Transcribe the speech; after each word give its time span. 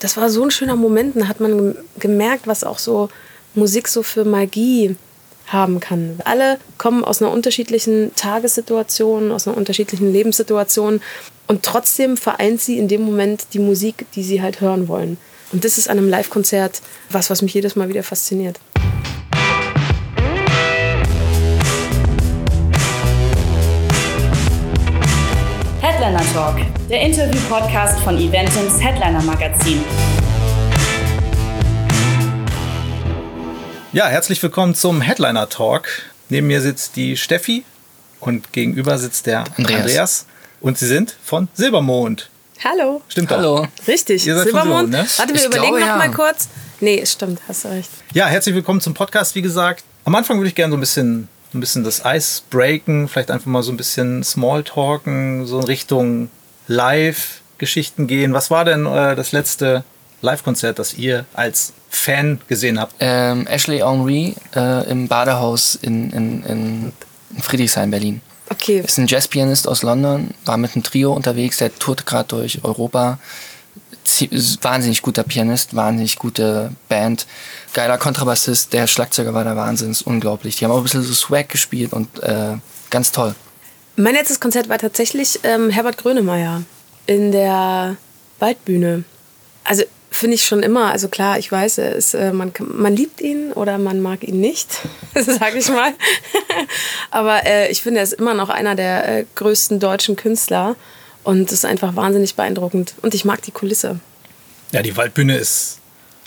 das 0.00 0.16
war 0.16 0.30
so 0.30 0.44
ein 0.44 0.50
schöner 0.50 0.76
Moment. 0.76 1.16
Da 1.16 1.28
hat 1.28 1.40
man 1.40 1.76
gemerkt, 1.98 2.46
was 2.46 2.64
auch 2.64 2.78
so 2.78 3.08
Musik 3.54 3.88
so 3.88 4.02
für 4.02 4.24
Magie 4.24 4.96
haben 5.46 5.80
kann. 5.80 6.18
Alle 6.24 6.58
kommen 6.76 7.04
aus 7.04 7.22
einer 7.22 7.32
unterschiedlichen 7.32 8.14
Tagessituation, 8.14 9.32
aus 9.32 9.48
einer 9.48 9.56
unterschiedlichen 9.56 10.12
Lebenssituation 10.12 11.00
und 11.46 11.62
trotzdem 11.62 12.16
vereint 12.16 12.60
sie 12.60 12.78
in 12.78 12.88
dem 12.88 13.02
Moment 13.02 13.46
die 13.54 13.58
Musik, 13.58 14.06
die 14.14 14.22
sie 14.22 14.42
halt 14.42 14.60
hören 14.60 14.88
wollen. 14.88 15.16
Und 15.50 15.64
das 15.64 15.78
ist 15.78 15.88
an 15.88 15.96
einem 15.96 16.10
Live-Konzert 16.10 16.82
was, 17.08 17.30
was 17.30 17.40
mich 17.40 17.54
jedes 17.54 17.74
Mal 17.74 17.88
wieder 17.88 18.02
fasziniert. 18.02 18.60
Headliner 25.90 26.34
Talk, 26.34 26.56
der 26.90 27.00
Interview-Podcast 27.00 27.98
von 28.00 28.18
Eventins 28.18 28.78
Headliner 28.78 29.22
Magazin. 29.22 29.82
Ja, 33.94 34.08
herzlich 34.08 34.42
willkommen 34.42 34.74
zum 34.74 35.00
Headliner 35.00 35.48
Talk. 35.48 35.88
Neben 36.28 36.46
mir 36.46 36.60
sitzt 36.60 36.96
die 36.96 37.16
Steffi 37.16 37.64
und 38.20 38.52
gegenüber 38.52 38.98
sitzt 38.98 39.24
der 39.24 39.44
Andreas. 39.56 39.80
Andreas. 39.80 40.26
Und 40.60 40.76
sie 40.76 40.86
sind 40.86 41.16
von 41.24 41.48
Silbermond. 41.54 42.28
Hallo. 42.62 43.00
Stimmt 43.08 43.30
Hallo. 43.30 43.62
Doch. 43.62 43.88
Richtig. 43.88 44.26
Ihr 44.26 44.36
seid 44.36 44.44
Silbermond. 44.44 44.80
Von 44.80 44.90
ne? 44.90 45.06
Warte, 45.16 45.32
wir 45.32 45.40
ich 45.40 45.46
überlegen 45.46 45.68
glaube, 45.68 45.80
noch 45.80 45.86
ja. 45.86 45.96
mal 45.96 46.10
kurz. 46.10 46.48
Nee, 46.80 47.00
es 47.00 47.12
stimmt, 47.12 47.40
hast 47.48 47.64
du 47.64 47.68
recht. 47.68 47.88
Ja, 48.12 48.26
herzlich 48.26 48.54
willkommen 48.54 48.82
zum 48.82 48.92
Podcast, 48.92 49.34
wie 49.34 49.42
gesagt. 49.42 49.84
Am 50.04 50.14
Anfang 50.14 50.36
würde 50.36 50.48
ich 50.48 50.54
gerne 50.54 50.70
so 50.70 50.76
ein 50.76 50.80
bisschen, 50.80 51.28
ein 51.54 51.60
bisschen 51.60 51.84
das 51.84 52.04
Eis 52.04 52.42
breaken, 52.50 53.08
vielleicht 53.08 53.30
einfach 53.30 53.46
mal 53.46 53.62
so 53.62 53.72
ein 53.72 53.76
bisschen 53.76 54.22
Smalltalken, 54.22 55.46
so 55.46 55.60
in 55.60 55.64
Richtung 55.64 56.30
Live-Geschichten 56.66 58.06
gehen. 58.06 58.32
Was 58.32 58.50
war 58.50 58.64
denn 58.64 58.86
äh, 58.86 59.16
das 59.16 59.32
letzte 59.32 59.84
Live-Konzert, 60.20 60.78
das 60.78 60.94
ihr 60.94 61.24
als 61.34 61.72
Fan 61.88 62.40
gesehen 62.48 62.78
habt? 62.78 62.94
Ähm, 63.00 63.46
Ashley 63.46 63.78
Henry 63.78 64.34
äh, 64.54 64.88
im 64.90 65.08
Badehaus 65.08 65.74
in, 65.76 66.10
in, 66.10 66.42
in 66.44 66.92
Friedrichshain, 67.40 67.90
Berlin. 67.90 68.20
Okay. 68.50 68.80
Ist 68.80 68.98
ein 68.98 69.06
Jazzpianist 69.06 69.68
aus 69.68 69.82
London, 69.82 70.30
war 70.44 70.56
mit 70.56 70.74
einem 70.74 70.82
Trio 70.82 71.12
unterwegs, 71.12 71.58
der 71.58 71.74
tourt 71.78 72.06
gerade 72.06 72.28
durch 72.28 72.64
Europa. 72.64 73.18
Wahnsinnig 74.62 75.02
guter 75.02 75.22
Pianist, 75.22 75.76
wahnsinnig 75.76 76.16
gute 76.16 76.72
Band, 76.88 77.26
geiler 77.74 77.98
Kontrabassist, 77.98 78.72
der 78.72 78.86
Schlagzeuger 78.86 79.34
war 79.34 79.44
der 79.44 79.56
Wahnsinn, 79.56 79.90
ist 79.90 80.02
unglaublich. 80.02 80.56
Die 80.56 80.64
haben 80.64 80.72
auch 80.72 80.78
ein 80.78 80.82
bisschen 80.82 81.02
so 81.02 81.12
Swag 81.12 81.48
gespielt 81.48 81.92
und 81.92 82.22
äh, 82.22 82.56
ganz 82.90 83.12
toll. 83.12 83.34
Mein 83.96 84.14
letztes 84.14 84.40
Konzert 84.40 84.68
war 84.68 84.78
tatsächlich 84.78 85.40
ähm, 85.42 85.70
Herbert 85.70 85.98
Grönemeyer 85.98 86.62
in 87.06 87.32
der 87.32 87.96
Waldbühne. 88.38 89.04
Also 89.64 89.82
finde 90.10 90.36
ich 90.36 90.46
schon 90.46 90.62
immer, 90.62 90.90
also 90.90 91.08
klar, 91.08 91.38
ich 91.38 91.50
weiß, 91.50 91.78
ist, 91.78 92.14
äh, 92.14 92.32
man, 92.32 92.52
man 92.60 92.94
liebt 92.94 93.20
ihn 93.20 93.52
oder 93.52 93.78
man 93.78 94.00
mag 94.00 94.22
ihn 94.26 94.40
nicht, 94.40 94.80
sage 95.14 95.58
ich 95.58 95.68
mal. 95.68 95.92
Aber 97.10 97.46
äh, 97.46 97.70
ich 97.70 97.82
finde, 97.82 98.00
er 98.00 98.04
ist 98.04 98.14
immer 98.14 98.34
noch 98.34 98.48
einer 98.48 98.74
der 98.74 99.08
äh, 99.08 99.24
größten 99.34 99.80
deutschen 99.80 100.16
Künstler 100.16 100.76
und 101.24 101.48
es 101.48 101.52
ist 101.52 101.64
einfach 101.64 101.96
wahnsinnig 101.96 102.34
beeindruckend. 102.34 102.94
Und 103.02 103.14
ich 103.14 103.24
mag 103.24 103.42
die 103.42 103.50
Kulisse. 103.50 104.00
Ja, 104.72 104.82
die 104.82 104.96
Waldbühne 104.96 105.36
ist, 105.36 105.78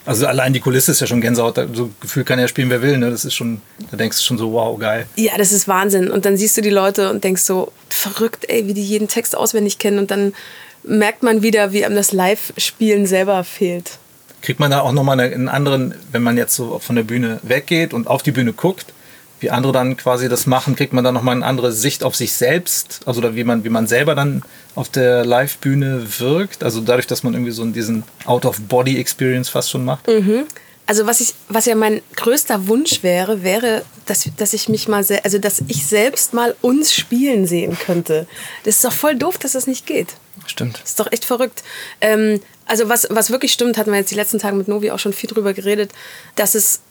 also 0.06 0.26
allein 0.26 0.54
die 0.54 0.60
Kulisse 0.60 0.92
ist 0.92 1.00
ja 1.00 1.08
schon 1.08 1.22
Gänsehaut. 1.22 1.60
So 1.74 1.92
Gefühl 2.00 2.24
kann 2.24 2.40
ja 2.40 2.48
spielen, 2.48 2.70
wer 2.70 2.82
will. 2.82 2.98
Ne? 2.98 3.12
Das 3.12 3.26
ist 3.26 3.34
schon, 3.34 3.62
da 3.92 3.98
denkst 3.98 4.18
du 4.18 4.24
schon 4.24 4.38
so, 4.38 4.52
wow, 4.52 4.78
geil. 4.80 5.06
Ja, 5.16 5.38
das 5.38 5.52
ist 5.52 5.68
Wahnsinn. 5.68 6.10
Und 6.10 6.26
dann 6.26 6.38
siehst 6.38 6.58
du 6.58 6.62
die 6.62 6.70
Leute 6.70 7.10
und 7.12 7.24
denkst 7.24 7.44
so, 7.44 7.72
verrückt, 7.90 8.46
ey, 8.50 8.68
wie 8.68 8.74
die 8.74 8.84
jeden 8.84 9.08
Text 9.08 9.36
auswendig 9.36 9.78
kennen 9.78 10.00
und 10.00 10.12
dann 10.12 10.34
merkt 10.84 11.22
man 11.22 11.44
wieder, 11.44 11.74
wie 11.74 11.86
einem 11.86 11.96
das 11.96 12.12
Live-Spielen 12.12 13.06
selber 13.06 13.44
fehlt. 13.44 14.00
Kriegt 14.42 14.60
man 14.60 14.72
da 14.72 14.82
auch 14.82 14.92
nochmal 14.92 15.20
einen 15.20 15.50
anderen, 15.50 15.94
wenn 16.12 16.24
man 16.24 16.38
jetzt 16.38 16.56
so 16.56 16.80
von 16.80 16.96
der 16.96 17.04
Bühne 17.04 17.40
weggeht 17.44 17.94
und 17.94 18.08
auf 18.08 18.24
die 18.24 18.32
Bühne 18.32 18.54
guckt, 18.54 18.88
wie 19.42 19.50
andere 19.50 19.74
dann 19.74 19.98
quasi 19.98 20.30
das 20.30 20.46
machen, 20.46 20.76
kriegt 20.76 20.94
man 20.94 21.04
da 21.04 21.12
nochmal 21.12 21.36
eine 21.36 21.46
andere 21.46 21.72
Sicht 21.72 22.04
auf 22.04 22.16
sich 22.16 22.34
selbst, 22.34 23.02
also 23.06 23.36
wie 23.36 23.44
man, 23.44 23.64
wie 23.64 23.70
man 23.70 23.88
selber 23.88 24.16
dann 24.16 24.44
auf 24.76 24.88
der 24.90 25.26
Live-Bühne 25.26 26.06
wirkt, 26.20 26.64
also 26.64 26.80
dadurch, 26.80 27.08
dass 27.08 27.24
man 27.24 27.34
irgendwie 27.34 27.52
so 27.52 27.66
diesen 27.66 28.04
Out-of-Body-Experience 28.26 29.50
fast 29.50 29.72
schon 29.72 29.84
macht. 29.84 30.08
Mhm. 30.08 30.46
Also 30.86 31.08
was 31.08 31.22
ich, 31.22 31.34
was 31.48 31.66
ja 31.66 31.76
mein 31.76 32.02
größter 32.16 32.68
Wunsch 32.68 33.02
wäre, 33.02 33.44
wäre, 33.44 33.84
dass, 34.06 34.30
dass 34.38 34.54
ich 34.54 34.68
mich 34.68 34.88
mal, 34.88 35.06
also 35.24 35.38
dass 35.38 35.64
ich 35.68 35.86
selbst 35.86 36.34
mal 36.34 36.56
uns 36.62 36.94
spielen 36.94 37.48
sehen 37.48 37.78
könnte. 37.80 38.28
Das 38.64 38.76
ist 38.76 38.86
doch 38.86 38.92
voll 38.92 39.16
doof, 39.16 39.38
dass 39.38 39.54
das 39.54 39.68
nicht 39.68 39.86
geht. 39.86 40.10
Stimmt. 40.48 40.80
Das 40.82 40.90
ist 40.90 41.00
doch 41.00 41.12
echt 41.12 41.24
verrückt. 41.24 41.64
Ähm, 42.02 42.42
also 42.66 42.90
was, 42.90 43.08
was 43.10 43.32
wirklich 43.32 43.54
stimmt, 43.54 43.78
hatten 43.78 43.92
wir 43.92 44.00
jetzt 44.00 44.12
die 44.12 44.16
letzten 44.16 44.40
Tage 44.40 44.56
mit 44.56 44.68
Novi 44.68 44.92
auch 44.92 45.00
schon 45.00 45.14
viel 45.14 45.30
drüber 45.30 45.54
geredet, 45.54 45.92
dass 46.36 46.56
es 46.56 46.82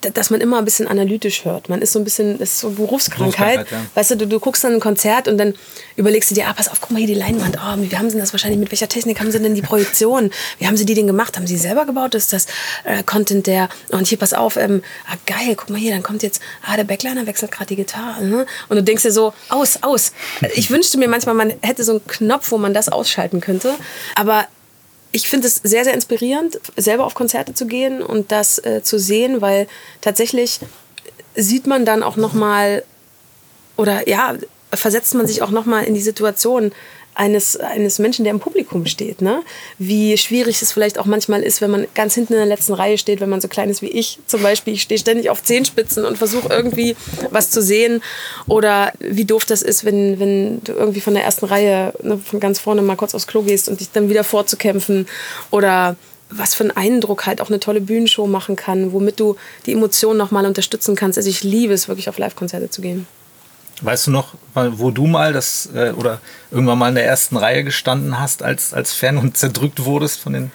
dass 0.00 0.30
man 0.30 0.40
immer 0.40 0.58
ein 0.58 0.64
bisschen 0.64 0.86
analytisch 0.86 1.44
hört. 1.44 1.68
Man 1.68 1.82
ist 1.82 1.92
so 1.92 1.98
ein 1.98 2.04
bisschen, 2.04 2.38
das 2.38 2.50
ist 2.50 2.60
so 2.60 2.70
Berufskrankheit. 2.70 3.54
Berufskrankheit 3.54 3.70
ja. 3.70 3.96
Weißt 3.96 4.12
du, 4.12 4.16
du, 4.16 4.26
du 4.26 4.38
guckst 4.38 4.62
dann 4.62 4.74
ein 4.74 4.80
Konzert 4.80 5.26
und 5.26 5.38
dann 5.38 5.54
überlegst 5.96 6.30
du 6.30 6.36
dir, 6.36 6.46
ah, 6.46 6.52
pass 6.52 6.68
auf, 6.68 6.80
guck 6.80 6.92
mal 6.92 6.98
hier 6.98 7.08
die 7.08 7.14
Leinwand. 7.14 7.56
Oh, 7.56 7.74
wie 7.78 7.96
haben 7.96 8.08
sie 8.08 8.18
das 8.18 8.32
wahrscheinlich, 8.32 8.60
mit 8.60 8.70
welcher 8.70 8.88
Technik 8.88 9.18
haben 9.18 9.32
sie 9.32 9.40
denn 9.40 9.56
die 9.56 9.62
Projektion? 9.62 10.30
Wie 10.58 10.66
haben 10.66 10.76
sie 10.76 10.86
die 10.86 10.94
denn 10.94 11.08
gemacht? 11.08 11.36
Haben 11.36 11.48
sie 11.48 11.56
selber 11.56 11.84
gebaut? 11.84 12.14
Ist 12.14 12.32
das 12.32 12.46
äh, 12.84 13.02
Content 13.02 13.46
der, 13.48 13.68
und 13.90 14.06
hier, 14.06 14.18
pass 14.18 14.34
auf, 14.34 14.56
ähm, 14.56 14.82
ah, 15.10 15.16
geil, 15.26 15.56
guck 15.56 15.70
mal 15.70 15.78
hier, 15.78 15.92
dann 15.92 16.04
kommt 16.04 16.22
jetzt, 16.22 16.40
ah, 16.64 16.76
der 16.76 16.84
Backliner 16.84 17.26
wechselt 17.26 17.50
gerade 17.50 17.66
die 17.66 17.76
Gitarre. 17.76 18.24
Ne? 18.24 18.46
Und 18.68 18.76
du 18.76 18.82
denkst 18.82 19.02
dir 19.02 19.12
so, 19.12 19.34
aus, 19.48 19.82
aus. 19.82 20.12
Ich 20.54 20.70
wünschte 20.70 20.98
mir 20.98 21.08
manchmal, 21.08 21.34
man 21.34 21.52
hätte 21.62 21.82
so 21.82 21.92
einen 21.92 22.06
Knopf, 22.06 22.52
wo 22.52 22.58
man 22.58 22.72
das 22.72 22.88
ausschalten 22.88 23.40
könnte. 23.40 23.74
Aber 24.14 24.46
ich 25.12 25.28
finde 25.28 25.46
es 25.46 25.56
sehr, 25.56 25.84
sehr 25.84 25.94
inspirierend, 25.94 26.60
selber 26.76 27.04
auf 27.04 27.14
Konzerte 27.14 27.54
zu 27.54 27.66
gehen 27.66 28.02
und 28.02 28.30
das 28.30 28.58
äh, 28.58 28.82
zu 28.82 28.98
sehen, 28.98 29.40
weil 29.40 29.66
tatsächlich 30.00 30.60
sieht 31.34 31.66
man 31.66 31.84
dann 31.84 32.02
auch 32.02 32.16
noch 32.16 32.34
mal 32.34 32.84
oder 33.76 34.08
ja, 34.08 34.34
versetzt 34.72 35.14
man 35.14 35.26
sich 35.26 35.40
auch 35.42 35.50
noch 35.50 35.64
mal 35.64 35.84
in 35.84 35.94
die 35.94 36.02
Situation, 36.02 36.72
eines, 37.18 37.56
eines 37.56 37.98
Menschen, 37.98 38.24
der 38.24 38.32
im 38.32 38.38
Publikum 38.38 38.86
steht. 38.86 39.20
Ne? 39.20 39.42
Wie 39.78 40.16
schwierig 40.16 40.62
es 40.62 40.72
vielleicht 40.72 40.98
auch 40.98 41.04
manchmal 41.04 41.42
ist, 41.42 41.60
wenn 41.60 41.70
man 41.70 41.86
ganz 41.94 42.14
hinten 42.14 42.34
in 42.34 42.38
der 42.38 42.46
letzten 42.46 42.74
Reihe 42.74 42.96
steht, 42.96 43.20
wenn 43.20 43.28
man 43.28 43.40
so 43.40 43.48
klein 43.48 43.70
ist 43.70 43.82
wie 43.82 43.88
ich 43.88 44.20
zum 44.26 44.42
Beispiel. 44.42 44.74
Ich 44.74 44.82
stehe 44.82 44.98
ständig 44.98 45.28
auf 45.28 45.42
Zehenspitzen 45.42 46.04
und 46.04 46.16
versuche 46.16 46.48
irgendwie 46.48 46.96
was 47.30 47.50
zu 47.50 47.60
sehen. 47.60 48.02
Oder 48.46 48.92
wie 49.00 49.24
doof 49.24 49.44
das 49.44 49.62
ist, 49.62 49.84
wenn, 49.84 50.20
wenn 50.20 50.62
du 50.62 50.72
irgendwie 50.72 51.00
von 51.00 51.14
der 51.14 51.24
ersten 51.24 51.46
Reihe, 51.46 51.92
ne, 52.02 52.18
von 52.18 52.38
ganz 52.38 52.60
vorne 52.60 52.82
mal 52.82 52.96
kurz 52.96 53.14
aufs 53.14 53.26
Klo 53.26 53.42
gehst 53.42 53.68
und 53.68 53.80
dich 53.80 53.90
dann 53.90 54.08
wieder 54.08 54.22
vorzukämpfen. 54.22 55.08
Oder 55.50 55.96
was 56.30 56.54
für 56.54 56.64
einen 56.64 56.76
Eindruck 56.76 57.26
halt 57.26 57.40
auch 57.40 57.48
eine 57.48 57.58
tolle 57.58 57.80
Bühnenshow 57.80 58.26
machen 58.26 58.54
kann, 58.54 58.92
womit 58.92 59.18
du 59.18 59.36
die 59.66 59.72
Emotionen 59.72 60.18
nochmal 60.18 60.46
unterstützen 60.46 60.94
kannst. 60.94 61.18
Also 61.18 61.30
ich 61.30 61.42
liebe 61.42 61.72
es 61.72 61.88
wirklich 61.88 62.08
auf 62.08 62.18
Live-Konzerte 62.18 62.70
zu 62.70 62.80
gehen. 62.80 63.06
Weißt 63.84 64.06
du 64.06 64.10
noch, 64.10 64.34
wo 64.54 64.90
du 64.90 65.06
mal 65.06 65.32
das 65.32 65.68
äh, 65.74 65.90
oder 65.90 66.20
irgendwann 66.50 66.78
mal 66.78 66.88
in 66.88 66.94
der 66.94 67.06
ersten 67.06 67.36
Reihe 67.36 67.64
gestanden 67.64 68.18
hast 68.18 68.42
als, 68.42 68.74
als 68.74 68.92
Fan 68.92 69.18
und 69.18 69.36
zerdrückt 69.36 69.84
wurdest 69.84 70.20
von 70.20 70.32
den. 70.32 70.50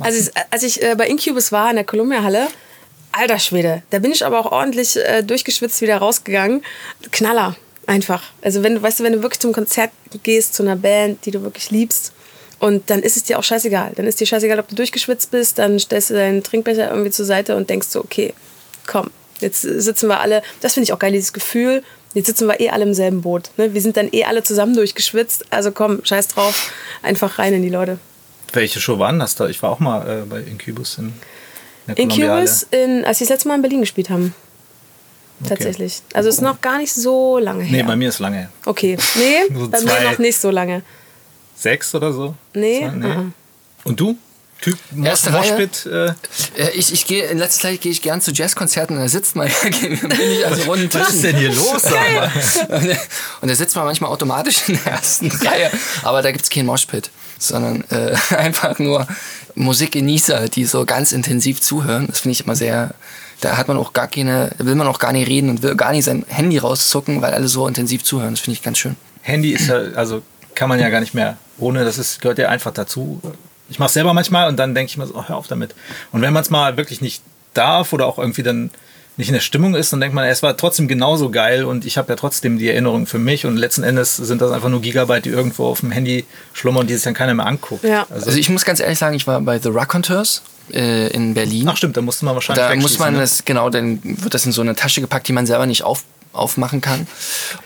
Also, 0.00 0.30
als 0.50 0.62
ich 0.62 0.82
äh, 0.82 0.94
bei 0.96 1.06
Incubus 1.06 1.52
war 1.52 1.70
in 1.70 1.76
der 1.76 1.84
Columbia-Halle, 1.84 2.48
alter 3.12 3.38
Schwede, 3.38 3.82
da 3.90 3.98
bin 3.98 4.12
ich 4.12 4.24
aber 4.24 4.38
auch 4.38 4.52
ordentlich 4.52 4.96
äh, 4.96 5.22
durchgeschwitzt 5.22 5.80
wieder 5.80 5.98
rausgegangen. 5.98 6.62
Knaller, 7.12 7.56
einfach. 7.86 8.22
Also, 8.42 8.62
wenn 8.62 8.74
du, 8.76 8.82
weißt 8.82 9.00
du, 9.00 9.04
wenn 9.04 9.12
du 9.12 9.22
wirklich 9.22 9.40
zum 9.40 9.52
Konzert 9.52 9.90
gehst, 10.22 10.54
zu 10.54 10.62
einer 10.62 10.76
Band, 10.76 11.24
die 11.24 11.30
du 11.30 11.42
wirklich 11.42 11.70
liebst, 11.70 12.12
und 12.58 12.88
dann 12.88 13.00
ist 13.00 13.16
es 13.16 13.24
dir 13.24 13.38
auch 13.38 13.44
scheißegal. 13.44 13.92
Dann 13.96 14.06
ist 14.06 14.20
dir 14.20 14.26
scheißegal, 14.26 14.58
ob 14.58 14.68
du 14.68 14.74
durchgeschwitzt 14.74 15.30
bist, 15.30 15.58
dann 15.58 15.78
stellst 15.78 16.10
du 16.10 16.14
deinen 16.14 16.42
Trinkbecher 16.42 16.90
irgendwie 16.90 17.10
zur 17.10 17.26
Seite 17.26 17.54
und 17.56 17.68
denkst 17.68 17.88
so, 17.88 18.00
okay, 18.00 18.32
komm, 18.86 19.10
jetzt 19.40 19.62
sitzen 19.62 20.08
wir 20.08 20.20
alle. 20.20 20.42
Das 20.60 20.74
finde 20.74 20.84
ich 20.84 20.92
auch 20.92 20.98
geil, 20.98 21.12
dieses 21.12 21.32
Gefühl, 21.32 21.82
Jetzt 22.16 22.28
sitzen 22.28 22.48
wir 22.48 22.58
eh 22.60 22.70
alle 22.70 22.84
im 22.84 22.94
selben 22.94 23.20
Boot. 23.20 23.50
Ne? 23.58 23.74
Wir 23.74 23.80
sind 23.82 23.98
dann 23.98 24.08
eh 24.10 24.24
alle 24.24 24.42
zusammen 24.42 24.74
durchgeschwitzt. 24.74 25.44
Also 25.50 25.70
komm, 25.70 26.02
scheiß 26.02 26.28
drauf. 26.28 26.72
Einfach 27.02 27.38
rein 27.38 27.52
in 27.52 27.60
die 27.60 27.68
Leute. 27.68 27.98
Welche 28.54 28.80
Show 28.80 28.98
waren 28.98 29.18
das 29.18 29.34
da? 29.34 29.48
Ich 29.48 29.62
war 29.62 29.68
auch 29.68 29.80
mal 29.80 30.22
äh, 30.22 30.22
bei 30.24 30.40
Incubus 30.40 30.96
in, 30.96 31.12
in 31.88 32.10
Incubus, 32.10 32.62
in, 32.70 33.04
als 33.04 33.18
sie 33.18 33.24
das 33.24 33.32
letzte 33.32 33.48
Mal 33.48 33.56
in 33.56 33.60
Berlin 33.60 33.80
gespielt 33.80 34.08
haben. 34.08 34.34
Okay. 35.40 35.48
Tatsächlich. 35.50 36.00
Also 36.14 36.30
ist 36.30 36.40
noch 36.40 36.62
gar 36.62 36.78
nicht 36.78 36.94
so 36.94 37.36
lange 37.36 37.64
her. 37.64 37.82
Nee, 37.82 37.86
bei 37.86 37.96
mir 37.96 38.08
ist 38.08 38.18
lange 38.18 38.38
her. 38.38 38.50
Okay. 38.64 38.96
Nee, 39.16 39.54
so 39.54 39.68
bei 39.68 39.82
mir 39.82 40.10
noch 40.10 40.18
nicht 40.18 40.38
so 40.38 40.50
lange. 40.50 40.80
Sechs 41.54 41.94
oder 41.94 42.14
so? 42.14 42.34
Nee. 42.54 42.80
Zwei, 42.80 42.90
nee. 42.92 43.06
Uh 43.06 43.10
-uh. 43.10 43.30
Und 43.84 44.00
du? 44.00 44.16
Typ 44.60 44.78
Erste 45.02 45.30
Moshpit. 45.30 45.86
Äh. 45.86 46.14
Ich, 46.74 46.92
ich 46.92 47.06
gehe 47.06 47.26
in 47.26 47.38
letzter 47.38 47.68
Zeit 47.68 47.80
gehe 47.82 47.92
ich 47.92 48.00
gern 48.00 48.20
zu 48.20 48.32
Jazzkonzerten 48.32 48.96
und 48.96 49.02
da 49.02 49.08
sitzt 49.08 49.36
man 49.36 49.48
bin 49.62 49.92
ich 49.92 50.46
also 50.46 50.62
runden 50.70 50.88
Was 50.92 51.14
ist 51.14 51.24
denn 51.24 51.36
hier 51.36 51.52
los? 51.52 51.84
und 53.40 53.48
da 53.50 53.54
sitzt 53.54 53.76
man 53.76 53.84
manchmal 53.84 54.10
automatisch 54.10 54.68
in 54.68 54.78
der 54.82 54.92
ersten 54.92 55.30
Reihe, 55.46 55.70
aber 56.02 56.22
da 56.22 56.32
gibt 56.32 56.44
es 56.44 56.50
keinen 56.50 56.66
Moshpit, 56.66 57.10
sondern 57.38 57.84
äh, 57.90 58.16
einfach 58.34 58.78
nur 58.78 59.06
Musikgenießer, 59.54 60.48
die 60.48 60.64
so 60.64 60.84
ganz 60.86 61.12
intensiv 61.12 61.60
zuhören. 61.60 62.06
Das 62.08 62.20
finde 62.20 62.32
ich 62.32 62.44
immer 62.44 62.56
sehr 62.56 62.94
da 63.40 63.58
hat 63.58 63.68
man 63.68 63.76
auch 63.76 63.92
gar 63.92 64.08
keine, 64.08 64.50
will 64.58 64.74
man 64.74 64.86
auch 64.86 64.98
gar 64.98 65.12
nicht 65.12 65.28
reden 65.28 65.50
und 65.50 65.62
will 65.62 65.74
gar 65.76 65.92
nicht 65.92 66.04
sein 66.04 66.24
Handy 66.28 66.58
rauszucken, 66.58 67.20
weil 67.20 67.34
alle 67.34 67.48
so 67.48 67.68
intensiv 67.68 68.02
zuhören. 68.02 68.32
Das 68.32 68.40
finde 68.40 68.56
ich 68.56 68.62
ganz 68.62 68.78
schön. 68.78 68.96
Handy 69.22 69.52
ist 69.52 69.68
ja, 69.68 69.76
also 69.94 70.22
kann 70.54 70.68
man 70.68 70.80
ja 70.80 70.88
gar 70.88 71.00
nicht 71.00 71.12
mehr 71.12 71.36
ohne, 71.58 71.84
das 71.84 71.98
ist, 71.98 72.20
gehört 72.20 72.38
ja 72.38 72.48
einfach 72.48 72.72
dazu 72.72 73.20
Ich 73.68 73.78
mache 73.78 73.88
es 73.88 73.94
selber 73.94 74.14
manchmal 74.14 74.48
und 74.48 74.56
dann 74.56 74.74
denke 74.74 74.90
ich 74.90 74.96
mir 74.96 75.06
so, 75.06 75.14
oh, 75.14 75.24
hör 75.26 75.36
auf 75.36 75.48
damit. 75.48 75.74
Und 76.12 76.22
wenn 76.22 76.32
man 76.32 76.42
es 76.42 76.50
mal 76.50 76.76
wirklich 76.76 77.00
nicht 77.00 77.22
darf 77.54 77.92
oder 77.92 78.06
auch 78.06 78.18
irgendwie 78.18 78.42
dann 78.42 78.70
nicht 79.16 79.28
in 79.28 79.34
der 79.34 79.40
Stimmung 79.40 79.74
ist, 79.74 79.92
dann 79.92 80.00
denkt 80.00 80.14
man, 80.14 80.24
es 80.26 80.42
war 80.42 80.56
trotzdem 80.56 80.88
genauso 80.88 81.30
geil 81.30 81.64
und 81.64 81.86
ich 81.86 81.96
habe 81.96 82.12
ja 82.12 82.16
trotzdem 82.16 82.58
die 82.58 82.68
Erinnerung 82.68 83.06
für 83.06 83.18
mich 83.18 83.46
und 83.46 83.56
letzten 83.56 83.82
Endes 83.82 84.16
sind 84.16 84.42
das 84.42 84.52
einfach 84.52 84.68
nur 84.68 84.82
Gigabyte, 84.82 85.24
die 85.24 85.30
irgendwo 85.30 85.66
auf 85.66 85.80
dem 85.80 85.90
Handy 85.90 86.26
schlummern 86.52 86.82
und 86.82 86.90
die 86.90 86.94
sich 86.94 87.04
dann 87.04 87.14
keiner 87.14 87.32
mehr 87.32 87.46
anguckt. 87.46 87.82
Ja. 87.82 88.06
Also, 88.10 88.26
also, 88.26 88.38
ich 88.38 88.50
muss 88.50 88.64
ganz 88.64 88.78
ehrlich 88.80 88.98
sagen, 88.98 89.16
ich 89.16 89.26
war 89.26 89.40
bei 89.40 89.58
The 89.58 89.70
Raconteurs 89.70 90.42
äh, 90.70 91.08
in 91.08 91.32
Berlin. 91.32 91.66
Ach 91.68 91.76
stimmt, 91.76 91.96
da 91.96 92.02
musste 92.02 92.26
man 92.26 92.34
wahrscheinlich 92.34 92.66
Da 92.66 92.74
muss 92.74 92.98
man 92.98 93.14
ne? 93.14 93.20
das, 93.20 93.44
genau, 93.44 93.70
dann 93.70 94.00
wird 94.02 94.34
das 94.34 94.44
in 94.44 94.52
so 94.52 94.60
eine 94.60 94.74
Tasche 94.74 95.00
gepackt, 95.00 95.28
die 95.28 95.32
man 95.32 95.46
selber 95.46 95.64
nicht 95.64 95.82
auf 95.82 96.04
aufmachen 96.36 96.80
kann. 96.80 97.06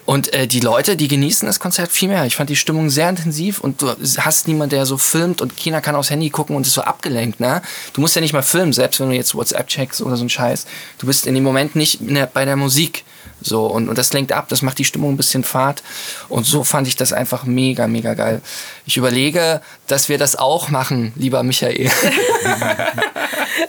Und 0.06 0.32
äh, 0.32 0.46
die 0.46 0.60
Leute, 0.60 0.96
die 0.96 1.08
genießen 1.08 1.46
das 1.46 1.60
Konzert 1.60 1.90
viel 1.90 2.08
mehr. 2.08 2.24
Ich 2.26 2.36
fand 2.36 2.50
die 2.50 2.56
Stimmung 2.56 2.90
sehr 2.90 3.08
intensiv 3.08 3.60
und 3.60 3.82
du 3.82 3.94
hast 4.18 4.48
niemanden, 4.48 4.70
der 4.70 4.86
so 4.86 4.98
filmt 4.98 5.40
und 5.40 5.56
keiner 5.56 5.80
kann 5.80 5.94
aufs 5.94 6.10
Handy 6.10 6.30
gucken 6.30 6.56
und 6.56 6.66
ist 6.66 6.74
so 6.74 6.82
abgelenkt. 6.82 7.40
Ne? 7.40 7.62
Du 7.92 8.00
musst 8.00 8.14
ja 8.14 8.20
nicht 8.20 8.32
mal 8.32 8.42
filmen, 8.42 8.72
selbst 8.72 9.00
wenn 9.00 9.08
du 9.08 9.14
jetzt 9.14 9.34
WhatsApp 9.34 9.68
checkst 9.68 10.02
oder 10.02 10.16
so 10.16 10.24
ein 10.24 10.30
Scheiß. 10.30 10.66
Du 10.98 11.06
bist 11.06 11.26
in 11.26 11.34
dem 11.34 11.44
Moment 11.44 11.76
nicht 11.76 11.98
der, 12.00 12.26
bei 12.26 12.44
der 12.44 12.56
Musik. 12.56 13.04
So, 13.42 13.66
und, 13.66 13.88
und 13.88 13.96
das 13.96 14.12
lenkt 14.12 14.32
ab, 14.32 14.48
das 14.48 14.62
macht 14.62 14.78
die 14.78 14.84
Stimmung 14.84 15.14
ein 15.14 15.16
bisschen 15.16 15.44
fad. 15.44 15.82
Und 16.28 16.44
so 16.44 16.64
fand 16.64 16.86
ich 16.88 16.96
das 16.96 17.12
einfach 17.12 17.44
mega, 17.44 17.86
mega 17.86 18.14
geil. 18.14 18.42
Ich 18.86 18.96
überlege, 18.96 19.62
dass 19.86 20.08
wir 20.08 20.18
das 20.18 20.36
auch 20.36 20.68
machen, 20.68 21.12
lieber 21.16 21.42
Michael. 21.42 21.90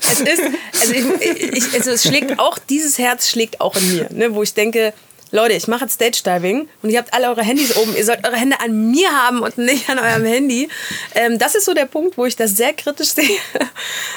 es 0.01 0.19
ist, 0.19 0.41
also, 0.79 0.93
ich, 0.93 1.41
ich, 1.41 1.73
also 1.73 1.91
es 1.91 2.03
schlägt 2.03 2.39
auch, 2.39 2.57
dieses 2.57 2.97
Herz 2.97 3.29
schlägt 3.29 3.61
auch 3.61 3.75
in 3.75 3.95
mir, 3.95 4.07
ne, 4.11 4.35
wo 4.35 4.43
ich 4.43 4.53
denke, 4.53 4.93
Leute, 5.33 5.53
ich 5.53 5.67
mache 5.69 5.85
jetzt 5.85 5.93
Stage 5.93 6.21
Diving 6.25 6.67
und 6.81 6.89
ihr 6.89 6.99
habt 6.99 7.13
alle 7.13 7.29
eure 7.29 7.41
Handys 7.41 7.77
oben. 7.77 7.95
Ihr 7.95 8.03
sollt 8.03 8.27
eure 8.27 8.35
Hände 8.35 8.59
an 8.59 8.91
mir 8.91 9.09
haben 9.11 9.39
und 9.39 9.57
nicht 9.57 9.89
an 9.89 9.97
eurem 9.97 10.25
Handy. 10.25 10.67
Ähm, 11.15 11.39
das 11.39 11.55
ist 11.55 11.63
so 11.63 11.73
der 11.73 11.85
Punkt, 11.85 12.17
wo 12.17 12.25
ich 12.25 12.35
das 12.35 12.57
sehr 12.57 12.73
kritisch 12.73 13.09
sehe, 13.13 13.37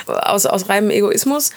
aus, 0.07 0.45
aus 0.45 0.69
reinem 0.69 0.91
Egoismus. 0.91 1.51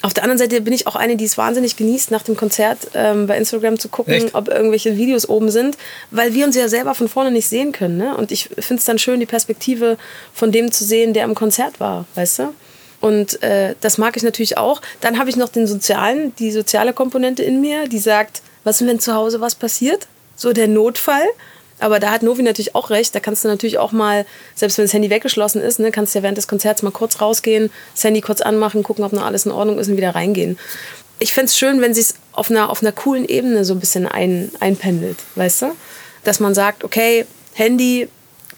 Auf 0.00 0.14
der 0.14 0.22
anderen 0.22 0.38
Seite 0.38 0.60
bin 0.60 0.72
ich 0.72 0.86
auch 0.86 0.94
eine, 0.94 1.16
die 1.16 1.24
es 1.24 1.36
wahnsinnig 1.36 1.76
genießt, 1.76 2.12
nach 2.12 2.22
dem 2.22 2.36
Konzert 2.36 2.78
ähm, 2.94 3.26
bei 3.26 3.36
Instagram 3.36 3.80
zu 3.80 3.88
gucken, 3.88 4.14
Echt? 4.14 4.34
ob 4.34 4.48
irgendwelche 4.48 4.96
Videos 4.96 5.28
oben 5.28 5.50
sind, 5.50 5.76
weil 6.12 6.34
wir 6.34 6.46
uns 6.46 6.54
ja 6.54 6.68
selber 6.68 6.94
von 6.94 7.08
vorne 7.08 7.32
nicht 7.32 7.48
sehen 7.48 7.72
können. 7.72 7.96
Ne? 7.96 8.16
Und 8.16 8.30
ich 8.30 8.48
finde 8.58 8.78
es 8.78 8.84
dann 8.84 8.98
schön, 8.98 9.18
die 9.18 9.26
Perspektive 9.26 9.98
von 10.32 10.52
dem 10.52 10.70
zu 10.70 10.84
sehen, 10.84 11.14
der 11.14 11.24
im 11.24 11.34
Konzert 11.34 11.80
war, 11.80 12.06
weißt 12.14 12.38
du? 12.40 12.54
Und 13.00 13.42
äh, 13.42 13.74
das 13.80 13.98
mag 13.98 14.16
ich 14.16 14.22
natürlich 14.22 14.56
auch. 14.56 14.82
Dann 15.00 15.18
habe 15.18 15.30
ich 15.30 15.36
noch 15.36 15.48
den 15.48 15.66
sozialen, 15.66 16.34
die 16.36 16.50
soziale 16.52 16.92
Komponente 16.92 17.42
in 17.42 17.60
mir, 17.60 17.88
die 17.88 17.98
sagt, 17.98 18.42
was 18.64 18.80
ist, 18.80 18.86
wenn 18.86 19.00
zu 19.00 19.14
Hause 19.14 19.40
was 19.40 19.54
passiert? 19.54 20.06
So 20.36 20.52
der 20.52 20.68
Notfall. 20.68 21.26
Aber 21.80 22.00
da 22.00 22.10
hat 22.10 22.22
Novi 22.22 22.42
natürlich 22.42 22.74
auch 22.74 22.90
recht. 22.90 23.14
Da 23.14 23.20
kannst 23.20 23.44
du 23.44 23.48
natürlich 23.48 23.78
auch 23.78 23.92
mal, 23.92 24.26
selbst 24.54 24.78
wenn 24.78 24.84
das 24.84 24.92
Handy 24.92 25.10
weggeschlossen 25.10 25.60
ist, 25.60 25.78
ne, 25.78 25.90
kannst 25.90 26.14
du 26.14 26.18
ja 26.18 26.22
während 26.22 26.38
des 26.38 26.48
Konzerts 26.48 26.82
mal 26.82 26.90
kurz 26.90 27.20
rausgehen, 27.20 27.70
das 27.94 28.04
Handy 28.04 28.20
kurz 28.20 28.40
anmachen, 28.40 28.82
gucken, 28.82 29.04
ob 29.04 29.12
noch 29.12 29.24
alles 29.24 29.46
in 29.46 29.52
Ordnung 29.52 29.78
ist 29.78 29.88
und 29.88 29.96
wieder 29.96 30.14
reingehen. 30.14 30.58
Ich 31.20 31.32
fände 31.32 31.46
es 31.46 31.58
schön, 31.58 31.80
wenn 31.80 31.94
sich 31.94 32.08
auf 32.32 32.50
einer, 32.50 32.70
auf 32.70 32.82
einer 32.82 32.92
coolen 32.92 33.28
Ebene 33.28 33.64
so 33.64 33.74
ein 33.74 33.80
bisschen 33.80 34.06
ein, 34.06 34.50
einpendelt, 34.60 35.18
weißt 35.34 35.62
du? 35.62 35.66
Dass 36.24 36.40
man 36.40 36.54
sagt, 36.54 36.84
okay, 36.84 37.26
Handy 37.54 38.08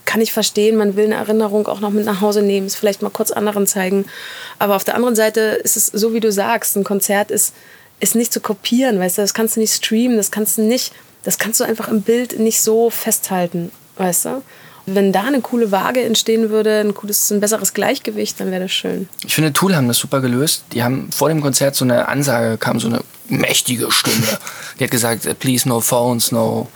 kann 0.05 0.21
ich 0.21 0.33
verstehen, 0.33 0.77
man 0.77 0.97
will 0.97 1.05
eine 1.05 1.15
Erinnerung 1.15 1.69
auch 1.69 1.81
noch 1.81 1.91
mit 1.91 2.05
nach 2.05 2.21
Hause 2.21 2.43
nehmen, 2.43 2.67
es 2.67 2.75
vielleicht 2.75 3.01
mal 3.01 3.11
kurz 3.11 3.31
anderen 3.31 3.67
zeigen. 3.67 4.07
Aber 4.59 4.77
auf 4.77 4.85
der 4.85 4.97
anderen 4.97 5.15
Seite 5.15 5.41
ist 5.41 5.77
es 5.77 5.87
so, 5.87 6.13
wie 6.13 6.21
du 6.21 6.33
sagst, 6.33 6.77
ein 6.77 6.85
Konzert 6.85 7.31
ist, 7.31 7.55
ist 8.01 8.17
nicht 8.17 8.33
zu 8.33 8.41
kopieren, 8.41 8.99
weißt 8.99 9.19
du, 9.19 9.23
das 9.23 9.35
kannst 9.35 9.57
du 9.57 9.61
nicht 9.61 9.73
streamen, 9.73 10.17
das 10.17 10.31
kannst 10.31 10.59
du 10.59 10.63
nicht 10.63 10.93
das 11.23 11.39
kannst 11.39 11.61
du 11.61 11.65
einfach 11.65 11.89
im 11.89 12.03
Bild 12.03 12.39
nicht 12.39 12.61
so 12.61 12.91
festhalten, 12.91 13.71
weißt 13.97 14.27
du? 14.27 14.43
wenn 14.87 15.13
da 15.13 15.25
eine 15.25 15.41
coole 15.41 15.71
Waage 15.71 16.03
entstehen 16.03 16.51
würde, 16.51 16.81
ein 16.81 16.95
cooles, 16.95 17.31
ein 17.31 17.41
besseres 17.41 17.75
Gleichgewicht, 17.75 18.41
dann 18.41 18.51
wäre 18.51 18.63
das 18.63 18.73
schön. 18.73 19.09
Ich 19.25 19.35
finde, 19.35 19.53
Tool 19.53 19.77
haben 19.77 19.89
das 19.89 19.99
super 19.99 20.21
gelöst. 20.21 20.65
Die 20.73 20.83
haben 20.83 21.11
vor 21.13 21.29
dem 21.29 21.41
Konzert 21.41 21.75
so 21.75 21.85
eine 21.85 22.09
Ansage, 22.09 22.59
kam 22.59 22.81
so 22.81 22.89
eine 22.89 23.03
mächtige 23.29 23.91
Stimme. 23.91 24.39
Die 24.79 24.85
hat 24.85 24.91
gesagt, 24.91 25.39
please 25.39 25.69
no 25.69 25.81
phones, 25.81 26.33
no, 26.33 26.69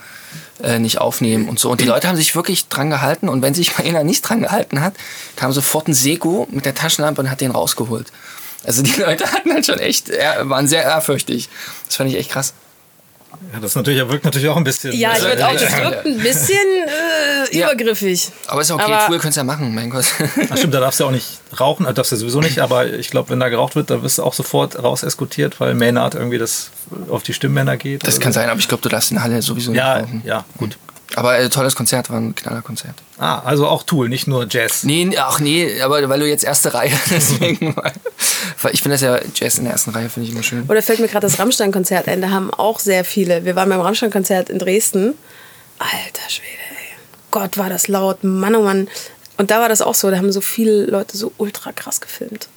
äh, 0.63 0.79
nicht 0.79 0.99
aufnehmen 0.99 1.49
und 1.49 1.59
so. 1.59 1.71
Und 1.71 1.81
die 1.81 1.87
Leute 1.87 2.09
haben 2.09 2.17
sich 2.17 2.37
wirklich 2.37 2.69
dran 2.69 2.91
gehalten. 2.91 3.29
Und 3.29 3.43
wenn 3.43 3.55
sich 3.55 3.77
mal 3.77 3.87
einer 3.87 4.05
nicht 4.05 4.23
dran 4.23 4.43
gehalten 4.43 4.81
hat, 4.81 4.95
kam 5.37 5.53
sofort 5.53 5.89
ein 5.89 5.95
Seko 5.95 6.47
mit 6.51 6.65
der 6.65 6.75
Taschenlampe 6.75 7.23
und 7.23 7.31
hat 7.31 7.41
den 7.41 7.51
rausgeholt. 7.51 8.13
Also 8.65 8.83
die 8.83 8.99
Leute 9.01 9.31
hatten 9.33 9.53
halt 9.53 9.67
schon 9.67 9.79
echt, 9.79 10.11
waren 10.11 10.69
sehr 10.69 10.83
ehrfürchtig. 10.83 11.49
Das 11.87 11.97
fand 11.97 12.11
ich 12.11 12.17
echt 12.17 12.31
krass. 12.31 12.55
Ja, 13.53 13.61
das 13.61 13.75
natürlich, 13.75 14.09
wirkt 14.09 14.25
natürlich 14.25 14.49
auch 14.49 14.57
ein 14.57 14.65
bisschen. 14.65 14.93
Ja, 14.93 15.13
ich 15.13 15.21
äh, 15.21 15.29
würde 15.29 15.47
auch, 15.47 15.53
das 15.53 15.63
wirkt 15.83 16.07
ein 16.07 16.19
bisschen 16.19 16.57
äh, 16.57 17.57
ja. 17.57 17.67
übergriffig. 17.67 18.31
Aber 18.47 18.61
ist 18.61 18.71
okay, 18.71 18.83
aber 18.83 19.01
früher 19.01 19.19
könntest 19.19 19.37
du 19.37 19.41
ja 19.41 19.45
machen, 19.45 19.75
mein 19.75 19.91
Gott. 19.91 20.07
Ach 20.51 20.57
stimmt, 20.57 20.75
da 20.75 20.81
darfst 20.81 21.01
du 21.01 21.05
auch 21.05 21.11
nicht 21.11 21.41
rauchen, 21.59 21.87
also 21.87 21.95
darfst 21.95 22.13
du 22.13 22.17
sowieso 22.17 22.41
nicht, 22.41 22.59
aber 22.59 22.93
ich 22.93 23.11
glaube, 23.11 23.31
wenn 23.31 23.41
da 23.41 23.49
geraucht 23.49 23.77
wird, 23.77 23.91
da 23.91 24.03
wirst 24.03 24.19
du 24.19 24.23
auch 24.23 24.35
sofort 24.35 24.83
raus 24.83 25.03
eskortiert, 25.03 25.61
weil 25.61 25.75
Maynard 25.75 26.15
irgendwie 26.15 26.39
das 26.39 26.71
auf 27.09 27.23
die 27.23 27.35
Stimmbänder 27.35 27.77
geht. 27.77 28.07
Das 28.07 28.21
kann 28.21 28.33
so. 28.33 28.41
sein, 28.41 28.49
aber 28.49 28.61
ich 28.61 28.69
glaube, 28.69 28.83
du 28.83 28.89
darfst 28.89 29.11
in 29.13 29.23
Halle 29.23 29.41
sowieso 29.43 29.71
nicht 29.71 29.79
ja, 29.79 29.99
rauchen. 29.99 30.23
Ja, 30.25 30.45
gut. 30.57 30.77
Aber 31.17 31.39
äh, 31.39 31.49
tolles 31.49 31.77
Konzert, 31.77 32.11
war 32.11 32.19
ein 32.19 32.35
knaller 32.35 32.63
Konzert. 32.63 32.95
Ah, 33.19 33.41
also 33.41 33.67
auch 33.67 33.83
Tool, 33.83 34.09
nicht 34.09 34.27
nur 34.27 34.47
Jazz. 34.49 34.85
Nee, 34.85 35.17
ach 35.17 35.41
nee, 35.41 35.81
aber 35.81 36.09
weil 36.09 36.21
du 36.21 36.29
jetzt 36.29 36.45
erste 36.45 36.75
Reihe, 36.75 36.93
deswegen. 37.11 37.75
ich 38.73 38.83
finde 38.83 38.95
das 38.95 39.01
ja 39.01 39.19
Jazz 39.35 39.59
in 39.59 39.65
der 39.65 39.73
ersten 39.73 39.91
Reihe, 39.91 40.09
finde 40.09 40.29
ich 40.29 40.35
immer 40.35 40.43
schön. 40.43 40.65
Oder 40.69 40.83
fällt 40.83 41.01
mir 41.01 41.09
gerade 41.09 41.27
das 41.27 41.39
Rammstein-Konzert 41.39 42.09
ein, 42.09 42.21
da 42.21 42.31
haben 42.31 42.53
auch 42.53 42.79
sehr 42.79 43.05
viele. 43.05 43.45
Wir 43.45 43.57
waren 43.57 43.69
beim 43.69 43.81
Rammstein-Konzert 43.81 44.51
in 44.51 44.59
Dresden. 44.59 45.15
Alter 45.79 46.29
Schwede, 46.29 46.49
ey. 46.71 46.97
Gott, 47.31 47.59
war 47.59 47.69
das 47.69 47.89
laut, 47.89 48.25
Mann, 48.25 48.55
oh 48.55 48.63
Mann. 48.63 48.89
Und 49.37 49.51
da 49.51 49.61
war 49.61 49.69
das 49.69 49.83
auch 49.83 49.95
so, 49.95 50.11
da 50.11 50.17
haben 50.17 50.33
so 50.33 50.41
viele 50.41 50.87
Leute 50.87 51.17
so 51.17 51.33
ultra 51.39 51.73
krass 51.73 52.01
gefilmt. 52.01 52.49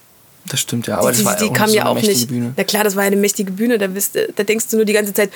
Das 0.49 0.59
stimmt 0.59 0.87
ja, 0.87 0.97
aber 0.97 1.11
die, 1.11 1.17
das 1.17 1.25
war 1.25 1.35
die, 1.35 1.45
die 1.45 1.53
kam 1.53 1.69
so 1.69 1.75
ja 1.75 1.85
auch 1.85 1.99
nicht. 1.99 2.27
Bühne. 2.27 2.53
Na 2.55 2.63
klar, 2.63 2.83
das 2.83 2.95
war 2.95 3.03
eine 3.03 3.15
mächtige 3.15 3.51
Bühne. 3.51 3.77
Da, 3.77 3.87
bist, 3.87 4.15
da 4.15 4.43
denkst 4.43 4.67
du 4.69 4.77
nur 4.77 4.85
die 4.85 4.93
ganze 4.93 5.13
Zeit, 5.13 5.31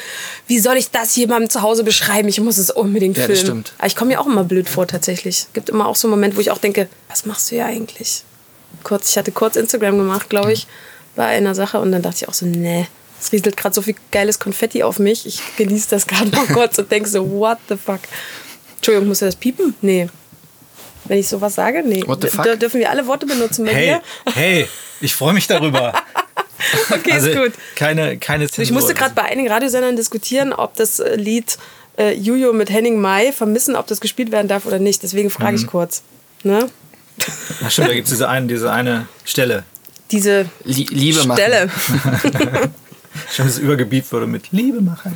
wie 0.48 0.60
soll 0.60 0.78
ich 0.78 0.92
das 0.92 1.16
jemandem 1.16 1.50
zu 1.50 1.62
Hause 1.62 1.84
beschreiben? 1.84 2.28
Ich 2.28 2.40
muss 2.40 2.58
es 2.58 2.72
unbedingt 2.72 3.18
ja, 3.18 3.24
filmen. 3.24 3.36
Das 3.36 3.48
stimmt. 3.48 3.74
Aber 3.78 3.88
ich 3.88 3.96
komme 3.96 4.13
mir 4.13 4.22
auch 4.22 4.28
immer 4.28 4.44
blöd 4.44 4.69
vor 4.69 4.88
tatsächlich. 4.88 5.40
Es 5.40 5.54
gibt 5.54 5.69
immer 5.69 5.88
auch 5.88 5.96
so 5.96 6.08
einen 6.08 6.12
Moment, 6.12 6.36
wo 6.38 6.42
ich 6.42 6.52
auch 6.52 6.58
denke, 6.58 6.88
was 7.10 7.25
machst 7.25 7.52
du 7.52 7.56
hier 7.56 7.66
eigentlich? 7.66 8.24
Kurz, 8.84 9.10
ich 9.10 9.18
hatte 9.18 9.31
kurz 9.31 9.56
Instagram 9.56 9.98
gemacht, 9.98 10.30
glaube 10.30 10.54
ich, 10.54 10.68
bei 11.16 11.25
einer 11.25 11.56
Sache 11.56 11.80
und 11.80 11.92
dann 11.92 12.02
dachte 12.02 12.18
ich 12.22 12.30
auch 12.30 12.34
so, 12.34 12.46
nee, 12.46 12.88
es 13.19 13.31
rieselt 13.31 13.58
gerade 13.58 13.75
so 13.75 13.81
viel 13.81 13.96
geiles 14.12 14.40
Konfetti 14.40 14.81
auf 14.81 14.98
mich. 14.98 15.25
Ich 15.25 15.42
genieße 15.58 15.90
das 15.90 16.08
gerade 16.08 16.30
noch 16.30 16.48
kurz 16.54 16.78
und 16.80 16.92
denke 16.92 17.10
so, 17.10 17.30
what 17.31 17.60
the 17.69 17.75
fuck? 17.75 18.00
Entschuldigung, 18.78 19.10
muss 19.10 19.22
er 19.22 19.28
das 19.28 19.36
piepen? 19.36 19.75
Nee. 19.81 20.08
Wenn 21.12 21.19
ich 21.19 21.28
sowas 21.28 21.56
sage, 21.56 21.84
nee. 21.86 22.02
What 22.08 22.22
the 22.22 22.30
fuck? 22.30 22.46
D 22.46 22.56
dürfen 22.56 22.80
wir 22.80 22.90
alle 22.90 23.06
Worte 23.06 23.25
benutzen 23.25 23.66
bei 23.66 23.74
hey, 23.74 23.88
mir? 23.88 24.02
Hey, 24.34 24.68
ich 25.02 25.13
freue 25.13 25.34
mich 25.34 25.46
darüber. 25.46 25.91
okay, 26.89 27.12
also, 27.12 27.27
ist 27.27 27.38
gut. 27.38 27.51
Keine, 27.75 28.15
keine 28.15 28.48
Zensur. 28.48 28.63
Ich 28.63 28.72
musste 28.72 28.94
gerade 28.94 29.13
bei 29.13 29.24
einigen 29.24 29.50
Radiosendern 29.50 29.98
diskutieren, 29.98 30.53
ob 30.53 30.77
das 30.77 31.01
äh, 31.01 31.18
Lied 31.18 31.58
äh, 31.98 32.13
Juju 32.13 32.53
mit 32.53 32.70
Henning 32.70 33.01
Mai 33.01 33.34
vermissen, 33.34 33.75
ob 33.75 33.88
das 33.88 34.00
gespielt 34.00 34.32
werden 34.32 34.48
darf 34.48 34.65
oder 34.65 34.80
nicht. 34.80 35.03
Deswegen 35.03 35.30
frage 35.30 35.58
ich 35.58 35.63
mhm. 35.63 35.68
kurz. 35.68 36.03
Ne? 36.44 36.70
Ach 37.62 37.70
stimmt, 37.70 37.89
da 37.89 37.94
gibt 37.94 38.06
es 38.06 38.12
diese, 38.12 38.30
ein, 38.30 38.48
diese 38.48 38.72
eine 38.72 39.10
Stelle. 39.25 39.65
Diese 40.12 40.46
Lie 40.63 40.86
Liebe 40.91 41.20
Stelle. 41.20 41.70
Schön, 43.30 43.48
dass 43.48 43.56
es 43.56 43.58
übergebiet 43.58 44.10
wurde 44.13 44.27
mit 44.27 44.53
Liebe 44.53 44.80
machen. 44.80 45.13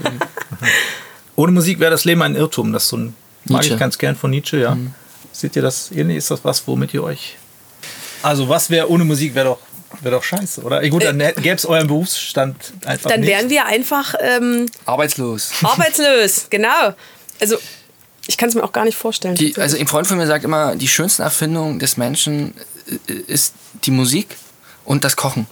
Ohne 1.37 1.53
Musik 1.53 1.79
wäre 1.79 1.91
das 1.91 2.03
Leben 2.03 2.21
ein 2.21 2.35
Irrtum. 2.35 2.73
Das 2.73 2.89
so 2.89 2.97
ein, 2.97 3.15
mag 3.45 3.65
ich 3.65 3.79
ganz 3.79 3.97
gern 3.97 4.17
von 4.17 4.29
Nietzsche, 4.29 4.57
ja. 4.57 4.75
Mhm. 4.75 4.93
Seht 5.35 5.57
ihr 5.57 5.61
das 5.61 5.91
ähnlich? 5.91 6.17
Ist 6.17 6.31
das 6.31 6.45
was, 6.45 6.65
womit 6.65 6.93
ihr 6.93 7.03
euch. 7.03 7.35
Also, 8.23 8.47
was 8.47 8.69
wäre 8.69 8.89
ohne 8.89 9.03
Musik, 9.03 9.35
wäre 9.35 9.47
doch, 9.47 9.59
wär 10.01 10.11
doch 10.11 10.23
scheiße, 10.23 10.61
oder? 10.61 10.87
Gut, 10.87 11.03
dann 11.03 11.19
äh, 11.19 11.33
gäbe 11.35 11.55
es 11.55 11.65
euren 11.65 11.87
Berufsstand 11.87 12.55
einfach. 12.85 13.09
Dann 13.09 13.19
nicht. 13.19 13.29
wären 13.29 13.49
wir 13.49 13.65
einfach. 13.65 14.15
Ähm, 14.21 14.67
arbeitslos. 14.85 15.51
Arbeitslos, 15.61 16.47
genau. 16.49 16.93
Also, 17.41 17.57
ich 18.27 18.37
kann 18.37 18.47
es 18.47 18.55
mir 18.55 18.63
auch 18.63 18.71
gar 18.71 18.85
nicht 18.85 18.97
vorstellen. 18.97 19.35
Die, 19.35 19.57
also, 19.57 19.77
ein 19.77 19.87
Freund 19.87 20.07
von 20.07 20.17
mir 20.17 20.25
sagt 20.25 20.45
immer, 20.45 20.77
die 20.77 20.87
schönste 20.87 21.23
Erfindung 21.23 21.79
des 21.79 21.97
Menschen 21.97 22.53
äh, 23.09 23.13
ist 23.27 23.55
die 23.83 23.91
Musik 23.91 24.37
und 24.85 25.03
das 25.03 25.17
Kochen. 25.17 25.47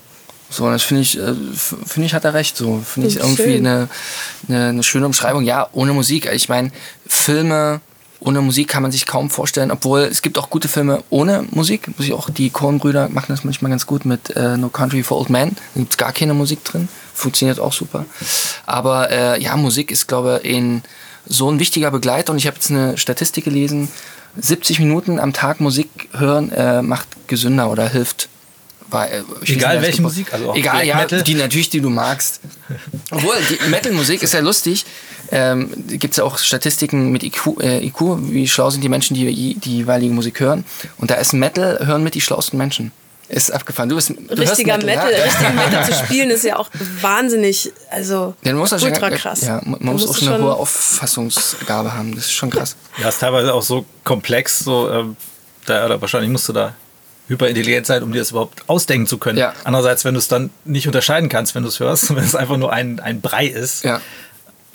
So, 0.50 0.70
das 0.70 0.84
finde 0.84 1.02
ich, 1.02 1.20
äh, 1.20 1.34
finde 1.54 2.06
ich, 2.06 2.13
hat 2.13 2.24
er 2.24 2.34
recht. 2.34 2.56
So, 2.56 2.82
finde 2.88 3.10
ich 3.10 3.18
irgendwie 3.18 3.58
eine, 3.58 3.90
eine, 4.48 4.70
eine, 4.70 4.84
schöne 4.84 5.06
Umschreibung. 5.08 5.44
Ja, 5.44 5.68
ohne 5.74 5.92
Musik. 5.92 6.30
Ich 6.32 6.48
meine, 6.48 6.72
Filme, 7.06 7.82
ohne 8.25 8.42
Musik 8.42 8.68
kann 8.68 8.84
man 8.84 8.92
sich 8.92 9.06
kaum 9.06 9.30
vorstellen, 9.30 9.72
obwohl 9.72 10.01
es 10.01 10.22
gibt 10.22 10.38
auch 10.38 10.50
gute 10.50 10.68
Filme 10.68 11.03
ohne 11.10 11.46
Musik. 11.51 11.89
Muss 11.98 12.08
ich 12.08 12.13
auch, 12.13 12.30
die 12.30 12.50
Coen-Brüder 12.50 13.10
machen 13.10 13.27
das 13.30 13.44
manchmal 13.44 13.70
ganz 13.70 13.86
gut 13.86 14.06
mit 14.06 14.30
äh, 14.36 14.58
No 14.58 14.70
Country 14.70 15.03
for 15.03 15.20
Old 15.20 15.30
Men. 15.30 15.56
Da 15.74 15.80
gibt 15.82 15.94
es 15.94 15.98
gar 15.98 16.13
keine 16.13 16.34
Musik 16.34 16.63
drin. 16.63 16.88
Funktioniert 17.13 17.60
auch 17.60 17.74
super. 17.74 18.06
Aber 18.65 19.12
äh, 19.12 19.42
ja, 19.42 19.56
Musik 19.58 19.92
ist, 19.92 20.08
glaube 20.08 20.42
ich, 20.44 20.56
ein, 20.56 20.84
so 21.25 21.51
ein 21.51 21.60
wichtiger 21.60 21.92
Begleiter. 21.92 22.32
Und 22.32 22.38
ich 22.38 22.48
habe 22.48 22.56
jetzt 22.56 22.72
eine 22.72 22.98
Statistik 22.98 23.44
gelesen, 23.44 23.89
70 24.38 24.80
Minuten 24.80 25.20
am 25.20 25.34
Tag 25.34 25.60
Musik 25.60 25.89
hören 26.13 26.51
äh, 26.51 26.82
macht 26.82 27.08
gesünder 27.27 27.70
oder 27.70 27.88
hilft 27.88 28.30
bei, 28.94 29.08
äh, 29.08 29.24
Egal 29.46 29.82
welche 29.82 30.01
Musik, 30.01 30.32
also 30.32 30.51
auch 30.51 30.56
Egal, 30.56 30.86
ja, 30.86 30.98
Metal. 30.98 31.24
die 31.24 31.34
natürlich, 31.34 31.70
die 31.70 31.82
du 31.82 31.89
magst. 31.89 32.39
Obwohl, 33.10 33.36
die 33.50 33.70
Metal-Musik 33.70 34.22
ist 34.22 34.34
ja 34.34 34.39
lustig. 34.39 34.86
Ähm, 35.34 35.72
gibt 35.88 36.12
es 36.12 36.18
ja 36.18 36.24
auch 36.24 36.38
Statistiken 36.38 37.12
mit 37.12 37.24
IQ, 37.24 37.60
äh, 37.60 37.84
IQ, 37.86 38.02
wie 38.30 38.48
schlau 38.48 38.70
sind 38.70 38.84
die 38.84 38.90
Menschen, 38.90 39.16
die 39.16 39.56
die 39.56 39.78
jeweilige 39.78 40.13
Musik 40.13 40.40
hören. 40.40 40.63
Und 41.00 41.10
da 41.10 41.16
ist 41.16 41.34
Metal, 41.34 41.80
hören 41.86 42.04
mit 42.04 42.13
die 42.13 42.22
schlauesten 42.22 42.58
Menschen. 42.58 42.92
Ist 43.30 43.52
abgefahren. 43.52 43.90
Du 43.90 43.96
bist 43.96 44.10
du 44.10 44.16
richtiger 44.38 44.78
Metal, 44.78 44.86
Metal, 44.86 45.12
ja. 45.12 45.24
richtigen 45.24 45.56
Metal 45.56 45.86
zu 45.86 45.94
spielen 45.94 46.30
ist 46.30 46.44
ja 46.44 46.58
auch 46.58 46.70
wahnsinnig, 47.02 47.72
also 47.90 48.36
ja, 48.44 48.54
ultra 48.54 48.78
schon, 48.78 48.94
krass. 48.94 49.42
Ja, 49.42 49.60
man 49.66 49.80
muss 49.82 50.08
auch 50.08 50.16
schon 50.16 50.28
eine 50.28 50.44
hohe 50.44 50.54
Auffassungsgabe 50.54 51.94
haben. 51.94 52.13
Das 52.13 52.25
ist 52.25 52.34
schon 52.34 52.52
krass. 52.52 52.75
Ja, 53.02 53.10
ist 53.10 53.20
teilweise 53.20 53.54
auch 53.54 53.63
so 53.63 53.86
komplex, 54.04 54.60
so 54.60 54.88
ähm, 54.92 55.16
da, 55.66 55.86
oder 55.86 56.00
wahrscheinlich 56.00 56.30
musst 56.30 56.48
du 56.50 56.54
da 56.54 56.75
hyperintelligent 57.28 57.88
sein, 57.88 58.04
um 58.04 58.12
dir 58.12 58.20
das 58.20 58.32
überhaupt 58.32 58.70
ausdenken 58.70 59.08
zu 59.08 59.18
können. 59.18 59.40
Ja. 59.40 59.54
Andererseits, 59.63 60.06
wenn 60.06 60.13
du 60.13 60.20
es 60.20 60.28
dann 60.28 60.52
nicht 60.66 60.86
unterscheiden 60.86 61.30
kannst, 61.30 61.56
wenn 61.56 61.63
du 61.63 61.70
es 61.70 61.80
hörst, 61.80 62.13
wenn 62.16 62.24
es 62.24 62.36
einfach 62.36 62.58
nur 62.58 62.72
ein, 62.72 63.00
ein 63.00 63.22
Brei 63.22 63.48
ist. 63.48 63.84
Ja. 63.84 64.02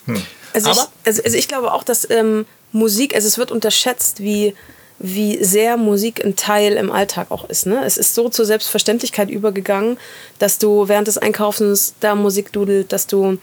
Hm. 0.07 0.23
Also, 0.53 0.71
ich, 0.71 0.79
also, 1.05 1.23
also, 1.23 1.37
ich 1.37 1.49
glaube 1.49 1.73
auch, 1.73 1.85
dass 1.85 2.09
ähm, 2.11 2.47
Musik, 2.73 3.15
also 3.15 3.27
es 3.27 3.39
wird 3.39 3.51
unterschätzt, 3.51 4.21
wie 4.21 4.55
wie 4.99 5.43
sehr 5.43 5.77
Musik 5.77 6.25
ein 6.25 6.35
Teil 6.35 6.73
im 6.73 6.91
Alltag 6.91 7.31
auch 7.31 7.49
ist. 7.49 7.67
Ne? 7.67 7.85
Es 7.85 7.97
ist 7.97 8.15
so 8.15 8.29
zur 8.29 8.45
Selbstverständlichkeit 8.45 9.31
übergegangen, 9.31 9.97
dass 10.39 10.59
du 10.59 10.89
während 10.89 11.07
des 11.07 11.19
Einkaufens 11.19 11.95
da 12.01 12.15
Musik 12.15 12.53
dudelt, 12.53 12.93
dass 12.93 13.07
du 13.07 13.39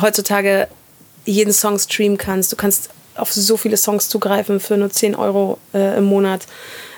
heutzutage 0.00 0.68
jeden 1.24 1.52
Song 1.52 1.78
streamen 1.78 2.16
kannst. 2.16 2.52
Du 2.52 2.56
kannst 2.56 2.90
auf 3.16 3.32
so 3.32 3.56
viele 3.56 3.76
Songs 3.76 4.08
zugreifen 4.08 4.60
für 4.60 4.76
nur 4.76 4.90
10 4.90 5.16
Euro 5.16 5.58
äh, 5.74 5.98
im 5.98 6.04
Monat. 6.04 6.46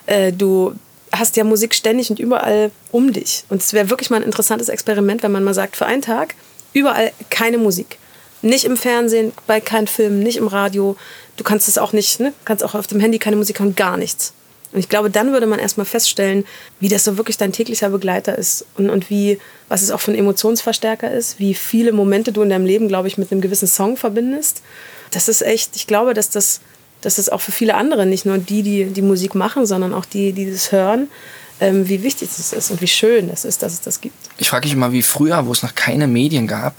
Äh, 0.06 0.32
du 0.32 0.74
hast 1.10 1.36
ja 1.36 1.44
Musik 1.44 1.74
ständig 1.74 2.10
und 2.10 2.18
überall 2.18 2.70
um 2.90 3.12
dich. 3.12 3.44
Und 3.48 3.62
es 3.62 3.72
wäre 3.72 3.88
wirklich 3.90 4.10
mal 4.10 4.16
ein 4.16 4.22
interessantes 4.22 4.68
Experiment, 4.68 5.22
wenn 5.22 5.32
man 5.32 5.44
mal 5.44 5.54
sagt, 5.54 5.76
für 5.76 5.86
einen 5.86 6.02
Tag 6.02 6.34
überall 6.74 7.12
keine 7.30 7.58
Musik. 7.58 7.98
Nicht 8.42 8.64
im 8.64 8.76
Fernsehen, 8.76 9.32
bei 9.46 9.60
keinen 9.60 9.86
Filmen, 9.86 10.20
nicht 10.20 10.36
im 10.36 10.48
Radio. 10.48 10.96
Du 11.36 11.44
kannst 11.44 11.68
es 11.68 11.78
auch 11.78 11.92
nicht, 11.92 12.20
ne? 12.20 12.32
kannst 12.44 12.64
auch 12.64 12.74
auf 12.74 12.86
dem 12.86 13.00
Handy 13.00 13.18
keine 13.18 13.36
Musik 13.36 13.60
hören, 13.60 13.76
gar 13.76 13.96
nichts. 13.96 14.34
Und 14.72 14.78
ich 14.78 14.88
glaube, 14.88 15.10
dann 15.10 15.32
würde 15.32 15.46
man 15.46 15.58
erstmal 15.58 15.86
feststellen, 15.86 16.44
wie 16.80 16.88
das 16.88 17.04
so 17.04 17.18
wirklich 17.18 17.36
dein 17.36 17.52
täglicher 17.52 17.90
Begleiter 17.90 18.36
ist 18.36 18.64
und, 18.76 18.88
und 18.88 19.10
wie, 19.10 19.38
was 19.68 19.82
es 19.82 19.90
auch 19.90 20.00
für 20.00 20.12
ein 20.12 20.18
Emotionsverstärker 20.18 21.10
ist, 21.10 21.38
wie 21.38 21.54
viele 21.54 21.92
Momente 21.92 22.32
du 22.32 22.42
in 22.42 22.50
deinem 22.50 22.64
Leben, 22.64 22.88
glaube 22.88 23.08
ich, 23.08 23.18
mit 23.18 23.30
einem 23.30 23.42
gewissen 23.42 23.68
Song 23.68 23.96
verbindest. 23.96 24.62
Das 25.10 25.28
ist 25.28 25.42
echt, 25.42 25.76
ich 25.76 25.86
glaube, 25.86 26.14
dass 26.14 26.30
das, 26.30 26.60
dass 27.02 27.16
das 27.16 27.28
auch 27.28 27.42
für 27.42 27.52
viele 27.52 27.74
andere, 27.74 28.06
nicht 28.06 28.24
nur 28.24 28.38
die, 28.38 28.62
die 28.62 28.86
die 28.86 29.02
Musik 29.02 29.34
machen, 29.34 29.66
sondern 29.66 29.92
auch 29.92 30.06
die, 30.06 30.32
die 30.32 30.50
das 30.50 30.72
hören, 30.72 31.08
ähm, 31.60 31.86
wie 31.88 32.02
wichtig 32.02 32.30
es 32.30 32.52
ist 32.52 32.70
und 32.70 32.80
wie 32.80 32.88
schön 32.88 33.28
es 33.28 33.44
ist, 33.44 33.62
dass 33.62 33.74
es 33.74 33.82
das 33.82 34.00
gibt. 34.00 34.16
Ich 34.38 34.48
frage 34.48 34.66
mich 34.66 34.72
immer, 34.72 34.92
wie 34.92 35.02
früher, 35.02 35.46
wo 35.46 35.52
es 35.52 35.62
noch 35.62 35.74
keine 35.74 36.06
Medien 36.06 36.46
gab, 36.46 36.74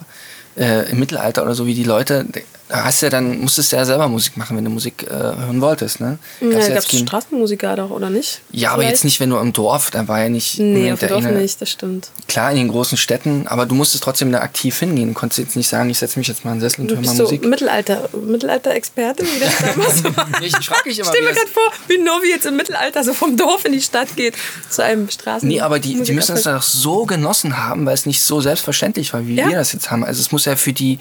äh, 0.57 0.91
im 0.91 0.99
Mittelalter 0.99 1.43
oder 1.43 1.55
so, 1.55 1.65
wie 1.65 1.73
die 1.73 1.83
Leute, 1.83 2.25
da 2.73 2.85
hast 2.85 3.01
ja 3.01 3.09
dann, 3.09 3.39
musstest 3.39 3.71
du 3.71 3.75
ja 3.75 3.85
selber 3.85 4.07
Musik 4.07 4.35
machen, 4.35 4.57
wenn 4.57 4.63
du 4.63 4.71
Musik 4.71 5.03
äh, 5.03 5.13
hören 5.13 5.61
wolltest, 5.61 5.99
ne? 5.99 6.17
Gab's 6.39 6.67
ja, 6.67 6.73
gab 6.73 6.83
es 6.83 6.99
Straßenmusiker 6.99 7.75
doch, 7.75 7.91
oder 7.91 8.09
nicht? 8.09 8.41
Ja, 8.51 8.71
aber 8.71 8.83
jetzt 8.83 9.03
nicht, 9.03 9.19
wenn 9.19 9.29
du 9.29 9.37
im 9.37 9.53
Dorf, 9.53 9.91
da 9.91 10.07
war 10.07 10.23
ja 10.23 10.29
nicht... 10.29 10.57
Nee, 10.59 10.91
auf 10.91 10.99
dem 10.99 11.09
Dorf 11.09 11.23
nicht, 11.23 11.61
das 11.61 11.69
stimmt. 11.69 12.09
Klar, 12.27 12.51
in 12.51 12.57
den 12.57 12.69
großen 12.69 12.97
Städten, 12.97 13.47
aber 13.47 13.65
du 13.65 13.75
musstest 13.75 14.03
trotzdem 14.03 14.31
da 14.31 14.39
aktiv 14.39 14.79
hingehen. 14.79 15.13
Konntest 15.13 15.39
jetzt 15.39 15.55
nicht 15.55 15.67
sagen, 15.67 15.89
ich 15.89 15.99
setze 15.99 16.17
mich 16.17 16.27
jetzt 16.27 16.45
mal 16.45 16.53
in 16.53 16.57
den 16.57 16.61
Sessel 16.61 16.81
und 16.81 16.89
höre 16.89 17.01
mal 17.01 17.13
Musik. 17.13 17.43
So 17.43 17.49
Mittelalter, 17.49 18.09
Mittelalter-Experte, 18.13 19.23
wie 19.23 19.39
das 19.39 19.57
damals 19.57 20.03
war. 20.17 20.41
ich 20.41 20.55
frage 20.65 20.89
mich 20.89 20.97
immer, 20.97 21.09
Stell 21.09 21.21
mir 21.21 21.33
gerade 21.33 21.51
vor, 21.51 21.71
wie 21.87 21.99
Novi 21.99 22.29
jetzt 22.29 22.47
im 22.47 22.55
Mittelalter 22.55 23.03
so 23.03 23.13
vom 23.13 23.37
Dorf 23.37 23.65
in 23.65 23.73
die 23.73 23.81
Stadt 23.81 24.15
geht, 24.15 24.35
zu 24.69 24.83
einem 24.83 25.09
Straßen... 25.09 25.47
Nee, 25.47 25.61
aber 25.61 25.79
die, 25.79 26.01
die 26.01 26.13
müssen 26.13 26.35
es 26.35 26.43
doch 26.43 26.61
so 26.63 27.05
genossen 27.05 27.57
haben, 27.57 27.85
weil 27.85 27.93
es 27.93 28.07
nicht 28.07 28.21
so 28.21 28.41
selbstverständlich 28.41 29.13
war, 29.13 29.27
wie 29.27 29.35
ja? 29.35 29.47
wir 29.47 29.57
das 29.57 29.73
jetzt 29.73 29.91
haben. 29.91 30.03
Also 30.03 30.21
es 30.21 30.31
muss 30.31 30.42
ja 30.45 30.55
für 30.55 30.73
die 30.73 30.99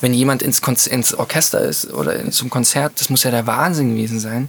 wenn 0.00 0.14
jemand 0.14 0.42
ins, 0.42 0.60
ins 0.86 1.14
Orchester 1.14 1.60
ist 1.60 1.92
oder 1.92 2.30
zum 2.30 2.50
Konzert, 2.50 2.92
das 3.00 3.10
muss 3.10 3.24
ja 3.24 3.30
der 3.30 3.46
Wahnsinn 3.46 3.90
gewesen 3.96 4.20
sein. 4.20 4.48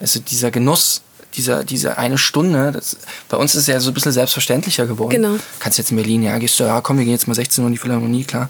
Also 0.00 0.20
dieser 0.20 0.50
Genuss, 0.50 1.02
dieser, 1.34 1.64
diese 1.64 1.98
eine 1.98 2.18
Stunde, 2.18 2.72
das, 2.72 2.96
bei 3.28 3.36
uns 3.36 3.54
ist 3.54 3.62
es 3.62 3.66
ja 3.66 3.80
so 3.80 3.90
ein 3.90 3.94
bisschen 3.94 4.12
selbstverständlicher 4.12 4.86
geworden. 4.86 5.10
Genau. 5.10 5.36
Kannst 5.58 5.78
jetzt 5.78 5.90
in 5.90 5.96
Berlin, 5.96 6.22
ja, 6.22 6.38
gehst 6.38 6.58
du, 6.58 6.64
ja, 6.64 6.80
komm, 6.80 6.98
wir 6.98 7.04
gehen 7.04 7.12
jetzt 7.12 7.28
mal 7.28 7.34
16 7.34 7.62
Uhr 7.62 7.68
in 7.68 7.72
die 7.74 7.78
Philharmonie, 7.78 8.24
klar. 8.24 8.48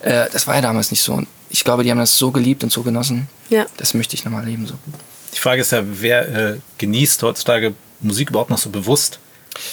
Äh, 0.00 0.26
das 0.32 0.46
war 0.46 0.54
ja 0.54 0.60
damals 0.60 0.90
nicht 0.90 1.02
so. 1.02 1.14
Und 1.14 1.28
ich 1.50 1.64
glaube, 1.64 1.82
die 1.84 1.90
haben 1.90 1.98
das 1.98 2.16
so 2.16 2.30
geliebt 2.30 2.62
und 2.62 2.70
so 2.70 2.82
genossen. 2.82 3.28
Ja. 3.48 3.66
Das 3.76 3.94
möchte 3.94 4.14
ich 4.14 4.24
nochmal 4.24 4.44
leben. 4.44 4.66
So. 4.66 4.74
Die 5.34 5.38
Frage 5.38 5.62
ist 5.62 5.72
ja, 5.72 5.82
wer 5.84 6.52
äh, 6.52 6.58
genießt 6.78 7.22
heutzutage 7.22 7.74
Musik 8.00 8.30
überhaupt 8.30 8.50
noch 8.50 8.58
so 8.58 8.70
bewusst? 8.70 9.18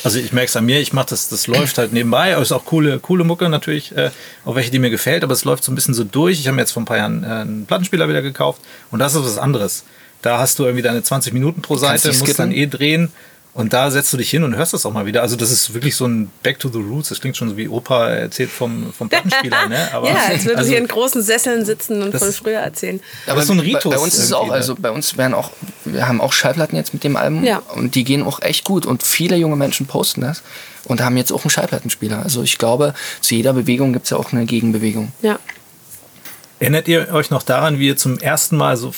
Also 0.03 0.19
ich 0.19 0.33
merke 0.33 0.47
es 0.47 0.55
an 0.55 0.65
mir, 0.65 0.79
ich 0.79 0.93
mache 0.93 1.07
das, 1.09 1.29
das 1.29 1.47
läuft 1.47 1.77
halt 1.77 1.93
nebenbei. 1.93 2.31
Es 2.31 2.43
ist 2.43 2.51
auch 2.51 2.65
coole, 2.65 2.99
coole 2.99 3.23
Mucke 3.23 3.49
natürlich, 3.49 3.95
äh, 3.95 4.11
auch 4.45 4.55
welche, 4.55 4.71
die 4.71 4.79
mir 4.79 4.89
gefällt, 4.89 5.23
aber 5.23 5.33
es 5.33 5.45
läuft 5.45 5.63
so 5.63 5.71
ein 5.71 5.75
bisschen 5.75 5.93
so 5.93 6.03
durch. 6.03 6.39
Ich 6.39 6.47
habe 6.47 6.55
mir 6.55 6.61
jetzt 6.61 6.71
vor 6.71 6.81
ein 6.81 6.85
paar 6.85 6.97
Jahren 6.97 7.23
äh, 7.23 7.27
einen 7.27 7.65
Plattenspieler 7.65 8.07
wieder 8.09 8.21
gekauft 8.21 8.61
und 8.91 8.99
das 8.99 9.15
ist 9.15 9.23
was 9.23 9.37
anderes. 9.37 9.83
Da 10.21 10.37
hast 10.39 10.59
du 10.59 10.63
irgendwie 10.65 10.81
deine 10.81 11.01
20 11.01 11.33
Minuten 11.33 11.61
pro 11.61 11.77
Seite, 11.77 12.09
musst 12.09 12.39
dann 12.39 12.51
eh 12.51 12.67
drehen 12.67 13.11
und 13.53 13.73
da 13.73 13.89
setzt 13.89 14.13
du 14.13 14.17
dich 14.17 14.29
hin 14.29 14.43
und 14.43 14.55
hörst 14.55 14.73
das 14.73 14.85
auch 14.85 14.93
mal 14.93 15.05
wieder. 15.05 15.21
Also 15.21 15.35
das 15.35 15.51
ist 15.51 15.73
wirklich 15.73 15.95
so 15.95 16.05
ein 16.05 16.31
Back 16.43 16.59
to 16.59 16.69
the 16.69 16.77
Roots. 16.77 17.09
Das 17.09 17.19
klingt 17.19 17.35
schon 17.35 17.49
so 17.49 17.57
wie 17.57 17.67
Opa 17.67 18.09
erzählt 18.09 18.51
vom, 18.51 18.93
vom 18.93 19.09
Plattenspieler. 19.09 19.67
ne? 19.67 19.89
Aber, 19.93 20.07
ja, 20.07 20.15
als 20.29 20.45
würden 20.45 20.59
also, 20.59 20.69
hier 20.69 20.77
in 20.77 20.87
großen 20.87 21.21
Sesseln 21.23 21.65
sitzen 21.65 22.03
und 22.03 22.15
von 22.15 22.31
früher 22.31 22.59
erzählen. 22.59 23.01
Aber 23.25 23.35
das 23.35 23.45
ist 23.45 23.47
so 23.47 23.53
ein 23.53 23.59
Ritus. 23.59 23.83
Bei, 23.83 23.89
bei 23.89 24.01
uns 24.01 24.13
ist 24.13 24.25
es 24.25 24.33
auch, 24.33 24.49
also 24.51 24.75
bei 24.75 24.91
uns 24.91 25.17
werden 25.17 25.33
auch, 25.33 25.51
wir 25.83 26.07
haben 26.07 26.21
auch 26.21 26.31
Schallplatten 26.31 26.77
jetzt 26.77 26.93
mit 26.93 27.03
dem 27.03 27.15
Album 27.15 27.43
ja. 27.43 27.61
und 27.75 27.95
die 27.95 28.03
gehen 28.03 28.23
auch 28.23 28.41
echt 28.41 28.65
gut 28.65 28.85
und 28.85 29.01
viele 29.01 29.35
junge 29.35 29.55
Menschen 29.55 29.87
posten 29.87 30.21
das 30.21 30.43
und 30.85 31.01
haben 31.01 31.17
jetzt 31.17 31.31
auch 31.31 31.43
einen 31.43 31.49
Schallplattenspieler. 31.49 32.21
Also 32.21 32.43
ich 32.43 32.59
glaube, 32.59 32.93
zu 33.19 33.33
jeder 33.33 33.53
Bewegung 33.53 33.93
gibt 33.93 34.05
es 34.05 34.11
ja 34.11 34.17
auch 34.17 34.31
eine 34.31 34.45
Gegenbewegung. 34.45 35.11
Ja. 35.23 35.39
Erinnert 36.59 36.87
ihr 36.87 37.11
euch 37.13 37.31
noch 37.31 37.43
daran, 37.43 37.79
wie 37.79 37.87
ihr 37.87 37.97
zum 37.97 38.19
ersten 38.19 38.57
Mal 38.57 38.77
so 38.77 38.93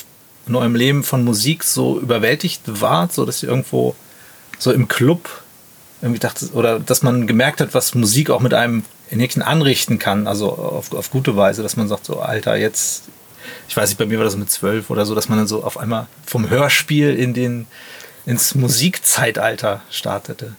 in 0.48 0.56
eurem 0.56 0.76
Leben 0.76 1.04
von 1.04 1.24
Musik 1.24 1.64
so 1.64 2.00
überwältigt 2.00 2.62
wart, 2.66 3.14
so 3.14 3.26
dass 3.26 3.42
ihr 3.44 3.50
irgendwo 3.50 3.96
so 4.62 4.72
im 4.72 4.88
Club 4.88 5.28
irgendwie 6.04 6.20
dachte, 6.20 6.48
oder 6.54 6.80
dass 6.80 7.02
man 7.02 7.26
gemerkt 7.26 7.62
hat, 7.62 7.74
was 7.74 7.96
Musik 7.96 8.30
auch 8.30 8.42
mit 8.42 8.54
einem 8.54 8.84
in 9.10 9.20
Häkchen 9.20 9.42
anrichten 9.42 9.98
kann, 9.98 10.28
also 10.28 10.52
auf, 10.52 10.94
auf 10.94 11.10
gute 11.10 11.36
Weise, 11.36 11.64
dass 11.64 11.76
man 11.76 11.88
sagt, 11.88 12.06
so, 12.06 12.20
Alter, 12.20 12.56
jetzt, 12.56 13.06
ich 13.68 13.76
weiß 13.76 13.90
nicht, 13.90 13.98
bei 13.98 14.06
mir 14.06 14.20
war 14.20 14.26
das 14.26 14.38
mit 14.38 14.52
zwölf 14.52 14.90
oder 14.92 15.06
so, 15.06 15.16
dass 15.16 15.30
man 15.30 15.40
dann 15.40 15.48
so 15.48 15.64
auf 15.64 15.78
einmal 15.78 16.08
vom 16.26 16.50
Hörspiel 16.50 17.16
in 17.16 17.34
den, 17.34 17.66
ins 18.26 18.54
Musikzeitalter 18.54 19.82
startete. 19.90 20.56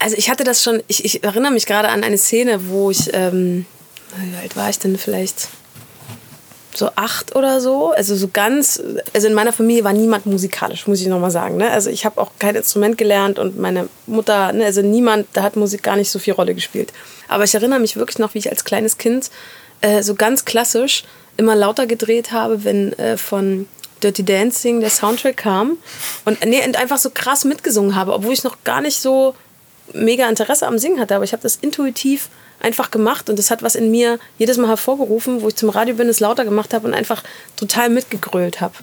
Also 0.00 0.16
ich 0.16 0.28
hatte 0.28 0.42
das 0.42 0.64
schon, 0.64 0.82
ich, 0.88 1.04
ich 1.04 1.22
erinnere 1.22 1.52
mich 1.52 1.66
gerade 1.66 1.88
an 1.90 2.02
eine 2.02 2.18
Szene, 2.18 2.68
wo 2.68 2.90
ich, 2.90 3.10
ähm, 3.12 3.66
wie 4.16 4.36
alt 4.36 4.56
war 4.56 4.68
ich 4.68 4.80
denn 4.80 4.98
vielleicht? 4.98 5.48
So 6.74 6.90
acht 6.96 7.36
oder 7.36 7.60
so. 7.60 7.92
Also 7.92 8.16
so 8.16 8.28
ganz, 8.28 8.82
also 9.12 9.26
in 9.26 9.34
meiner 9.34 9.52
Familie 9.52 9.84
war 9.84 9.92
niemand 9.92 10.26
musikalisch, 10.26 10.86
muss 10.86 11.00
ich 11.00 11.06
nochmal 11.06 11.30
sagen. 11.30 11.56
Ne? 11.56 11.70
Also 11.70 11.90
ich 11.90 12.04
habe 12.04 12.20
auch 12.20 12.30
kein 12.38 12.54
Instrument 12.54 12.98
gelernt 12.98 13.38
und 13.38 13.58
meine 13.58 13.88
Mutter, 14.06 14.52
ne, 14.52 14.64
also 14.64 14.82
niemand, 14.82 15.26
da 15.34 15.42
hat 15.42 15.56
Musik 15.56 15.82
gar 15.82 15.96
nicht 15.96 16.10
so 16.10 16.18
viel 16.18 16.34
Rolle 16.34 16.54
gespielt. 16.54 16.92
Aber 17.28 17.44
ich 17.44 17.54
erinnere 17.54 17.80
mich 17.80 17.96
wirklich 17.96 18.18
noch, 18.18 18.34
wie 18.34 18.38
ich 18.38 18.50
als 18.50 18.64
kleines 18.64 18.98
Kind 18.98 19.30
äh, 19.80 20.02
so 20.02 20.14
ganz 20.14 20.44
klassisch 20.44 21.04
immer 21.36 21.54
lauter 21.54 21.86
gedreht 21.86 22.32
habe, 22.32 22.64
wenn 22.64 22.92
äh, 22.94 23.16
von 23.16 23.66
Dirty 24.02 24.24
Dancing 24.24 24.80
der 24.80 24.90
Soundtrack 24.90 25.36
kam 25.36 25.78
und, 26.24 26.44
nee, 26.44 26.64
und 26.66 26.76
einfach 26.76 26.98
so 26.98 27.10
krass 27.10 27.44
mitgesungen 27.44 27.94
habe, 27.94 28.12
obwohl 28.12 28.32
ich 28.32 28.44
noch 28.44 28.64
gar 28.64 28.80
nicht 28.80 29.00
so 29.00 29.34
mega 29.92 30.28
Interesse 30.28 30.66
am 30.66 30.78
Singen 30.78 31.00
hatte, 31.00 31.14
aber 31.14 31.24
ich 31.24 31.32
habe 31.32 31.42
das 31.42 31.56
intuitiv 31.56 32.28
einfach 32.62 32.90
gemacht 32.90 33.28
und 33.28 33.38
das 33.38 33.50
hat 33.50 33.62
was 33.62 33.74
in 33.74 33.90
mir 33.90 34.18
jedes 34.38 34.56
Mal 34.56 34.68
hervorgerufen, 34.68 35.42
wo 35.42 35.48
ich 35.48 35.56
zum 35.56 35.68
Radio 35.68 35.94
bin, 35.94 36.08
es 36.08 36.20
lauter 36.20 36.44
gemacht 36.44 36.72
habe 36.72 36.86
und 36.86 36.94
einfach 36.94 37.22
total 37.56 37.88
mitgegrölt 37.90 38.60
habe. 38.60 38.74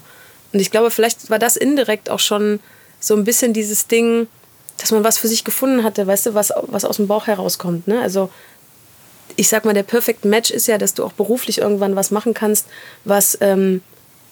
Und 0.52 0.60
ich 0.60 0.70
glaube, 0.70 0.90
vielleicht 0.90 1.30
war 1.30 1.38
das 1.38 1.56
indirekt 1.56 2.10
auch 2.10 2.18
schon 2.18 2.60
so 2.98 3.14
ein 3.14 3.24
bisschen 3.24 3.52
dieses 3.52 3.86
Ding, 3.86 4.26
dass 4.78 4.90
man 4.92 5.04
was 5.04 5.18
für 5.18 5.28
sich 5.28 5.44
gefunden 5.44 5.84
hatte, 5.84 6.06
weißt 6.06 6.26
du, 6.26 6.34
was, 6.34 6.52
was 6.62 6.84
aus 6.84 6.96
dem 6.96 7.06
Bauch 7.06 7.26
herauskommt. 7.26 7.86
Ne? 7.86 8.00
Also 8.00 8.30
ich 9.36 9.48
sag 9.48 9.64
mal, 9.64 9.74
der 9.74 9.82
Perfect 9.82 10.24
Match 10.24 10.50
ist 10.50 10.66
ja, 10.66 10.78
dass 10.78 10.94
du 10.94 11.04
auch 11.04 11.12
beruflich 11.12 11.58
irgendwann 11.58 11.96
was 11.96 12.10
machen 12.10 12.34
kannst, 12.34 12.66
was 13.04 13.38
ähm, 13.40 13.82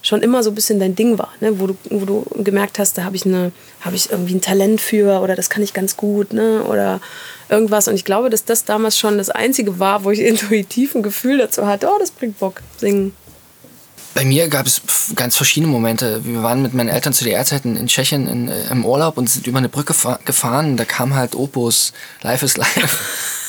schon 0.03 0.23
immer 0.23 0.43
so 0.43 0.51
ein 0.51 0.55
bisschen 0.55 0.79
dein 0.79 0.95
Ding 0.95 1.19
war, 1.19 1.31
ne? 1.41 1.59
wo, 1.59 1.69
du, 1.69 1.77
wo 1.91 2.05
du 2.05 2.43
gemerkt 2.43 2.79
hast, 2.79 2.97
da 2.97 3.05
habe 3.05 3.17
ich, 3.17 3.25
hab 3.25 3.93
ich 3.93 4.11
irgendwie 4.11 4.35
ein 4.35 4.41
Talent 4.41 4.81
für 4.81 5.21
oder 5.21 5.35
das 5.35 5.51
kann 5.51 5.63
ich 5.63 5.75
ganz 5.75 5.97
gut 5.97 6.33
ne? 6.33 6.63
oder 6.63 7.01
irgendwas. 7.49 7.89
Und 7.89 7.95
ich 7.95 8.05
glaube, 8.05 8.31
dass 8.31 8.45
das 8.45 8.65
damals 8.65 8.99
schon 8.99 9.19
das 9.19 9.31
Einzige 9.31 9.79
war, 9.79 10.05
wo 10.05 10.11
ich 10.11 10.21
intuitiv 10.27 10.95
ein 10.95 11.03
Gefühl 11.03 11.39
dazu 11.39 11.67
hatte, 11.67 11.89
oh, 11.89 11.99
das 11.99 12.11
bringt 12.11 12.39
Bock, 12.39 12.63
singen. 12.77 13.13
Bei 14.15 14.25
mir 14.25 14.49
gab 14.49 14.67
es 14.67 14.83
ganz 15.15 15.37
verschiedene 15.37 15.71
Momente. 15.71 16.25
Wir 16.25 16.43
waren 16.43 16.63
mit 16.63 16.75
meinen 16.75 16.89
Eltern 16.89 17.13
zu 17.13 17.23
DDR-Zeiten 17.25 17.77
in 17.77 17.87
Tschechien 17.87 18.27
in, 18.27 18.49
äh, 18.49 18.69
im 18.71 18.85
Urlaub 18.85 19.17
und 19.17 19.31
sind 19.31 19.47
über 19.47 19.59
eine 19.59 19.69
Brücke 19.69 19.95
gefahren. 20.25 20.77
Da 20.77 20.85
kam 20.85 21.15
halt 21.15 21.37
Opus, 21.37 21.93
Life 22.23 22.45
is 22.45 22.57
Life. 22.57 22.99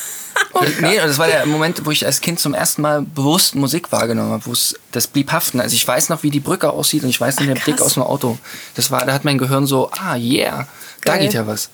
Oh 0.53 0.63
nee, 0.81 0.97
das 0.97 1.17
war 1.17 1.27
der 1.27 1.45
Moment, 1.45 1.85
wo 1.85 1.91
ich 1.91 2.05
als 2.05 2.21
Kind 2.21 2.39
zum 2.39 2.53
ersten 2.53 2.81
Mal 2.81 3.01
bewusst 3.01 3.55
Musik 3.55 3.91
wahrgenommen 3.91 4.31
habe, 4.31 4.45
wo 4.45 4.51
es 4.51 4.75
das 4.91 5.07
blieb 5.07 5.31
haften. 5.31 5.59
Also 5.59 5.75
ich 5.75 5.87
weiß 5.87 6.09
noch, 6.09 6.23
wie 6.23 6.31
die 6.31 6.39
Brücke 6.39 6.71
aussieht 6.71 7.03
und 7.03 7.09
ich 7.09 7.21
weiß 7.21 7.39
noch 7.39 7.45
den 7.45 7.59
Blick 7.59 7.81
aus 7.81 7.93
dem 7.93 8.03
Auto. 8.03 8.37
Das 8.75 8.91
war, 8.91 9.05
da 9.05 9.13
hat 9.13 9.25
mein 9.25 9.37
Gehirn 9.37 9.67
so, 9.67 9.91
ah 9.91 10.15
yeah, 10.15 10.67
da 11.05 11.17
geht 11.17 11.33
ja 11.33 11.45
was. 11.45 11.69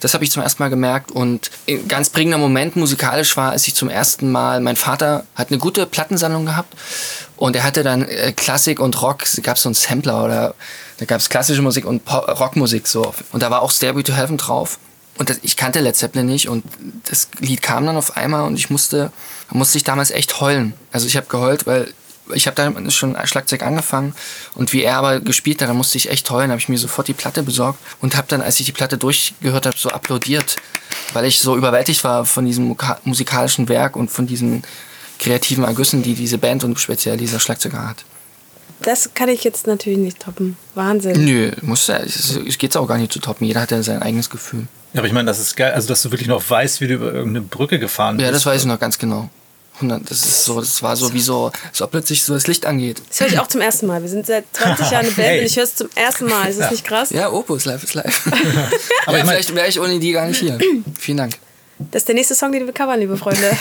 Das 0.00 0.14
habe 0.14 0.22
ich 0.22 0.30
zum 0.30 0.42
ersten 0.42 0.62
Mal 0.62 0.68
gemerkt 0.68 1.10
und 1.10 1.50
ein 1.68 1.88
ganz 1.88 2.10
prägender 2.10 2.38
Moment 2.38 2.76
musikalisch 2.76 3.36
war, 3.36 3.50
als 3.50 3.66
ich 3.66 3.74
zum 3.74 3.88
ersten 3.88 4.30
Mal, 4.30 4.60
mein 4.60 4.76
Vater 4.76 5.24
hat 5.34 5.48
eine 5.50 5.58
gute 5.58 5.86
Plattensammlung 5.86 6.46
gehabt 6.46 6.74
und 7.36 7.56
er 7.56 7.64
hatte 7.64 7.82
dann 7.82 8.06
äh, 8.06 8.32
Klassik 8.32 8.78
und 8.78 9.00
Rock, 9.02 9.24
es 9.24 9.40
gab 9.42 9.58
so 9.58 9.68
einen 9.68 9.74
Sampler 9.74 10.24
oder 10.24 10.54
da 10.98 11.04
gab 11.04 11.20
es 11.20 11.28
klassische 11.28 11.62
Musik 11.62 11.84
und 11.84 12.04
Pop 12.04 12.28
Rockmusik 12.38 12.86
so 12.86 13.12
und 13.32 13.42
da 13.42 13.50
war 13.50 13.62
auch 13.62 13.72
Stairway 13.72 14.04
to 14.04 14.12
Heaven 14.12 14.36
drauf 14.36 14.78
und 15.18 15.30
das, 15.30 15.40
ich 15.42 15.56
kannte 15.56 15.80
Led 15.80 15.96
Zeppelin 15.96 16.26
nicht 16.26 16.48
und 16.48 16.64
das 17.10 17.28
Lied 17.40 17.60
kam 17.60 17.86
dann 17.86 17.96
auf 17.96 18.16
einmal 18.16 18.44
und 18.44 18.56
ich 18.56 18.70
musste, 18.70 19.12
musste 19.50 19.78
ich 19.78 19.84
damals 19.84 20.10
echt 20.10 20.40
heulen. 20.40 20.74
Also 20.92 21.06
ich 21.06 21.16
habe 21.16 21.26
geheult, 21.26 21.66
weil 21.66 21.92
ich 22.34 22.46
habe 22.46 22.54
da 22.54 22.90
schon 22.90 23.16
Schlagzeug 23.24 23.62
angefangen 23.62 24.14
und 24.54 24.72
wie 24.72 24.82
er 24.82 24.96
aber 24.96 25.20
gespielt 25.20 25.62
hat, 25.62 25.68
da 25.68 25.74
musste 25.74 25.98
ich 25.98 26.10
echt 26.10 26.30
heulen, 26.30 26.50
habe 26.50 26.60
ich 26.60 26.68
mir 26.68 26.78
sofort 26.78 27.08
die 27.08 27.14
Platte 27.14 27.42
besorgt 27.42 27.78
und 28.00 28.16
habe 28.16 28.28
dann, 28.28 28.42
als 28.42 28.60
ich 28.60 28.66
die 28.66 28.72
Platte 28.72 28.98
durchgehört 28.98 29.66
habe, 29.66 29.76
so 29.76 29.88
applaudiert, 29.90 30.56
weil 31.12 31.24
ich 31.24 31.40
so 31.40 31.56
überwältigt 31.56 32.04
war 32.04 32.24
von 32.24 32.44
diesem 32.44 32.76
musikalischen 33.04 33.68
Werk 33.68 33.96
und 33.96 34.10
von 34.10 34.26
diesen 34.26 34.62
kreativen 35.18 35.64
Ergüssen, 35.64 36.02
die 36.02 36.14
diese 36.14 36.38
Band 36.38 36.64
und 36.64 36.78
speziell 36.78 37.16
dieser 37.16 37.40
Schlagzeuger 37.40 37.88
hat. 37.88 38.04
Das 38.82 39.14
kann 39.14 39.28
ich 39.28 39.44
jetzt 39.44 39.66
natürlich 39.66 39.98
nicht 39.98 40.20
toppen. 40.20 40.56
Wahnsinn. 40.74 41.24
Nö, 41.24 41.52
muss, 41.62 41.88
es 41.88 42.58
geht 42.58 42.76
auch 42.76 42.86
gar 42.86 42.98
nicht 42.98 43.12
zu 43.12 43.18
toppen. 43.18 43.46
Jeder 43.46 43.62
hat 43.62 43.70
ja 43.70 43.82
sein 43.82 44.02
eigenes 44.02 44.30
Gefühl. 44.30 44.66
Ja, 44.92 45.00
aber 45.00 45.06
ich 45.06 45.12
meine, 45.12 45.26
das 45.26 45.38
ist 45.38 45.56
geil, 45.56 45.72
also 45.72 45.88
dass 45.88 46.02
du 46.02 46.10
wirklich 46.10 46.28
noch 46.28 46.48
weißt, 46.48 46.80
wie 46.80 46.88
du 46.88 46.94
über 46.94 47.12
irgendeine 47.12 47.42
Brücke 47.42 47.78
gefahren 47.78 48.16
bist. 48.16 48.26
Ja, 48.26 48.32
das 48.32 48.46
weiß 48.46 48.62
ich 48.62 48.66
noch 48.66 48.80
ganz 48.80 48.98
genau. 48.98 49.28
100. 49.76 50.10
Das 50.10 50.24
ist 50.24 50.44
so, 50.44 50.60
das 50.60 50.82
war 50.82 50.96
so 50.96 51.12
wie 51.12 51.20
so, 51.20 51.52
so 51.72 51.86
plötzlich 51.86 52.22
so 52.22 52.34
das 52.34 52.46
Licht 52.46 52.66
angeht. 52.66 53.00
Das 53.08 53.20
höre 53.20 53.28
ich 53.28 53.38
auch 53.38 53.46
zum 53.46 53.60
ersten 53.60 53.86
Mal. 53.86 54.02
Wir 54.02 54.08
sind 54.08 54.26
seit 54.26 54.44
20 54.52 54.90
Jahren 54.90 55.06
eine 55.06 55.14
Band 55.14 55.28
hey. 55.28 55.40
und 55.40 55.46
ich 55.46 55.56
höre 55.56 55.64
es 55.64 55.74
zum 55.74 55.88
ersten 55.94 56.26
Mal. 56.26 56.48
Ist 56.48 56.58
das 56.58 56.66
ja. 56.66 56.70
nicht 56.72 56.84
krass? 56.84 57.10
Ja, 57.10 57.30
Opus, 57.30 57.64
live 57.64 57.84
ist 57.84 57.94
live. 57.94 58.26
Aber 59.06 59.18
ja, 59.18 59.24
vielleicht 59.24 59.54
wäre 59.54 59.68
ich 59.68 59.78
ohne 59.78 59.98
die 59.98 60.12
gar 60.12 60.26
nicht 60.26 60.40
hier. 60.40 60.58
Vielen 60.98 61.18
Dank. 61.18 61.34
Das 61.92 62.02
ist 62.02 62.08
der 62.08 62.16
nächste 62.16 62.34
Song, 62.34 62.50
den 62.50 62.66
wir 62.66 62.72
covern, 62.72 62.98
liebe 62.98 63.16
Freunde. 63.16 63.50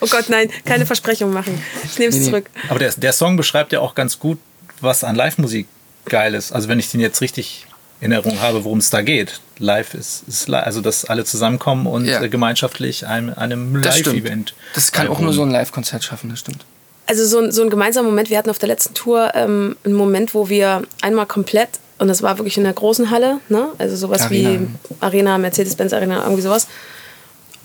oh 0.00 0.06
Gott, 0.08 0.28
nein, 0.28 0.50
keine 0.64 0.86
Versprechungen 0.86 1.34
machen. 1.34 1.60
Ich 1.84 1.98
nehme 1.98 2.10
es 2.10 2.16
nee, 2.16 2.20
nee. 2.20 2.30
zurück. 2.30 2.50
Aber 2.68 2.78
der, 2.78 2.92
der 2.92 3.12
Song 3.12 3.36
beschreibt 3.36 3.72
ja 3.72 3.80
auch 3.80 3.94
ganz 3.94 4.18
gut, 4.18 4.38
was 4.80 5.04
an 5.04 5.16
Live-Musik 5.16 5.66
geil 6.06 6.34
ist. 6.34 6.52
Also 6.52 6.68
wenn 6.68 6.78
ich 6.78 6.90
den 6.90 7.00
jetzt 7.00 7.20
richtig 7.20 7.66
in 8.00 8.12
Erinnerung 8.12 8.40
habe, 8.40 8.64
worum 8.64 8.78
es 8.78 8.90
da 8.90 9.02
geht. 9.02 9.40
Live 9.58 9.94
ist, 9.94 10.24
ist 10.28 10.50
also 10.50 10.80
dass 10.80 11.06
alle 11.06 11.24
zusammenkommen 11.24 11.86
und 11.86 12.04
ja. 12.04 12.26
gemeinschaftlich 12.26 13.06
einem, 13.06 13.32
einem 13.34 13.76
Live-Event. 13.76 14.54
Das, 14.74 14.84
das 14.86 14.92
kann 14.92 15.08
auch 15.08 15.18
nur 15.18 15.32
so 15.32 15.42
ein 15.42 15.50
Live-Konzert 15.50 16.04
schaffen, 16.04 16.28
das 16.30 16.40
stimmt. 16.40 16.64
Also 17.06 17.24
so 17.24 17.38
ein, 17.38 17.52
so 17.52 17.62
ein 17.62 17.70
gemeinsamer 17.70 18.08
Moment, 18.08 18.30
wir 18.30 18.36
hatten 18.36 18.50
auf 18.50 18.58
der 18.58 18.68
letzten 18.68 18.92
Tour 18.94 19.32
ähm, 19.34 19.76
einen 19.84 19.94
Moment, 19.94 20.34
wo 20.34 20.48
wir 20.48 20.82
einmal 21.00 21.26
komplett, 21.26 21.68
und 21.98 22.08
das 22.08 22.22
war 22.22 22.36
wirklich 22.38 22.58
in 22.58 22.64
der 22.64 22.72
großen 22.72 23.10
Halle, 23.10 23.38
ne? 23.48 23.68
also 23.78 23.96
sowas 23.96 24.22
Arena. 24.22 24.60
wie 24.60 24.68
Arena, 25.00 25.38
Mercedes-Benz 25.38 25.92
Arena, 25.92 26.22
irgendwie 26.24 26.42
sowas. 26.42 26.66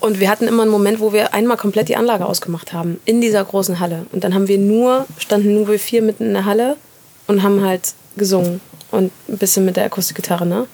Und 0.01 0.19
wir 0.19 0.29
hatten 0.29 0.47
immer 0.47 0.63
einen 0.63 0.71
Moment, 0.71 0.99
wo 0.99 1.13
wir 1.13 1.33
einmal 1.33 1.57
komplett 1.57 1.87
die 1.87 1.95
Anlage 1.95 2.25
ausgemacht 2.25 2.73
haben, 2.73 2.99
in 3.05 3.21
dieser 3.21 3.45
großen 3.45 3.79
Halle. 3.79 4.07
Und 4.11 4.23
dann 4.23 4.33
haben 4.33 4.47
wir 4.47 4.57
nur, 4.57 5.05
standen 5.19 5.53
nur 5.53 5.67
wir 5.67 5.79
vier 5.79 6.01
mitten 6.01 6.25
in 6.25 6.33
der 6.33 6.45
Halle 6.45 6.75
und 7.27 7.43
haben 7.43 7.63
halt 7.63 7.93
gesungen 8.17 8.61
und 8.89 9.11
ein 9.29 9.37
bisschen 9.37 9.63
mit 9.63 9.77
der 9.77 9.85
Akustikgitarre, 9.85 10.45
ne? 10.45 10.67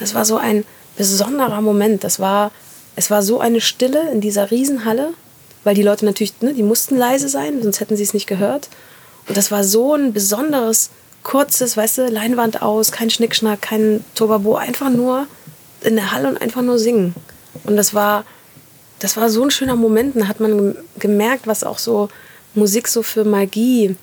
Das 0.00 0.14
war 0.14 0.24
so 0.24 0.36
ein 0.36 0.64
besonderer 0.96 1.60
Moment. 1.60 2.02
Das 2.02 2.18
war, 2.18 2.50
es 2.96 3.12
war 3.12 3.22
so 3.22 3.38
eine 3.38 3.60
Stille 3.60 4.10
in 4.10 4.20
dieser 4.20 4.50
Riesenhalle, 4.50 5.14
weil 5.62 5.76
die 5.76 5.84
Leute 5.84 6.04
natürlich, 6.04 6.34
ne, 6.40 6.52
die 6.52 6.64
mussten 6.64 6.96
leise 6.96 7.28
sein, 7.28 7.62
sonst 7.62 7.78
hätten 7.78 7.96
sie 7.96 8.02
es 8.02 8.12
nicht 8.12 8.26
gehört. 8.26 8.68
Und 9.28 9.36
das 9.36 9.52
war 9.52 9.62
so 9.62 9.94
ein 9.94 10.12
besonderes, 10.12 10.90
kurzes, 11.22 11.76
weißt 11.76 11.98
du, 11.98 12.06
Leinwand 12.08 12.60
aus, 12.60 12.90
kein 12.90 13.08
Schnickschnack, 13.08 13.62
kein 13.62 14.04
Tobabo, 14.16 14.56
einfach 14.56 14.90
nur 14.90 15.28
in 15.82 15.94
der 15.94 16.10
Halle 16.10 16.28
und 16.28 16.42
einfach 16.42 16.62
nur 16.62 16.80
singen. 16.80 17.14
Und 17.62 17.76
das 17.76 17.94
war, 17.94 18.24
das 18.98 19.16
war 19.16 19.28
so 19.28 19.42
ein 19.42 19.50
schöner 19.50 19.76
Moment. 19.76 20.16
Da 20.16 20.28
hat 20.28 20.40
man 20.40 20.76
gemerkt, 20.98 21.46
was 21.46 21.64
auch 21.64 21.78
so 21.78 22.08
Musik 22.54 22.88
so 22.88 23.02
für 23.02 23.24
Magie 23.24 23.96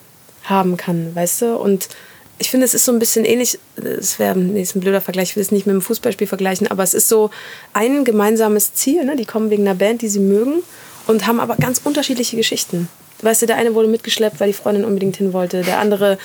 haben 0.43 0.77
kann, 0.77 1.15
weißt 1.15 1.43
du? 1.43 1.57
Und 1.57 1.89
ich 2.38 2.50
finde, 2.50 2.65
es 2.65 2.74
ist 2.74 2.86
so 2.86 2.91
ein 2.91 3.00
bisschen 3.00 3.24
ähnlich, 3.24 3.60
es 3.75 4.17
wäre 4.17 4.38
nee, 4.38 4.63
ein 4.63 4.79
blöder 4.79 5.01
Vergleich, 5.01 5.29
ich 5.29 5.36
will 5.36 5.43
es 5.43 5.51
nicht 5.51 5.67
mit 5.67 5.74
einem 5.74 5.81
Fußballspiel 5.81 6.25
vergleichen, 6.25 6.67
aber 6.67 6.81
es 6.81 6.95
ist 6.95 7.07
so 7.07 7.29
ein 7.74 8.03
gemeinsames 8.03 8.74
Ziel. 8.74 9.05
Ne? 9.05 9.15
Die 9.15 9.25
kommen 9.25 9.51
wegen 9.51 9.67
einer 9.67 9.75
Band, 9.75 10.01
die 10.01 10.07
sie 10.07 10.19
mögen 10.19 10.63
und 11.07 11.27
haben 11.27 11.39
aber 11.39 11.55
ganz 11.57 11.81
unterschiedliche 11.83 12.35
Geschichten. 12.35 12.89
Weißt 13.22 13.42
du, 13.42 13.46
der 13.46 13.57
eine 13.57 13.75
wurde 13.75 13.88
mitgeschleppt, 13.88 14.40
weil 14.40 14.48
die 14.48 14.53
Freundin 14.53 14.86
unbedingt 14.86 15.18
hin 15.18 15.34
wollte. 15.34 15.62
Der 15.62 15.79
andere 15.79 16.18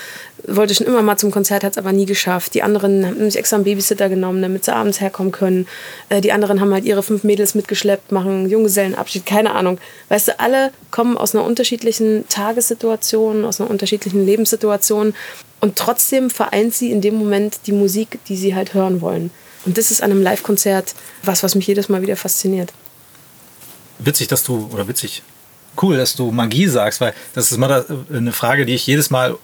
wollte 0.47 0.75
schon 0.75 0.87
immer 0.87 1.03
mal 1.03 1.17
zum 1.17 1.31
Konzert, 1.31 1.65
hat 1.65 1.73
es 1.73 1.79
aber 1.79 1.93
nie 1.93 2.07
geschafft. 2.07 2.55
Die 2.55 2.63
anderen 2.63 3.05
haben 3.05 3.31
sich 3.31 3.39
extra 3.39 3.57
einen 3.57 3.65
Babysitter 3.65 4.09
genommen, 4.09 4.41
damit 4.43 4.65
sie 4.65 4.75
abends 4.75 5.01
herkommen 5.01 5.33
können. 5.33 5.67
Äh, 6.09 6.21
die 6.21 6.33
anderen 6.33 6.61
haben 6.61 6.73
halt 6.73 6.85
ihre 6.85 7.03
fünf 7.03 7.25
Mädels 7.25 7.55
mitgeschleppt, 7.55 8.13
machen 8.13 8.49
Junggesellenabschied, 8.49 9.27
keine 9.27 9.53
Ahnung. 9.53 9.79
Weißt 10.09 10.29
du, 10.29 10.41
alle 10.41 10.73
kommen 10.91 11.17
aus 11.17 11.35
einer 11.35 11.45
unterschiedlichen 11.45 12.27
Tagessituation, 12.29 13.45
aus 13.45 13.61
einer 13.61 13.71
unterschiedlichen 13.71 14.25
Lebenssituation. 14.25 15.15
Und 15.61 15.77
trotzdem 15.77 16.31
vereint 16.31 16.75
sie 16.75 16.91
in 16.91 17.01
dem 17.01 17.17
Moment 17.17 17.61
die 17.67 17.73
Musik, 17.73 18.19
die 18.29 18.37
sie 18.37 18.55
halt 18.55 18.75
hören 18.75 19.01
wollen. 19.01 19.31
Und 19.65 19.79
das 19.79 19.91
ist 19.91 20.03
an 20.03 20.11
einem 20.11 20.23
Live-Konzert 20.23 20.95
was, 21.23 21.43
was 21.43 21.55
mich 21.55 21.67
jedes 21.67 21.89
Mal 21.89 22.01
wieder 22.03 22.17
fasziniert. 22.17 22.73
Witzig, 23.99 24.29
dass 24.29 24.45
du, 24.45 24.69
oder 24.73 24.87
witzig, 24.87 25.23
cool, 25.83 25.97
dass 25.97 26.17
du 26.17 26.31
Magie 26.31 26.69
sagst, 26.69 27.01
weil 27.01 27.15
das 27.35 27.51
ist 27.51 27.59
mal 27.59 27.85
eine 28.12 28.33
Frage, 28.33 28.67
die 28.67 28.75
ich 28.75 28.87
jedes 28.87 29.11
Mal 29.11 29.37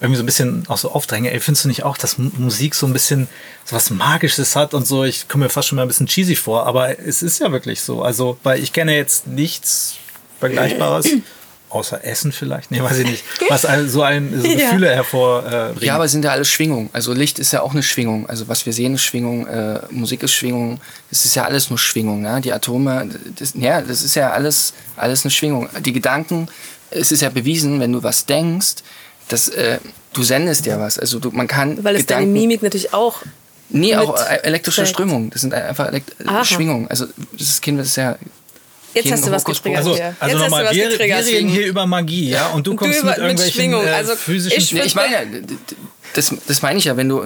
irgendwie 0.00 0.16
so 0.16 0.22
ein 0.22 0.26
bisschen 0.26 0.64
auch 0.68 0.76
so 0.76 0.90
aufdränge. 0.90 1.30
Ey, 1.30 1.40
findest 1.40 1.64
du 1.64 1.68
nicht 1.68 1.84
auch, 1.84 1.96
dass 1.96 2.18
Musik 2.18 2.74
so 2.74 2.86
ein 2.86 2.92
bisschen 2.92 3.28
so 3.64 3.76
was 3.76 3.90
Magisches 3.90 4.56
hat 4.56 4.74
und 4.74 4.86
so? 4.86 5.04
Ich 5.04 5.28
komme 5.28 5.44
mir 5.44 5.50
fast 5.50 5.68
schon 5.68 5.76
mal 5.76 5.82
ein 5.82 5.88
bisschen 5.88 6.06
cheesy 6.06 6.36
vor, 6.36 6.66
aber 6.66 6.98
es 6.98 7.22
ist 7.22 7.40
ja 7.40 7.52
wirklich 7.52 7.80
so. 7.80 8.02
Also, 8.02 8.36
weil 8.42 8.62
ich 8.62 8.72
kenne 8.72 8.94
jetzt 8.94 9.26
nichts 9.26 9.96
Vergleichbares. 10.40 11.08
Außer 11.74 12.04
Essen 12.04 12.30
vielleicht? 12.30 12.70
Nee, 12.70 12.80
weiß 12.80 12.98
ich 12.98 13.06
nicht. 13.06 13.24
Was 13.48 13.62
so 13.62 14.02
ein 14.02 14.32
so 14.32 14.42
Gefühle 14.48 14.86
ja. 14.86 14.92
hervorbringt. 14.92 15.82
Ja, 15.82 15.96
aber 15.96 16.04
es 16.04 16.12
sind 16.12 16.24
ja 16.24 16.30
alle 16.30 16.44
Schwingungen. 16.44 16.88
Also 16.92 17.12
Licht 17.12 17.40
ist 17.40 17.50
ja 17.50 17.62
auch 17.62 17.72
eine 17.72 17.82
Schwingung. 17.82 18.28
Also 18.28 18.46
was 18.46 18.64
wir 18.64 18.72
sehen 18.72 18.94
ist 18.94 19.02
Schwingung, 19.02 19.48
äh, 19.48 19.80
Musik 19.90 20.22
ist 20.22 20.34
Schwingung. 20.34 20.80
Es 21.10 21.24
ist 21.24 21.34
ja 21.34 21.44
alles 21.44 21.70
nur 21.70 21.78
Schwingung. 21.80 22.22
Ne? 22.22 22.40
Die 22.42 22.52
Atome, 22.52 23.08
das, 23.40 23.54
ja, 23.56 23.82
das 23.82 24.02
ist 24.02 24.14
ja 24.14 24.30
alles, 24.30 24.72
alles 24.94 25.24
eine 25.24 25.32
Schwingung. 25.32 25.68
Die 25.80 25.92
Gedanken, 25.92 26.46
es 26.90 27.10
ist 27.10 27.22
ja 27.22 27.28
bewiesen, 27.28 27.80
wenn 27.80 27.92
du 27.92 28.04
was 28.04 28.24
denkst, 28.24 28.76
dass 29.26 29.48
äh, 29.48 29.78
du 30.12 30.22
sendest 30.22 30.66
ja 30.66 30.78
was. 30.78 30.96
Also 30.96 31.18
du, 31.18 31.32
man 31.32 31.48
kann 31.48 31.82
Weil 31.82 31.96
es 31.96 32.02
Gedanken, 32.02 32.26
deine 32.26 32.40
Mimik 32.40 32.62
natürlich 32.62 32.94
auch 32.94 33.22
Nee, 33.70 33.96
auch 33.96 34.16
äh, 34.16 34.36
elektrische 34.44 34.86
Strömungen. 34.86 35.30
Das 35.30 35.40
sind 35.40 35.52
einfach 35.52 35.88
Elekt 35.88 36.14
Schwingungen. 36.44 36.86
Also 36.86 37.06
das 37.36 37.60
Kind 37.60 37.80
ist 37.80 37.96
ja 37.96 38.16
Jetzt 38.94 39.12
hast 39.12 39.26
du 39.26 39.30
was 39.30 39.44
getriggert 39.44 39.78
also, 39.78 39.94
hier. 39.94 40.14
Also 40.20 40.38
nochmal, 40.38 40.70
wir, 40.72 40.98
wir 40.98 41.26
reden 41.26 41.48
hier 41.48 41.66
über 41.66 41.86
Magie, 41.86 42.30
ja? 42.30 42.48
Und 42.48 42.66
du 42.66 42.76
kommst 42.76 43.02
du 43.02 43.06
mit 43.06 43.18
irgendwelchen 43.18 43.70
mit. 43.70 43.86
Äh, 43.86 43.90
also 43.90 44.14
physischen... 44.14 44.58
Ich, 44.58 44.72
ich 44.72 44.94
meine, 44.94 45.42
das, 46.14 46.32
das 46.46 46.62
meine 46.62 46.78
ich 46.78 46.84
ja, 46.84 46.96
wenn 46.96 47.08
du, 47.08 47.22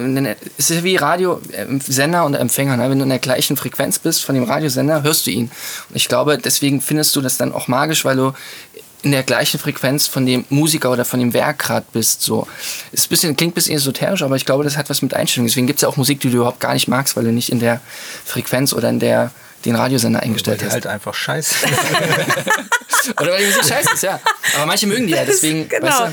es 0.56 0.70
ist 0.70 0.76
ja 0.76 0.84
wie 0.84 0.96
Radio, 0.96 1.40
äh, 1.52 1.66
Sender 1.80 2.24
und 2.24 2.34
Empfänger, 2.34 2.76
ne? 2.76 2.90
wenn 2.90 2.98
du 2.98 3.04
in 3.04 3.10
der 3.10 3.18
gleichen 3.18 3.56
Frequenz 3.56 3.98
bist 3.98 4.24
von 4.24 4.34
dem 4.34 4.44
Radiosender, 4.44 5.02
hörst 5.02 5.26
du 5.26 5.30
ihn. 5.30 5.50
Und 5.90 5.96
ich 5.96 6.08
glaube, 6.08 6.38
deswegen 6.38 6.80
findest 6.80 7.14
du 7.14 7.20
das 7.20 7.36
dann 7.36 7.52
auch 7.52 7.68
magisch, 7.68 8.04
weil 8.04 8.16
du 8.16 8.32
in 9.02 9.12
der 9.12 9.22
gleichen 9.22 9.60
Frequenz 9.60 10.06
von 10.06 10.26
dem 10.26 10.44
Musiker 10.48 10.90
oder 10.90 11.04
von 11.04 11.20
dem 11.20 11.32
Werk 11.32 11.60
gerade 11.60 11.86
bist. 11.92 12.22
So. 12.22 12.48
Ist 12.90 13.06
ein 13.06 13.10
bisschen, 13.10 13.36
klingt 13.36 13.52
ein 13.52 13.54
bisschen 13.54 13.76
esoterisch, 13.76 14.22
aber 14.22 14.36
ich 14.36 14.44
glaube, 14.44 14.64
das 14.64 14.76
hat 14.76 14.90
was 14.90 15.02
mit 15.02 15.14
Einstellung. 15.14 15.46
Deswegen 15.46 15.66
gibt 15.66 15.78
es 15.78 15.82
ja 15.82 15.88
auch 15.88 15.96
Musik, 15.96 16.20
die 16.20 16.30
du 16.30 16.38
überhaupt 16.38 16.60
gar 16.60 16.74
nicht 16.74 16.88
magst, 16.88 17.16
weil 17.16 17.24
du 17.24 17.32
nicht 17.32 17.50
in 17.50 17.60
der 17.60 17.80
Frequenz 18.24 18.72
oder 18.72 18.88
in 18.88 18.98
der 18.98 19.30
den 19.64 19.74
Radiosender 19.74 20.20
eingestellt 20.20 20.62
hast. 20.64 20.72
halt 20.72 20.86
einfach 20.86 21.14
scheiße. 21.14 21.54
Oder 23.20 23.32
weil 23.32 23.40
die 23.40 23.46
Musik 23.46 23.64
scheiße 23.64 23.94
ist, 23.94 24.02
ja. 24.02 24.20
Aber 24.56 24.66
manche 24.66 24.86
mögen 24.86 25.06
die 25.06 25.14
ja, 25.14 25.24
deswegen, 25.26 25.68
genau. 25.68 25.86
weißt 25.86 26.00
du, 26.00 26.12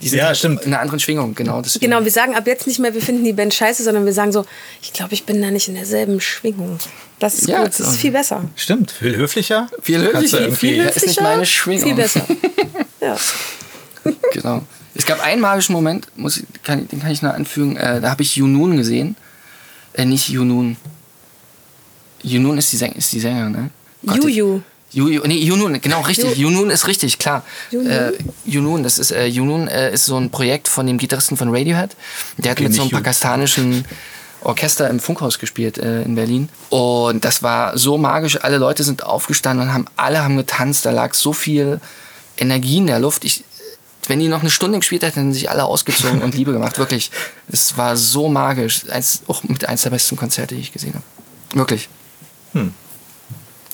die 0.00 0.08
sind 0.08 0.18
ja, 0.18 0.26
halt 0.26 0.36
stimmt. 0.36 0.62
in 0.62 0.72
einer 0.72 0.80
anderen 0.80 1.00
Schwingung, 1.00 1.34
genau. 1.34 1.60
Deswegen. 1.60 1.84
Genau, 1.84 2.04
wir 2.04 2.10
sagen 2.10 2.36
ab 2.36 2.46
jetzt 2.46 2.66
nicht 2.66 2.78
mehr, 2.78 2.94
wir 2.94 3.02
finden 3.02 3.24
die 3.24 3.32
Band 3.32 3.52
scheiße, 3.52 3.82
sondern 3.82 4.04
wir 4.04 4.12
sagen 4.12 4.30
so, 4.30 4.44
ich 4.80 4.92
glaube, 4.92 5.14
ich 5.14 5.24
bin 5.24 5.42
da 5.42 5.50
nicht 5.50 5.68
in 5.68 5.74
derselben 5.74 6.20
Schwingung. 6.20 6.78
Das 7.18 7.34
ist 7.34 7.48
ja, 7.48 7.62
gut, 7.62 7.70
das 7.70 7.80
ist 7.80 7.96
viel 7.96 8.12
besser. 8.12 8.44
Stimmt, 8.54 8.92
viel 8.92 9.16
höflicher. 9.16 9.68
Viel 9.82 10.00
höflicher. 10.00 10.38
Viel, 10.52 10.84
höflicher. 10.84 10.96
ist 10.96 11.06
nicht 11.06 11.20
meine 11.20 11.44
Schwingung. 11.44 11.84
Viel 11.84 11.94
besser. 11.94 12.24
ja. 13.00 13.16
Genau. 14.32 14.62
Es 14.94 15.04
gab 15.04 15.24
einen 15.24 15.40
magischen 15.40 15.72
Moment, 15.72 16.06
muss 16.16 16.38
ich, 16.38 16.44
kann, 16.62 16.86
den 16.88 17.00
kann 17.00 17.10
ich 17.10 17.22
noch 17.22 17.34
anfügen, 17.34 17.76
äh, 17.76 18.00
da 18.00 18.10
habe 18.10 18.22
ich 18.22 18.36
Junun 18.36 18.76
gesehen. 18.76 19.16
Äh, 19.94 20.04
nicht 20.04 20.28
Junun. 20.28 20.76
Junun 22.22 22.58
ist 22.58 22.72
die, 22.72 22.76
Säng 22.76 22.92
ist 22.92 23.12
die 23.12 23.20
Sängerin, 23.20 23.52
ne? 23.52 23.70
Juju. 24.02 24.60
Juju, 24.90 25.22
nee, 25.26 25.38
Junun, 25.38 25.80
genau, 25.80 26.00
richtig. 26.00 26.36
Ju 26.36 26.48
Junun 26.48 26.70
ist 26.70 26.86
richtig, 26.86 27.18
klar. 27.18 27.44
Junun, 27.70 27.86
äh, 27.86 28.12
Junun 28.46 28.82
das 28.82 28.98
ist, 28.98 29.10
äh, 29.10 29.26
Junun 29.26 29.68
äh, 29.68 29.92
ist 29.92 30.06
so 30.06 30.16
ein 30.16 30.30
Projekt 30.30 30.66
von 30.66 30.86
dem 30.86 30.96
Gitarristen 30.96 31.36
von 31.36 31.54
Radiohead. 31.54 31.94
Der 32.38 32.52
hat 32.52 32.60
mit 32.60 32.72
so 32.72 32.82
einem 32.82 32.90
pakistanischen 32.90 33.84
Orchester 34.42 34.88
im 34.88 35.00
Funkhaus 35.00 35.38
gespielt 35.38 35.78
äh, 35.78 36.02
in 36.02 36.14
Berlin. 36.14 36.48
Und 36.70 37.24
das 37.24 37.42
war 37.42 37.76
so 37.76 37.98
magisch. 37.98 38.42
Alle 38.42 38.56
Leute 38.56 38.82
sind 38.82 39.04
aufgestanden 39.04 39.68
und 39.68 39.74
haben, 39.74 39.84
alle 39.96 40.22
haben 40.22 40.36
getanzt. 40.36 40.86
Da 40.86 40.90
lag 40.90 41.12
so 41.12 41.32
viel 41.32 41.80
Energie 42.38 42.78
in 42.78 42.86
der 42.86 42.98
Luft. 42.98 43.24
Ich, 43.24 43.44
wenn 44.06 44.20
die 44.20 44.28
noch 44.28 44.40
eine 44.40 44.50
Stunde 44.50 44.78
gespielt 44.78 45.02
hätten, 45.02 45.20
hätten 45.20 45.32
sich 45.34 45.50
alle 45.50 45.64
ausgezogen 45.64 46.22
und 46.22 46.34
Liebe 46.34 46.52
gemacht. 46.52 46.78
Wirklich. 46.78 47.10
Es 47.48 47.76
war 47.76 47.96
so 47.96 48.28
magisch. 48.28 48.88
Eins, 48.90 49.22
auch 49.26 49.42
mit 49.42 49.68
eins 49.68 49.82
der 49.82 49.90
besten 49.90 50.16
Konzerte, 50.16 50.54
die 50.54 50.62
ich 50.62 50.72
gesehen 50.72 50.94
habe. 50.94 51.58
Wirklich. 51.58 51.88
Hm. 52.52 52.74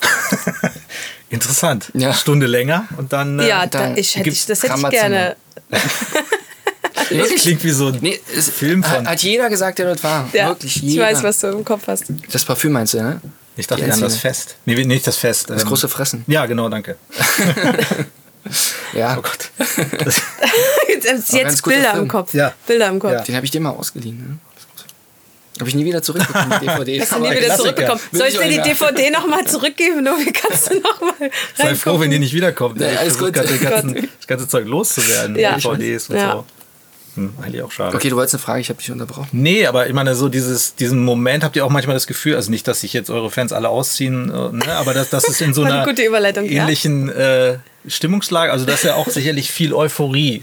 Interessant. 1.30 1.90
Ja. 1.94 2.12
Stunde 2.14 2.46
länger 2.46 2.86
und 2.96 3.12
dann. 3.12 3.38
Äh, 3.38 3.48
ja, 3.48 3.66
da, 3.66 3.94
ich 3.96 4.16
hätte 4.16 4.30
ich, 4.30 4.46
das 4.46 4.62
hätte 4.62 4.74
ich 4.76 4.90
gerne. 4.90 5.36
das 5.70 7.34
klingt 7.36 7.64
wie 7.64 7.70
so 7.70 7.88
ein 7.88 7.98
nee, 8.00 8.20
es, 8.36 8.50
Film 8.50 8.82
von. 8.82 9.08
Hat 9.08 9.22
jeder 9.22 9.48
gesagt, 9.48 9.78
der 9.78 9.86
dort 9.86 10.04
war. 10.04 10.28
Ja, 10.32 10.48
Wirklich 10.48 10.76
jeder. 10.76 11.10
Ich 11.10 11.16
weiß, 11.16 11.22
was 11.22 11.40
du 11.40 11.48
im 11.48 11.64
Kopf 11.64 11.88
hast. 11.88 12.04
Das 12.30 12.44
Parfüm 12.44 12.72
meinst 12.72 12.94
du, 12.94 13.02
ne? 13.02 13.20
Ich 13.56 13.66
dachte 13.66 13.90
an 13.90 14.00
das 14.00 14.16
Fest. 14.16 14.56
Nee, 14.64 14.84
nicht 14.84 15.06
das 15.06 15.16
Fest. 15.16 15.50
Das 15.50 15.62
ähm, 15.62 15.68
große 15.68 15.88
Fressen. 15.88 16.24
Ja, 16.26 16.46
genau, 16.46 16.68
danke. 16.68 16.96
ja. 18.92 19.16
Oh 19.16 19.22
Gott. 19.22 19.50
jetzt 20.88 21.32
jetzt 21.32 21.62
Bilder 21.62 21.94
im 21.94 22.08
Kopf. 22.08 22.34
Ja. 22.34 22.52
Bilder 22.66 22.88
im 22.88 22.98
Kopf. 22.98 23.12
Ja. 23.12 23.20
Den 23.22 23.36
habe 23.36 23.44
ich 23.44 23.52
dir 23.52 23.60
mal 23.60 23.70
ausgeliehen. 23.70 24.18
Ne? 24.18 24.38
Habe 25.60 25.68
ich 25.68 25.76
nie 25.76 25.84
wieder 25.84 26.02
zurückbekommen, 26.02 26.58
die 26.60 26.66
DVD. 26.66 27.00
Hast 27.00 27.12
du 27.12 27.20
nie 27.20 27.30
wieder 27.30 27.56
zurückbekommen. 27.56 28.00
Soll 28.10 28.26
ich 28.26 28.38
dir 28.38 28.48
die 28.48 28.60
DVD 28.60 29.10
nochmal 29.10 29.46
zurückgeben? 29.46 30.02
Nur 30.02 30.18
wie 30.18 30.32
kannst 30.32 30.70
du 30.70 30.80
nochmal 30.80 31.30
Sei 31.54 31.74
froh, 31.76 32.00
wenn 32.00 32.10
die 32.10 32.18
nicht 32.18 32.34
wiederkommt. 32.34 32.80
Ja, 32.80 32.88
alles 32.88 33.18
gut. 33.18 33.36
Das 33.36 33.60
ganze, 33.60 33.94
das 33.94 34.26
ganze 34.26 34.48
Zeug 34.48 34.66
loszuwerden. 34.66 35.38
Ja. 35.38 35.56
DVDs 35.56 36.10
und 36.10 36.16
ja. 36.16 36.32
so. 36.32 36.44
Hm, 37.14 37.32
eigentlich 37.40 37.62
auch 37.62 37.70
schade. 37.70 37.96
Okay, 37.96 38.08
du 38.08 38.16
wolltest 38.16 38.34
eine 38.34 38.42
Frage, 38.42 38.60
ich 38.60 38.68
habe 38.68 38.80
dich 38.80 38.90
unterbrochen. 38.90 39.28
Nee, 39.30 39.66
aber 39.66 39.86
ich 39.86 39.92
meine, 39.92 40.16
so 40.16 40.28
dieses, 40.28 40.74
diesen 40.74 41.04
Moment 41.04 41.44
habt 41.44 41.54
ihr 41.54 41.64
auch 41.64 41.70
manchmal 41.70 41.94
das 41.94 42.08
Gefühl, 42.08 42.34
also 42.34 42.50
nicht, 42.50 42.66
dass 42.66 42.80
sich 42.80 42.92
jetzt 42.92 43.08
eure 43.08 43.30
Fans 43.30 43.52
alle 43.52 43.68
ausziehen, 43.68 44.30
äh, 44.30 44.52
ne, 44.52 44.72
aber 44.72 44.94
dass 44.94 45.10
das 45.10 45.28
ist 45.28 45.40
in 45.40 45.54
so 45.54 45.62
einer 45.64 45.86
ähnlichen 45.86 47.08
ja. 47.08 47.50
äh, 47.50 47.58
Stimmungslage, 47.86 48.50
also 48.50 48.64
das 48.64 48.76
ist 48.76 48.84
ja 48.84 48.94
auch 48.96 49.08
sicherlich 49.08 49.52
viel 49.52 49.72
Euphorie 49.74 50.42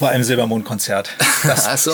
bei 0.00 0.08
einem 0.10 0.24
Silbermondkonzert. 0.24 1.10
Achso. 1.44 1.92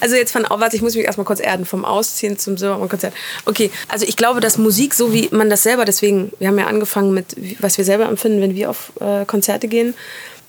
Also 0.00 0.16
jetzt 0.16 0.32
von 0.32 0.44
warte, 0.48 0.76
ich 0.76 0.82
muss 0.82 0.94
mich 0.94 1.04
erstmal 1.04 1.24
kurz 1.24 1.40
erden, 1.40 1.64
vom 1.64 1.84
Ausziehen 1.84 2.38
zum 2.38 2.56
Silbermondkonzert. 2.56 3.14
Okay, 3.46 3.70
also 3.88 4.04
ich 4.06 4.16
glaube, 4.16 4.40
dass 4.40 4.58
Musik, 4.58 4.94
so 4.94 5.12
wie 5.12 5.28
man 5.32 5.48
das 5.48 5.62
selber, 5.62 5.84
deswegen, 5.84 6.32
wir 6.38 6.48
haben 6.48 6.58
ja 6.58 6.66
angefangen 6.66 7.14
mit, 7.14 7.36
was 7.60 7.78
wir 7.78 7.84
selber 7.84 8.06
empfinden, 8.06 8.40
wenn 8.40 8.54
wir 8.54 8.70
auf 8.70 8.92
äh, 9.00 9.24
Konzerte 9.24 9.68
gehen. 9.68 9.94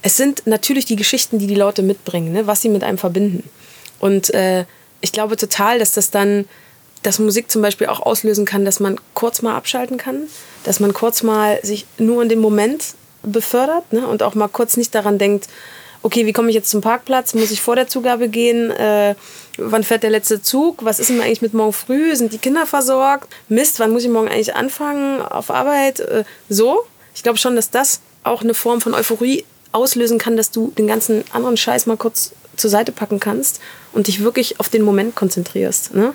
Es 0.02 0.18
sind 0.18 0.46
natürlich 0.46 0.86
die 0.86 0.96
Geschichten, 0.96 1.40
die 1.40 1.48
die 1.48 1.56
Leute 1.56 1.82
mitbringen, 1.82 2.34
ne, 2.34 2.48
was 2.48 2.62
sie 2.62 2.70
mit 2.70 2.84
einem 2.84 2.98
verbinden. 2.98 3.50
Und 4.00 4.34
äh, 4.34 4.66
ich 5.02 5.12
glaube 5.12 5.38
total, 5.38 5.80
dass 5.80 5.92
das 5.92 6.12
dann, 6.12 6.46
dass 7.04 7.20
Musik 7.20 7.50
zum 7.50 7.62
Beispiel 7.62 7.88
auch 7.88 8.02
auslösen 8.02 8.46
kann, 8.46 8.66
dass 8.66 8.80
man 8.80 9.00
kurz 9.14 9.42
mal 9.42 9.56
abschalten 9.56 9.98
kann, 9.98 10.24
dass 10.64 10.80
man 10.80 10.94
kurz 10.94 11.24
mal 11.24 11.60
sich 11.64 11.86
nur 11.98 12.22
in 12.24 12.30
dem 12.30 12.40
Moment 12.40 12.96
befördert 13.22 13.94
ne, 13.94 14.06
und 14.08 14.24
auch 14.24 14.36
mal 14.36 14.50
kurz 14.50 14.76
nicht 14.78 14.94
daran 14.94 15.18
denkt, 15.18 15.48
okay, 16.04 16.26
wie 16.26 16.34
komme 16.34 16.50
ich 16.50 16.56
jetzt 16.56 16.70
zum 16.70 16.82
Parkplatz? 16.82 17.34
Muss 17.34 17.52
ich 17.52 17.62
vor 17.62 17.76
der 17.76 17.88
Zugabe 17.88 18.30
gehen? 18.30 18.70
Äh, 18.72 19.16
wann 19.58 19.84
fährt 19.84 20.04
der 20.04 20.10
letzte 20.10 20.42
Zug? 20.42 20.84
Was 20.86 21.00
ist 21.00 21.10
denn 21.10 21.22
eigentlich 21.22 21.42
mit 21.42 21.54
morgen 21.54 21.74
früh? 21.74 22.16
Sind 22.16 22.34
die 22.34 22.38
Kinder 22.38 22.66
versorgt? 22.66 23.34
Mist, 23.50 23.80
wann 23.80 23.92
muss 23.92 24.04
ich 24.04 24.10
morgen 24.10 24.28
eigentlich 24.28 24.56
anfangen 24.56 25.22
auf 25.22 25.50
Arbeit? 25.50 26.02
Äh, 26.02 26.24
so. 26.50 26.84
Ich 27.16 27.24
glaube 27.24 27.38
schon, 27.38 27.56
dass 27.56 27.70
das 27.70 28.02
auch 28.24 28.42
eine 28.42 28.54
Form 28.54 28.82
von 28.82 28.94
Euphorie 28.94 29.46
auslösen 29.72 30.18
kann, 30.18 30.38
dass 30.38 30.52
du 30.52 30.72
den 30.78 30.88
ganzen 30.88 31.24
anderen 31.32 31.58
Scheiß 31.58 31.86
mal 31.86 31.98
kurz 31.98 32.32
zur 32.56 32.70
Seite 32.70 32.92
packen 32.92 33.20
kannst 33.20 33.60
und 33.92 34.08
dich 34.08 34.24
wirklich 34.24 34.60
auf 34.60 34.70
den 34.70 34.84
Moment 34.84 35.16
konzentrierst. 35.16 35.96
Ne? 35.96 36.14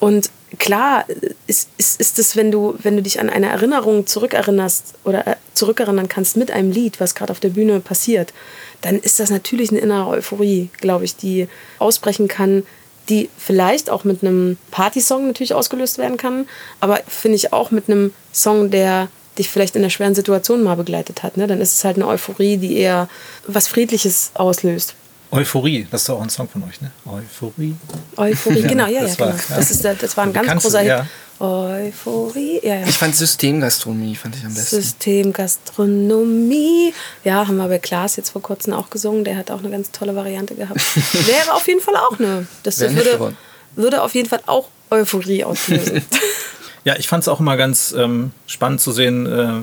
Und 0.00 0.30
klar 0.58 1.04
ist, 1.46 1.70
ist, 1.78 2.00
ist 2.00 2.18
es, 2.18 2.36
wenn 2.36 2.50
du, 2.50 2.76
wenn 2.82 2.96
du 2.96 3.02
dich 3.02 3.20
an 3.20 3.30
eine 3.30 3.48
Erinnerung 3.48 4.06
zurückerinnerst 4.06 4.94
oder 5.04 5.26
äh, 5.26 5.36
zurückerinnern 5.54 6.08
kannst 6.08 6.36
mit 6.36 6.50
einem 6.50 6.70
Lied, 6.70 7.00
was 7.00 7.14
gerade 7.14 7.30
auf 7.30 7.40
der 7.40 7.50
Bühne 7.50 7.80
passiert, 7.80 8.32
dann 8.80 8.98
ist 8.98 9.20
das 9.20 9.30
natürlich 9.30 9.70
eine 9.70 9.80
innere 9.80 10.06
Euphorie, 10.06 10.70
glaube 10.78 11.04
ich, 11.04 11.16
die 11.16 11.48
ausbrechen 11.78 12.28
kann, 12.28 12.64
die 13.08 13.28
vielleicht 13.38 13.90
auch 13.90 14.04
mit 14.04 14.22
einem 14.22 14.58
Partysong 14.70 15.26
natürlich 15.26 15.54
ausgelöst 15.54 15.98
werden 15.98 16.16
kann, 16.16 16.48
aber 16.80 17.00
finde 17.06 17.36
ich 17.36 17.52
auch 17.52 17.70
mit 17.70 17.88
einem 17.88 18.12
Song, 18.32 18.70
der 18.70 19.08
dich 19.38 19.48
vielleicht 19.48 19.76
in 19.76 19.82
einer 19.82 19.90
schweren 19.90 20.14
Situation 20.14 20.62
mal 20.62 20.76
begleitet 20.76 21.22
hat. 21.22 21.36
Ne? 21.36 21.46
Dann 21.46 21.60
ist 21.60 21.74
es 21.74 21.84
halt 21.84 21.96
eine 21.96 22.06
Euphorie, 22.06 22.56
die 22.56 22.76
eher 22.76 23.08
was 23.46 23.68
Friedliches 23.68 24.30
auslöst. 24.34 24.94
Euphorie, 25.36 25.86
das 25.90 26.02
ist 26.02 26.10
auch 26.10 26.22
ein 26.22 26.30
Song 26.30 26.48
von 26.48 26.62
euch, 26.64 26.80
ne? 26.80 26.90
Euphorie. 27.04 27.74
Euphorie, 28.16 28.62
genau, 28.68 28.86
ja, 28.86 28.92
ja, 28.92 29.02
das 29.02 29.16
genau. 29.16 29.30
War, 29.30 29.38
das, 29.56 29.70
ist, 29.70 29.84
das 29.84 30.16
war 30.16 30.24
ein 30.24 30.32
ganz 30.32 30.62
großer 30.62 30.80
Hit. 30.80 30.88
Ja. 30.88 31.06
Euphorie. 31.38 32.60
Ja, 32.62 32.76
ja. 32.76 32.86
Ich 32.86 32.96
fand 32.96 33.14
Systemgastronomie 33.14 34.16
fand 34.16 34.36
ich 34.36 34.46
am 34.46 34.54
besten. 34.54 34.76
Systemgastronomie. 34.76 36.94
Ja, 37.24 37.46
haben 37.46 37.58
wir 37.58 37.68
bei 37.68 37.78
Klaas 37.78 38.16
jetzt 38.16 38.30
vor 38.30 38.40
kurzem 38.40 38.72
auch 38.72 38.88
gesungen. 38.88 39.22
Der 39.24 39.36
hat 39.36 39.50
auch 39.50 39.58
eine 39.58 39.68
ganz 39.68 39.90
tolle 39.90 40.16
Variante 40.16 40.54
gehabt. 40.54 40.80
Wäre 41.26 41.52
auf 41.52 41.68
jeden 41.68 41.82
Fall 41.82 41.96
auch 41.96 42.18
eine. 42.18 42.46
Das, 42.62 42.76
das 42.76 42.94
würde, 42.94 43.34
würde 43.74 44.02
auf 44.02 44.14
jeden 44.14 44.30
Fall 44.30 44.40
auch 44.46 44.68
Euphorie 44.90 45.44
auslösen. 45.44 46.02
ja, 46.84 46.96
ich 46.96 47.06
fand 47.06 47.24
es 47.24 47.28
auch 47.28 47.40
immer 47.40 47.58
ganz 47.58 47.94
ähm, 47.96 48.30
spannend 48.46 48.80
zu 48.80 48.92
sehen, 48.92 49.26
äh, 49.26 49.60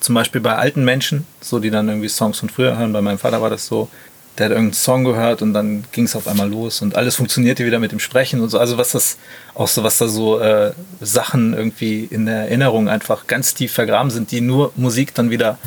zum 0.00 0.16
Beispiel 0.16 0.40
bei 0.40 0.56
alten 0.56 0.84
Menschen, 0.84 1.28
so 1.40 1.60
die 1.60 1.70
dann 1.70 1.88
irgendwie 1.88 2.08
Songs 2.08 2.40
von 2.40 2.48
früher 2.48 2.76
hören. 2.76 2.92
Bei 2.92 3.02
meinem 3.02 3.18
Vater 3.18 3.40
war 3.40 3.50
das 3.50 3.66
so, 3.66 3.88
der 4.38 4.46
hat 4.46 4.52
irgendeinen 4.52 4.74
Song 4.74 5.04
gehört 5.04 5.42
und 5.42 5.54
dann 5.54 5.84
ging 5.92 6.04
es 6.04 6.16
auf 6.16 6.26
einmal 6.26 6.48
los 6.48 6.82
und 6.82 6.96
alles 6.96 7.16
funktionierte 7.16 7.64
wieder 7.64 7.78
mit 7.78 7.92
dem 7.92 8.00
Sprechen 8.00 8.40
und 8.40 8.50
so. 8.50 8.58
Also 8.58 8.78
was 8.78 8.92
das 8.92 9.16
auch 9.54 9.68
so, 9.68 9.84
was 9.84 9.98
da 9.98 10.08
so 10.08 10.40
äh, 10.40 10.72
Sachen 11.00 11.54
irgendwie 11.54 12.04
in 12.04 12.26
der 12.26 12.42
Erinnerung 12.48 12.88
einfach 12.88 13.26
ganz 13.26 13.54
tief 13.54 13.72
vergraben 13.72 14.10
sind, 14.10 14.30
die 14.32 14.40
nur 14.40 14.72
Musik 14.76 15.14
dann 15.14 15.30
wieder 15.30 15.58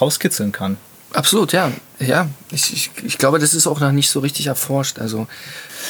rauskitzeln 0.00 0.52
kann. 0.52 0.76
Absolut, 1.12 1.52
ja. 1.52 1.70
Ja, 1.98 2.28
ich, 2.50 2.72
ich, 2.72 2.90
ich 3.04 3.18
glaube, 3.18 3.38
das 3.38 3.54
ist 3.54 3.66
auch 3.66 3.80
noch 3.80 3.92
nicht 3.92 4.08
so 4.08 4.20
richtig 4.20 4.46
erforscht. 4.46 4.98
Also 4.98 5.26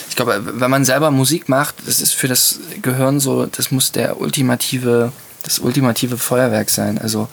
ich 0.09 0.17
glaube, 0.17 0.43
wenn 0.45 0.71
man 0.71 0.85
selber 0.85 1.11
Musik 1.11 1.49
macht, 1.49 1.77
das 1.87 2.01
ist 2.01 2.13
für 2.13 2.29
das 2.29 2.61
Gehirn 2.83 3.21
so, 3.21 3.47
das 3.47 3.71
muss 3.71 3.93
der 3.93 4.21
ultimative 4.21 5.13
das 5.43 5.59
ultimative 5.59 6.19
Feuerwerk 6.19 6.71
sein. 6.71 6.99
Also 6.99 7.29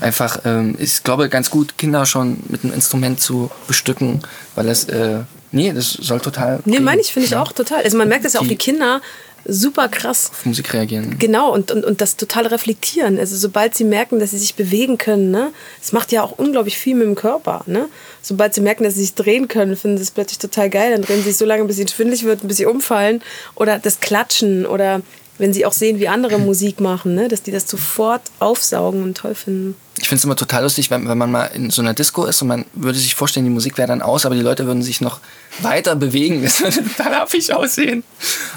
einfach, 0.00 0.40
ähm, 0.44 0.76
ich 0.78 1.02
glaube, 1.02 1.28
ganz 1.28 1.50
gut, 1.50 1.78
Kinder 1.78 2.06
schon 2.06 2.38
mit 2.48 2.64
einem 2.64 2.72
Instrument 2.72 3.20
zu 3.20 3.50
bestücken, 3.66 4.20
weil 4.54 4.66
das, 4.66 4.84
äh, 4.84 5.20
nee, 5.52 5.72
das 5.72 5.92
soll 5.92 6.20
total. 6.20 6.60
Nee, 6.64 6.80
meine 6.80 7.00
ich, 7.00 7.12
finde 7.12 7.26
ich 7.26 7.32
ja. 7.32 7.42
auch 7.42 7.52
total. 7.52 7.82
Also 7.82 7.96
man 7.96 8.08
merkt 8.08 8.24
das 8.24 8.34
ja 8.34 8.40
auch, 8.40 8.46
die 8.46 8.56
Kinder 8.56 9.00
super 9.44 9.88
krass 9.88 10.30
auf 10.30 10.46
Musik 10.46 10.72
reagieren. 10.74 11.18
Genau, 11.18 11.52
und, 11.52 11.70
und, 11.70 11.84
und 11.84 12.00
das 12.00 12.16
total 12.16 12.46
reflektieren. 12.46 13.18
Also 13.18 13.36
sobald 13.36 13.74
sie 13.74 13.84
merken, 13.84 14.18
dass 14.18 14.30
sie 14.30 14.38
sich 14.38 14.54
bewegen 14.54 14.98
können, 14.98 15.30
ne, 15.30 15.50
das 15.80 15.92
macht 15.92 16.12
ja 16.12 16.22
auch 16.22 16.32
unglaublich 16.32 16.76
viel 16.76 16.94
mit 16.94 17.06
dem 17.06 17.14
Körper. 17.14 17.62
Ne? 17.66 17.88
Sobald 18.22 18.54
sie 18.54 18.60
merken, 18.60 18.84
dass 18.84 18.94
sie 18.94 19.00
sich 19.00 19.14
drehen 19.14 19.48
können, 19.48 19.76
finden 19.76 19.96
sie 19.96 20.02
es 20.02 20.10
plötzlich 20.10 20.38
total 20.38 20.70
geil. 20.70 20.92
Dann 20.92 21.02
drehen 21.02 21.18
sie 21.18 21.30
sich 21.30 21.36
so 21.36 21.44
lange, 21.44 21.64
bis 21.64 21.78
ihnen 21.78 21.88
schwindelig 21.88 22.24
wird, 22.24 22.46
bis 22.46 22.58
sie 22.58 22.66
umfallen. 22.66 23.22
Oder 23.54 23.78
das 23.78 24.00
Klatschen 24.00 24.66
oder 24.66 25.00
wenn 25.40 25.54
sie 25.54 25.64
auch 25.64 25.72
sehen, 25.72 25.98
wie 25.98 26.08
andere 26.08 26.38
Musik 26.38 26.80
machen, 26.80 27.14
ne? 27.14 27.28
dass 27.28 27.42
die 27.42 27.50
das 27.50 27.68
sofort 27.68 28.20
aufsaugen 28.40 29.02
und 29.02 29.16
toll 29.16 29.34
finden. 29.34 29.74
Ich 29.98 30.08
finde 30.08 30.20
es 30.20 30.24
immer 30.24 30.36
total 30.36 30.62
lustig, 30.62 30.90
wenn, 30.90 31.08
wenn 31.08 31.16
man 31.16 31.30
mal 31.30 31.46
in 31.46 31.70
so 31.70 31.80
einer 31.80 31.94
Disco 31.94 32.24
ist 32.26 32.40
und 32.42 32.48
man 32.48 32.64
würde 32.74 32.98
sich 32.98 33.14
vorstellen, 33.14 33.44
die 33.44 33.52
Musik 33.52 33.78
wäre 33.78 33.88
dann 33.88 34.02
aus, 34.02 34.26
aber 34.26 34.34
die 34.34 34.42
Leute 34.42 34.66
würden 34.66 34.82
sich 34.82 35.00
noch 35.00 35.20
weiter 35.60 35.96
bewegen. 35.96 36.42
Das 36.50 36.60
würde 36.60 36.82
total 36.82 37.14
affig 37.14 37.54
aussehen. 37.54 38.02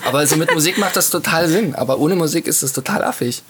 Aber 0.05 0.19
also 0.19 0.35
mit 0.35 0.53
Musik 0.53 0.77
macht 0.77 0.95
das 0.95 1.09
total 1.09 1.47
Sinn. 1.47 1.75
Aber 1.75 1.99
ohne 1.99 2.15
Musik 2.15 2.47
ist 2.47 2.63
das 2.63 2.73
total 2.73 3.03
affig. 3.03 3.43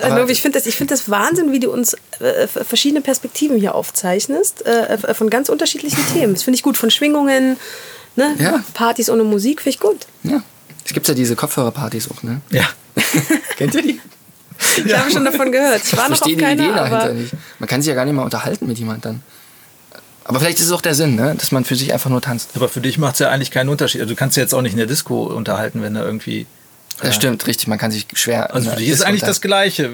Äh, 0.00 0.06
aber 0.06 0.28
ich 0.28 0.42
finde 0.42 0.60
das, 0.60 0.72
find 0.74 0.90
das 0.90 1.10
Wahnsinn, 1.10 1.52
wie 1.52 1.60
du 1.60 1.70
uns 1.70 1.94
äh, 2.18 2.46
verschiedene 2.46 3.02
Perspektiven 3.02 3.58
hier 3.58 3.74
aufzeichnest, 3.74 4.66
äh, 4.66 4.94
äh 4.94 5.14
von 5.14 5.30
ganz 5.30 5.48
unterschiedlichen 5.48 6.04
Themen. 6.12 6.34
Das 6.34 6.42
finde 6.42 6.56
ich 6.56 6.62
gut, 6.62 6.76
von 6.76 6.90
Schwingungen, 6.90 7.56
ne? 8.16 8.34
ja. 8.38 8.64
Partys 8.74 9.10
ohne 9.10 9.24
Musik, 9.24 9.60
finde 9.60 9.74
ich 9.74 9.80
gut. 9.80 10.06
Ja. 10.22 10.42
Es 10.84 10.92
gibt 10.92 11.06
ja 11.08 11.14
diese 11.14 11.36
Kopfhörerpartys 11.36 12.10
auch, 12.10 12.22
ne? 12.22 12.40
Ja. 12.50 12.64
Kennt 13.56 13.74
ihr 13.74 13.82
die? 13.82 14.00
Ich 14.76 14.84
ja. 14.84 14.98
habe 14.98 15.10
schon 15.10 15.24
davon 15.24 15.52
gehört. 15.52 15.82
Ich 15.84 15.96
war 15.96 16.08
noch 16.08 16.20
auf 16.20 16.28
keiner, 16.36 16.62
die 16.62 16.68
Idee 16.68 16.74
dahinter 16.74 17.12
nicht. 17.14 17.32
Man 17.58 17.68
kann 17.68 17.80
sich 17.80 17.88
ja 17.88 17.94
gar 17.94 18.04
nicht 18.04 18.14
mal 18.14 18.24
unterhalten 18.24 18.66
mit 18.66 18.78
jemand 18.78 19.04
dann. 19.04 19.22
Aber 20.24 20.38
vielleicht 20.38 20.60
ist 20.60 20.66
es 20.66 20.72
auch 20.72 20.82
der 20.82 20.94
Sinn, 20.94 21.16
ne? 21.16 21.34
dass 21.36 21.50
man 21.50 21.64
für 21.64 21.76
sich 21.76 21.92
einfach 21.92 22.10
nur 22.10 22.20
tanzt. 22.20 22.50
Aber 22.54 22.68
für 22.68 22.80
dich 22.80 22.98
macht 22.98 23.14
es 23.14 23.20
ja 23.20 23.30
eigentlich 23.30 23.50
keinen 23.50 23.68
Unterschied. 23.68 24.00
Also 24.00 24.14
du 24.14 24.16
kannst 24.16 24.36
ja 24.36 24.42
jetzt 24.42 24.54
auch 24.54 24.62
nicht 24.62 24.72
in 24.72 24.78
der 24.78 24.86
Disco 24.86 25.24
unterhalten, 25.24 25.82
wenn 25.82 25.94
da 25.94 26.04
irgendwie. 26.04 26.46
Das 27.02 27.14
stimmt, 27.14 27.46
richtig. 27.46 27.66
Man 27.66 27.78
kann 27.78 27.90
sich 27.90 28.06
schwer. 28.12 28.54
Also 28.54 28.70
für 28.70 28.76
dich 28.76 28.90
ist 28.90 29.02
eigentlich 29.02 29.22
das 29.22 29.40
Gleiche 29.40 29.90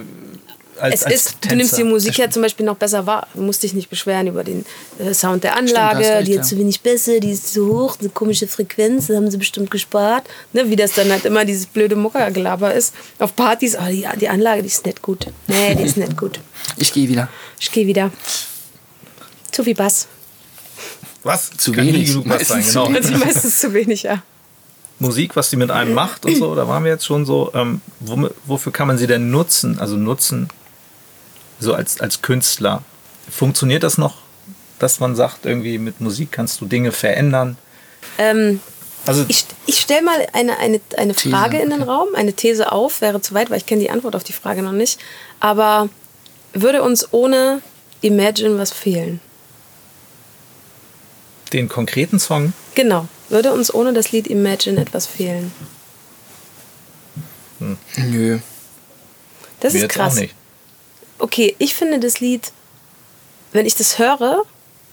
als, 0.78 0.94
es 0.94 1.04
als 1.04 1.14
ist, 1.14 1.26
Tänzer. 1.40 1.48
Du 1.48 1.56
nimmst 1.56 1.78
die 1.78 1.84
Musik 1.84 2.18
ja 2.18 2.30
zum 2.30 2.42
Beispiel 2.42 2.66
noch 2.66 2.76
besser 2.76 3.06
wahr. 3.06 3.26
Du 3.34 3.42
musst 3.42 3.62
dich 3.62 3.74
nicht 3.74 3.90
beschweren 3.90 4.26
über 4.26 4.44
den 4.44 4.64
äh, 4.98 5.14
Sound 5.14 5.44
der 5.44 5.56
Anlage. 5.56 6.04
Stimmt, 6.04 6.16
recht, 6.16 6.28
die 6.28 6.32
hat 6.32 6.38
ja. 6.38 6.42
zu 6.42 6.58
wenig 6.58 6.80
Bässe, 6.80 7.20
die 7.20 7.30
ist 7.30 7.52
zu 7.52 7.68
hoch, 7.68 7.96
eine 8.00 8.08
komische 8.08 8.46
Frequenz, 8.46 9.06
das 9.06 9.16
haben 9.16 9.30
sie 9.30 9.36
bestimmt 9.36 9.70
gespart. 9.70 10.24
Ne, 10.52 10.70
wie 10.70 10.76
das 10.76 10.92
dann 10.92 11.10
halt 11.10 11.24
immer 11.24 11.44
dieses 11.44 11.66
blöde 11.66 11.96
Muckergelaber 11.96 12.74
ist. 12.74 12.94
Auf 13.18 13.34
Partys, 13.36 13.76
oh, 13.76 13.90
die, 13.90 14.06
die 14.20 14.28
Anlage, 14.28 14.62
die 14.62 14.68
ist 14.68 14.84
nicht 14.86 15.02
gut. 15.02 15.26
Nee, 15.46 15.74
die 15.74 15.84
ist 15.84 15.96
nicht 15.96 16.16
gut. 16.16 16.40
Ich 16.76 16.92
gehe 16.92 17.08
wieder. 17.08 17.28
Ich 17.58 17.70
gehe 17.72 17.86
wieder. 17.86 18.10
Zu 19.52 19.64
viel 19.64 19.74
Bass. 19.74 20.08
Was? 21.22 21.50
Zu 21.56 21.72
Kann 21.72 21.86
wenig. 21.86 22.08
genug 22.08 22.28
Bass 22.28 22.48
sein, 22.48 22.64
genau. 22.64 22.86
Also 22.86 23.12
meistens 23.16 23.58
zu 23.58 23.72
wenig, 23.72 24.04
ja. 24.04 24.22
Musik, 24.98 25.36
was 25.36 25.50
die 25.50 25.56
mit 25.56 25.70
einem 25.70 25.92
macht 25.92 26.24
und 26.24 26.36
so, 26.36 26.54
da 26.54 26.66
waren 26.68 26.84
wir 26.84 26.90
jetzt 26.90 27.04
schon 27.04 27.26
so. 27.26 27.50
Ähm, 27.54 27.82
wofür 28.46 28.72
kann 28.72 28.86
man 28.86 28.96
sie 28.96 29.06
denn 29.06 29.30
nutzen? 29.30 29.78
Also 29.78 29.96
nutzen 29.96 30.48
so 31.59 31.75
als, 31.75 32.01
als 32.01 32.23
Künstler. 32.23 32.83
Funktioniert 33.31 33.83
das 33.83 33.99
noch 33.99 34.27
dass 34.79 35.01
man 35.01 35.16
sagt, 35.16 35.47
irgendwie 35.47 35.79
mit 35.79 36.01
Musik 36.01 36.33
kannst 36.33 36.61
du 36.61 36.66
Dinge 36.66 36.92
verändern? 36.92 37.57
Ähm, 38.19 38.61
also 39.07 39.25
ich, 39.29 39.45
ich 39.66 39.81
stelle 39.81 40.03
mal 40.03 40.27
eine, 40.33 40.59
eine, 40.59 40.81
eine 40.97 41.14
Frage 41.14 41.59
in 41.59 41.71
den 41.71 41.83
Raum, 41.83 42.09
eine 42.14 42.33
These 42.33 42.73
auf, 42.73 43.01
wäre 43.01 43.21
zu 43.21 43.35
weit, 43.35 43.51
weil 43.51 43.59
ich 43.59 43.66
kenne 43.66 43.81
die 43.81 43.90
Antwort 43.90 44.16
auf 44.16 44.25
die 44.25 44.33
Frage 44.33 44.62
noch 44.62 44.73
nicht. 44.73 45.01
Aber 45.40 45.88
würde 46.53 46.83
uns 46.83 47.12
ohne 47.12 47.62
Imagine 48.01 48.59
was 48.59 48.73
fehlen? 48.73 49.21
Den 51.53 51.69
konkreten 51.69 52.19
Song? 52.19 52.53
Genau. 52.75 53.07
Würde 53.29 53.53
uns 53.53 53.73
ohne 53.73 53.92
das 53.92 54.12
Lied 54.12 54.27
Imagine 54.27 54.81
etwas 54.81 55.07
fehlen? 55.07 55.53
Hm. 57.59 57.79
Nö. 57.97 58.38
Das 59.61 59.73
Mir 59.73 59.83
ist 59.83 59.88
krass. 59.88 60.21
Okay, 61.18 61.55
ich 61.59 61.74
finde 61.74 61.98
das 61.98 62.20
Lied, 62.20 62.52
wenn 63.52 63.66
ich 63.66 63.74
das 63.74 63.98
höre, 63.98 64.44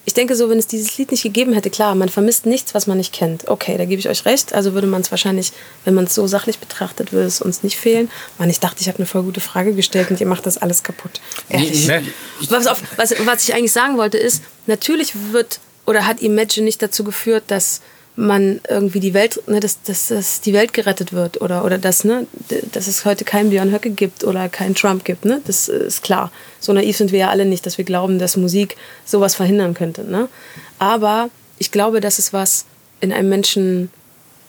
ich 0.05 0.13
denke 0.13 0.36
so, 0.36 0.49
wenn 0.49 0.59
es 0.59 0.67
dieses 0.67 0.97
Lied 0.97 1.12
nicht 1.12 1.23
gegeben 1.23 1.53
hätte, 1.53 1.69
klar, 1.69 1.95
man 1.95 2.09
vermisst 2.09 2.45
nichts, 2.45 2.73
was 2.73 2.88
man 2.88 2.97
nicht 2.97 3.13
kennt. 3.13 3.47
Okay, 3.47 3.77
da 3.77 3.86
gebe 3.86 3.99
ich 3.99 4.09
euch 4.09 4.25
recht. 4.25 4.53
Also 4.53 4.73
würde 4.73 4.88
man 4.88 5.01
es 5.01 5.12
wahrscheinlich, 5.12 5.53
wenn 5.86 5.93
man 5.93 6.05
es 6.05 6.15
so 6.15 6.27
sachlich 6.27 6.59
betrachtet, 6.59 7.13
würde 7.13 7.27
es 7.27 7.41
uns 7.41 7.63
nicht 7.63 7.77
fehlen. 7.77 8.12
Mann, 8.38 8.49
ich 8.49 8.59
dachte, 8.59 8.81
ich 8.81 8.89
habe 8.89 8.97
eine 8.97 9.07
voll 9.07 9.23
gute 9.23 9.39
Frage 9.39 9.73
gestellt 9.73 10.12
und 10.12 10.19
ihr 10.19 10.27
macht 10.27 10.45
das 10.45 10.57
alles 10.57 10.83
kaputt. 10.83 11.21
Ehrlich. 11.47 11.88
Nee, 11.88 12.01
nee. 12.01 12.12
Was, 12.49 12.67
auf, 12.67 12.81
was, 12.97 13.13
was 13.25 13.47
ich 13.47 13.55
eigentlich 13.55 13.71
sagen 13.71 13.97
wollte 13.97 14.17
ist, 14.17 14.43
natürlich 14.67 15.13
wird 15.31 15.59
oder 15.86 16.05
hat 16.05 16.21
Imagine 16.21 16.65
nicht 16.65 16.81
dazu 16.81 17.05
geführt, 17.05 17.45
dass 17.47 17.81
man 18.15 18.62
irgendwie 18.69 18.99
die 18.99 19.13
Welt, 19.13 19.41
ne, 19.47 19.60
dass, 19.60 19.82
dass, 19.82 20.08
dass 20.08 20.41
die 20.41 20.54
Welt 20.54 20.73
gerettet 20.73 21.13
wird 21.13 21.41
oder, 21.41 21.65
oder 21.65 21.78
dass, 21.78 22.04
ne, 22.04 22.28
dass 22.71 22.88
es 22.88 23.06
heute 23.06 23.26
keinen 23.26 23.49
Björn 23.49 23.71
Höcke 23.71 23.89
gibt 23.89 24.23
oder 24.23 24.49
keinen 24.49 24.76
Trump 24.76 25.04
gibt. 25.04 25.26
Ne? 25.26 25.41
Das 25.45 25.67
ist 25.67 26.04
klar. 26.04 26.32
So 26.60 26.73
naiv 26.73 26.95
sind 26.95 27.12
wir 27.12 27.19
ja 27.19 27.30
alle 27.30 27.45
nicht, 27.45 27.65
dass 27.65 27.78
wir 27.78 27.86
glauben, 27.86 28.19
dass 28.19 28.38
Musik 28.38 28.78
sowas 29.04 29.34
verhindern 29.34 29.73
könnte. 29.73 30.04
Ne? 30.04 30.30
Aber 30.78 31.30
ich 31.58 31.71
glaube, 31.71 32.02
dass 32.02 32.19
es 32.19 32.34
was 32.34 32.65
in 33.02 33.12
einem 33.12 33.30
Menschen 33.30 33.89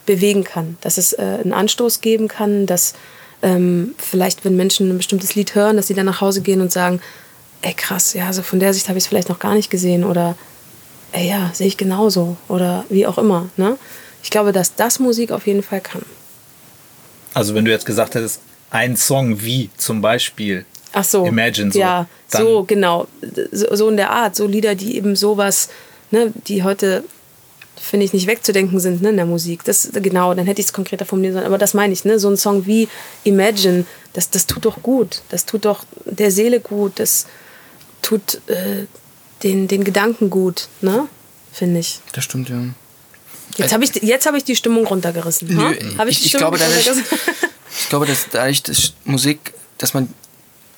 bewegen 0.04 0.44
kann, 0.44 0.76
dass 0.82 0.98
es 0.98 1.14
äh, 1.14 1.22
einen 1.22 1.54
Anstoß 1.54 2.02
geben 2.02 2.28
kann, 2.28 2.66
dass 2.66 2.94
ähm, 3.42 3.94
vielleicht, 3.96 4.44
wenn 4.44 4.56
Menschen 4.56 4.90
ein 4.90 4.98
bestimmtes 4.98 5.34
Lied 5.34 5.54
hören, 5.54 5.76
dass 5.76 5.86
sie 5.86 5.94
dann 5.94 6.06
nach 6.06 6.20
Hause 6.20 6.42
gehen 6.42 6.60
und 6.60 6.70
sagen, 6.70 7.00
ey 7.62 7.72
krass, 7.72 8.12
ja, 8.12 8.26
also 8.26 8.42
von 8.42 8.60
der 8.60 8.74
Sicht 8.74 8.88
habe 8.88 8.98
ich 8.98 9.04
es 9.04 9.08
vielleicht 9.08 9.30
noch 9.30 9.38
gar 9.38 9.54
nicht 9.54 9.70
gesehen 9.70 10.04
oder 10.04 10.36
ey, 11.14 11.28
ja, 11.28 11.50
sehe 11.54 11.68
ich 11.68 11.76
genauso 11.76 12.36
oder 12.48 12.84
wie 12.90 13.06
auch 13.06 13.18
immer. 13.18 13.48
Ne? 13.56 13.78
Ich 14.22 14.30
glaube, 14.30 14.52
dass 14.52 14.74
das 14.74 14.98
Musik 14.98 15.30
auf 15.30 15.46
jeden 15.46 15.62
Fall 15.62 15.80
kann. 15.80 16.02
Also 17.32 17.54
wenn 17.54 17.64
du 17.64 17.70
jetzt 17.70 17.86
gesagt 17.86 18.14
hättest, 18.14 18.40
ein 18.70 18.96
Song 18.96 19.40
wie 19.42 19.70
zum 19.76 20.00
Beispiel 20.00 20.66
Ach 20.92 21.04
so, 21.04 21.26
Imagine 21.26 21.72
so. 21.72 21.78
Ja, 21.78 22.06
so 22.28 22.64
genau. 22.64 23.08
So, 23.50 23.74
so, 23.74 23.88
in 23.88 23.96
der 23.96 24.10
Art. 24.10 24.36
So 24.36 24.46
Lieder, 24.46 24.76
die 24.76 24.96
eben 24.96 25.16
sowas, 25.16 25.68
ne, 26.12 26.32
die 26.46 26.62
heute, 26.62 27.02
finde 27.76 28.06
ich, 28.06 28.12
nicht 28.12 28.28
wegzudenken 28.28 28.78
sind 28.78 29.02
ne, 29.02 29.10
in 29.10 29.16
der 29.16 29.26
Musik. 29.26 29.64
Das, 29.64 29.90
genau, 29.92 30.34
dann 30.34 30.46
hätte 30.46 30.60
ich 30.60 30.68
es 30.68 30.72
konkreter 30.72 31.04
formulieren 31.04 31.34
sollen. 31.34 31.46
Aber 31.46 31.58
das 31.58 31.74
meine 31.74 31.92
ich, 31.92 32.04
ne? 32.04 32.20
So 32.20 32.28
ein 32.28 32.36
Song 32.36 32.66
wie 32.66 32.88
Imagine, 33.24 33.84
das, 34.12 34.30
das 34.30 34.46
tut 34.46 34.64
doch 34.64 34.82
gut. 34.82 35.22
Das 35.30 35.46
tut 35.46 35.64
doch 35.64 35.84
der 36.04 36.30
Seele 36.30 36.60
gut. 36.60 37.00
Das 37.00 37.26
tut 38.00 38.40
äh, 38.46 38.86
den, 39.44 39.68
den 39.68 39.84
Gedanken 39.84 40.30
gut, 40.30 40.68
ne? 40.80 41.08
Finde 41.52 41.80
ich. 41.80 42.00
Das 42.12 42.24
stimmt, 42.24 42.48
ja. 42.48 42.56
Jetzt 43.56 43.72
habe 43.72 43.84
ich, 43.84 43.90
hab 43.92 44.34
ich 44.34 44.44
die 44.44 44.56
Stimmung 44.56 44.86
runtergerissen. 44.86 45.48
Nö, 45.54 45.74
hab 45.96 46.08
ich, 46.08 46.18
ich, 46.18 46.26
ich 46.26 46.32
glaube, 46.32 46.58
dadurch, 46.58 46.88
ich 46.88 47.88
glaube, 47.88 48.06
dass 48.06 48.26
dadurch 48.32 48.62
dass 48.64 48.94
Musik, 49.04 49.54
dass 49.78 49.94
man 49.94 50.12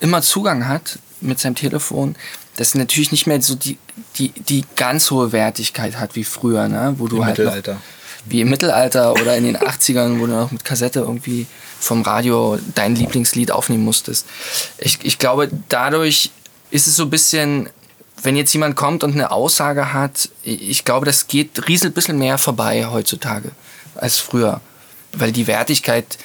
immer 0.00 0.20
Zugang 0.20 0.68
hat 0.68 0.98
mit 1.22 1.40
seinem 1.40 1.55
Telefon, 1.55 2.16
dass 2.57 2.74
natürlich 2.74 3.12
nicht 3.12 3.26
mehr 3.26 3.40
so 3.40 3.55
die, 3.55 3.79
die, 4.18 4.31
die 4.31 4.64
ganz 4.76 5.11
hohe 5.11 5.33
Wertigkeit 5.33 5.98
hat 5.98 6.16
wie 6.16 6.24
früher, 6.24 6.68
ne? 6.68 6.94
wo 6.98 7.09
du 7.09 7.16
Im 7.16 7.24
halt 7.24 7.38
Mittelalter. 7.38 7.74
Noch, 7.74 7.81
wie 8.29 8.40
im 8.40 8.50
Mittelalter 8.50 9.12
oder 9.12 9.37
in 9.37 9.44
den 9.44 9.57
80ern, 9.57 10.18
wo 10.18 10.26
du 10.26 10.33
noch 10.33 10.50
mit 10.50 10.64
Kassette 10.64 11.00
irgendwie 11.00 11.46
vom 11.79 12.02
Radio 12.02 12.59
dein 12.74 12.96
Lieblingslied 12.96 13.52
aufnehmen 13.52 13.85
musstest. 13.85 14.26
Ich, 14.79 14.98
ich 15.02 15.18
glaube, 15.18 15.48
dadurch 15.68 16.31
ist 16.70 16.88
es 16.88 16.96
so 16.96 17.05
ein 17.05 17.11
bisschen 17.11 17.68
wenn 18.22 18.37
jetzt 18.37 18.52
jemand 18.52 18.76
kommt 18.76 19.05
und 19.05 19.12
eine 19.12 19.31
Aussage 19.31 19.92
hat, 19.92 20.31
ich 20.42 20.85
glaube, 20.85 21.07
das 21.07 21.29
geht 21.29 21.68
rieselt 21.68 21.92
ein 21.92 21.94
bisschen 21.94 22.18
mehr 22.18 22.38
vorbei 22.38 22.87
heutzutage 22.87 23.50
als 23.94 24.18
früher. 24.18 24.61
Weil 25.12 25.33
die 25.33 25.46
Wertigkeit 25.46 26.18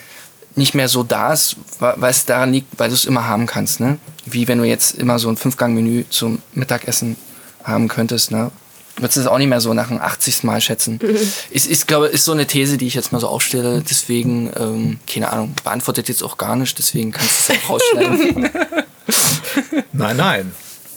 nicht 0.56 0.74
mehr 0.74 0.90
so 0.90 1.04
da 1.04 1.34
ist, 1.34 1.56
weil 1.80 2.12
es 2.12 2.26
daran 2.26 2.52
liegt, 2.52 2.78
weil 2.78 2.90
du 2.90 2.96
es 2.96 3.06
immer 3.06 3.28
haben 3.28 3.46
kannst. 3.46 3.80
Ne? 3.80 3.98
Wie 4.26 4.48
wenn 4.48 4.58
du 4.58 4.66
jetzt 4.66 4.96
immer 4.96 5.20
so 5.20 5.30
ein 5.30 5.38
Fünfgang-Menü 5.38 6.06
zum 6.10 6.42
Mittagessen 6.54 7.16
haben 7.64 7.88
könntest. 7.88 8.32
Ne? 8.32 8.52
Würdest 8.98 9.18
du 9.18 9.22
das 9.22 9.30
auch 9.30 9.38
nicht 9.38 9.48
mehr 9.48 9.62
so 9.62 9.74
nach 9.74 9.88
dem 9.88 10.02
80. 10.02 10.44
Mal 10.44 10.60
schätzen. 10.60 11.00
Mhm. 11.02 11.18
Ist, 11.52 11.68
ist, 11.68 11.88
glaube 11.88 12.08
ist 12.08 12.26
so 12.26 12.32
eine 12.34 12.48
These, 12.48 12.78
die 12.78 12.88
ich 12.88 12.94
jetzt 12.94 13.12
mal 13.12 13.20
so 13.20 13.28
aufstelle. 13.28 13.84
Deswegen, 13.90 14.52
ähm, 14.58 15.00
keine 15.12 15.32
Ahnung, 15.32 15.54
beantwortet 15.64 16.10
jetzt 16.10 16.24
auch 16.24 16.38
gar 16.38 16.56
nicht. 16.56 16.78
Deswegen 16.78 17.12
kannst 17.12 17.50
du 17.50 17.54
es 17.54 17.60
auch 17.60 17.70
rausschneiden. 17.70 18.50
nein, 19.94 20.18
nein. 20.18 20.52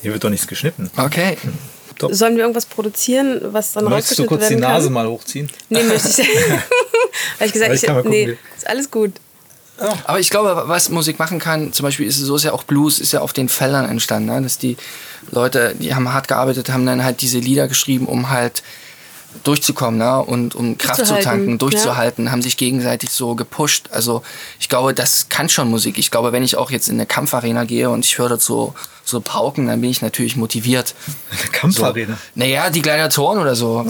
Hier 0.04 0.12
wird 0.12 0.22
doch 0.22 0.28
nichts 0.28 0.46
geschnitten. 0.46 0.90
Okay. 0.98 1.38
Top. 1.98 2.12
Sollen 2.12 2.34
wir 2.36 2.42
irgendwas 2.42 2.66
produzieren, 2.66 3.40
was 3.42 3.72
dann 3.72 3.84
Möchtest 3.84 4.18
du 4.18 4.26
kurz 4.26 4.48
die 4.48 4.56
Nase 4.56 4.88
kann? 4.88 4.92
mal 4.92 5.08
hochziehen? 5.08 5.48
Nee, 5.70 5.82
möchte 5.82 6.08
ich. 6.08 6.18
Habe 6.28 7.46
ich 7.46 7.52
gesagt, 7.54 7.74
ich, 7.74 7.82
ich 7.84 8.04
nee, 8.04 8.36
ist 8.54 8.68
alles 8.68 8.90
gut. 8.90 9.12
Oh. 9.80 9.94
Aber 10.04 10.20
ich 10.20 10.28
glaube, 10.28 10.64
was 10.66 10.90
Musik 10.90 11.18
machen 11.18 11.38
kann, 11.38 11.72
zum 11.72 11.84
Beispiel 11.84 12.06
ist 12.06 12.18
es 12.18 12.26
so, 12.26 12.36
ist 12.36 12.44
ja 12.44 12.52
auch 12.52 12.64
Blues, 12.64 12.98
ist 12.98 13.12
ja 13.12 13.20
auf 13.20 13.32
den 13.32 13.48
Feldern 13.48 13.88
entstanden, 13.88 14.28
ne? 14.28 14.42
dass 14.42 14.58
die 14.58 14.76
Leute, 15.30 15.74
die 15.78 15.94
haben 15.94 16.12
hart 16.12 16.28
gearbeitet, 16.28 16.68
haben 16.68 16.84
dann 16.84 17.02
halt 17.02 17.22
diese 17.22 17.38
Lieder 17.38 17.66
geschrieben, 17.66 18.04
um 18.04 18.28
halt 18.28 18.62
durchzukommen 19.42 19.98
ne? 19.98 20.22
und 20.22 20.54
um 20.54 20.78
Kraft 20.78 21.06
zu 21.06 21.18
tanken, 21.20 21.58
durchzuhalten, 21.58 22.26
ja. 22.26 22.30
haben 22.30 22.42
sich 22.42 22.56
gegenseitig 22.56 23.10
so 23.10 23.34
gepusht. 23.34 23.88
Also 23.90 24.22
ich 24.60 24.68
glaube, 24.68 24.94
das 24.94 25.28
kann 25.28 25.48
schon 25.48 25.68
Musik. 25.68 25.98
Ich 25.98 26.10
glaube, 26.10 26.32
wenn 26.32 26.42
ich 26.42 26.56
auch 26.56 26.70
jetzt 26.70 26.88
in 26.88 26.94
eine 26.94 27.06
Kampfarena 27.06 27.64
gehe 27.64 27.90
und 27.90 28.04
ich 28.04 28.18
höre 28.18 28.28
dazu 28.28 28.74
so 29.04 29.20
Pauken, 29.20 29.66
dann 29.66 29.80
bin 29.80 29.90
ich 29.90 30.02
natürlich 30.02 30.36
motiviert. 30.36 30.94
Eine 31.30 31.50
Kampfarena? 31.50 32.14
So, 32.14 32.18
naja, 32.34 32.70
die 32.70 32.80
Gladiatoren 32.80 33.38
oder 33.38 33.54
so. 33.54 33.84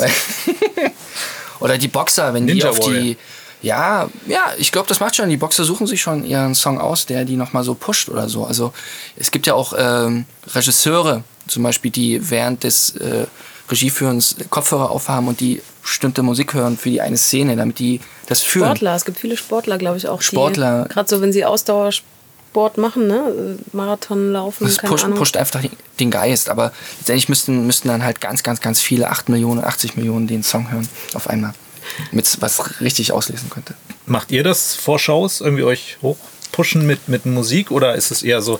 oder 1.60 1.78
die 1.78 1.88
Boxer, 1.88 2.34
wenn 2.34 2.46
Ninja 2.46 2.64
die 2.64 2.68
auf 2.70 2.78
Warrior. 2.78 3.00
die 3.00 3.16
ja, 3.64 4.10
ja, 4.26 4.52
ich 4.58 4.72
glaube, 4.72 4.88
das 4.88 5.00
macht 5.00 5.16
schon. 5.16 5.30
Die 5.30 5.38
Boxer 5.38 5.64
suchen 5.64 5.86
sich 5.86 6.02
schon 6.02 6.22
ihren 6.22 6.54
Song 6.54 6.78
aus, 6.78 7.06
der 7.06 7.24
die 7.24 7.36
nochmal 7.36 7.64
so 7.64 7.74
pusht 7.74 8.10
oder 8.10 8.28
so. 8.28 8.44
Also 8.44 8.74
es 9.16 9.30
gibt 9.30 9.46
ja 9.46 9.54
auch 9.54 9.72
ähm, 9.76 10.26
Regisseure, 10.54 11.24
zum 11.46 11.62
Beispiel, 11.62 11.90
die 11.90 12.30
während 12.30 12.62
des 12.62 12.94
äh, 12.96 13.26
Regieführens 13.70 14.36
Kopfhörer 14.50 14.90
aufhaben 14.90 15.28
und 15.28 15.40
die 15.40 15.62
bestimmte 15.82 16.22
Musik 16.22 16.54
hören 16.54 16.76
für 16.76 16.90
die 16.90 17.00
eine 17.00 17.16
Szene, 17.16 17.56
damit 17.56 17.78
die 17.78 18.00
das 18.26 18.42
fühlen. 18.42 18.66
Sportler, 18.66 18.94
es 18.94 19.04
gibt 19.04 19.18
viele 19.18 19.36
Sportler, 19.36 19.78
glaube 19.78 19.96
ich 19.96 20.08
auch. 20.08 20.22
Sportler. 20.22 20.86
Gerade 20.88 21.08
so, 21.08 21.20
wenn 21.20 21.32
sie 21.32 21.44
Ausdauersport 21.44 22.78
machen, 22.78 23.06
ne? 23.06 23.58
Marathon 23.72 24.32
laufen. 24.32 24.64
Das 24.64 24.78
pusht, 24.78 25.06
pusht, 25.14 25.36
einfach 25.36 25.62
den 26.00 26.10
Geist, 26.10 26.48
aber 26.48 26.72
letztendlich 26.98 27.28
müssten, 27.28 27.66
müssten 27.66 27.88
dann 27.88 28.02
halt 28.02 28.20
ganz, 28.20 28.42
ganz, 28.42 28.60
ganz 28.60 28.80
viele, 28.80 29.10
8 29.10 29.28
Millionen, 29.28 29.62
80 29.62 29.96
Millionen 29.96 30.26
den 30.26 30.42
Song 30.42 30.70
hören 30.70 30.88
auf 31.14 31.28
einmal. 31.28 31.54
Mit 32.12 32.40
was 32.40 32.80
richtig 32.80 33.12
auslesen 33.12 33.50
könnte. 33.50 33.74
Macht 34.06 34.32
ihr 34.32 34.42
das 34.42 34.74
Vorschaus, 34.74 35.42
irgendwie 35.42 35.64
euch 35.64 35.98
hochpushen 36.00 36.86
mit, 36.86 37.08
mit 37.08 37.26
Musik 37.26 37.70
oder 37.70 37.94
ist 37.94 38.10
es 38.10 38.22
eher 38.22 38.40
so, 38.40 38.58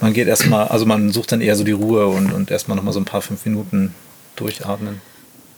man 0.00 0.12
geht 0.12 0.28
erstmal, 0.28 0.68
also 0.68 0.86
man 0.86 1.10
sucht 1.10 1.32
dann 1.32 1.40
eher 1.40 1.56
so 1.56 1.64
die 1.64 1.72
Ruhe 1.72 2.06
und, 2.06 2.32
und 2.32 2.50
erstmal 2.52 2.76
nochmal 2.76 2.92
so 2.92 3.00
ein 3.00 3.04
paar 3.04 3.22
fünf 3.22 3.44
Minuten 3.44 3.94
durchatmen? 4.36 5.00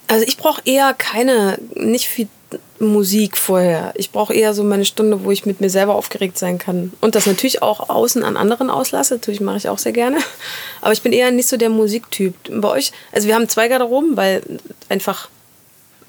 Also 0.07 0.25
ich 0.27 0.37
brauche 0.37 0.61
eher 0.65 0.93
keine, 0.93 1.59
nicht 1.75 2.07
viel 2.07 2.27
Musik 2.79 3.37
vorher. 3.37 3.93
Ich 3.95 4.11
brauche 4.11 4.33
eher 4.33 4.53
so 4.53 4.63
meine 4.63 4.85
Stunde, 4.85 5.23
wo 5.23 5.31
ich 5.31 5.45
mit 5.45 5.61
mir 5.61 5.69
selber 5.69 5.95
aufgeregt 5.95 6.37
sein 6.37 6.57
kann. 6.57 6.93
Und 7.01 7.15
das 7.15 7.25
natürlich 7.25 7.61
auch 7.61 7.89
außen 7.89 8.23
an 8.23 8.37
anderen 8.37 8.69
auslasse. 8.69 9.15
Natürlich 9.15 9.41
mache 9.41 9.57
ich 9.57 9.69
auch 9.69 9.77
sehr 9.77 9.91
gerne. 9.91 10.17
Aber 10.81 10.93
ich 10.93 11.01
bin 11.01 11.11
eher 11.11 11.31
nicht 11.31 11.47
so 11.47 11.57
der 11.57 11.69
Musiktyp. 11.69 12.33
Bei 12.49 12.69
euch, 12.69 12.91
also 13.11 13.27
wir 13.27 13.35
haben 13.35 13.49
zwei 13.49 13.67
Garderoben, 13.67 14.17
weil 14.17 14.41
einfach 14.87 15.29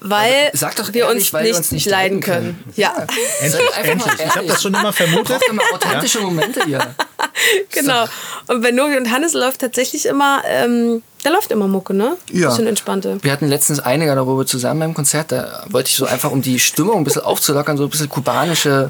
weil 0.01 0.51
wir 0.51 1.05
ehrlich, 1.05 1.23
uns, 1.23 1.33
weil 1.33 1.43
nicht, 1.43 1.55
uns 1.55 1.71
nicht 1.71 1.85
leiden 1.85 2.21
können. 2.21 2.57
können. 2.57 2.73
Ja. 2.75 2.93
ja. 2.97 3.05
Endlich, 3.39 3.61
endlich. 3.83 4.13
Ich 4.25 4.35
habe 4.35 4.47
das 4.47 4.61
schon 4.61 4.73
immer 4.73 4.91
vermutet. 4.91 5.41
immer 5.47 5.61
authentische 5.73 6.19
ja. 6.19 6.25
Momente 6.25 6.63
hier. 6.65 6.95
genau. 7.69 8.05
Und 8.47 8.61
bei 8.61 8.71
Novi 8.71 8.97
und 8.97 9.11
Hannes 9.11 9.33
läuft 9.33 9.61
tatsächlich 9.61 10.07
immer, 10.07 10.41
ähm, 10.47 11.03
da 11.23 11.29
läuft 11.29 11.51
immer 11.51 11.67
Mucke, 11.67 11.93
ne? 11.93 12.17
Ja. 12.31 12.49
Bisschen 12.49 12.65
entspannte. 12.65 13.19
Wir 13.21 13.31
hatten 13.31 13.47
letztens 13.47 13.79
einige 13.79 14.15
darüber 14.15 14.43
zusammen 14.47 14.79
beim 14.79 14.93
Konzert. 14.95 15.31
Da 15.31 15.65
wollte 15.69 15.89
ich 15.89 15.95
so 15.95 16.05
einfach, 16.07 16.31
um 16.31 16.41
die 16.41 16.59
Stimmung 16.59 16.97
ein 16.97 17.03
bisschen 17.03 17.21
aufzulockern, 17.21 17.77
so 17.77 17.83
ein 17.83 17.89
bisschen 17.91 18.09
kubanische 18.09 18.89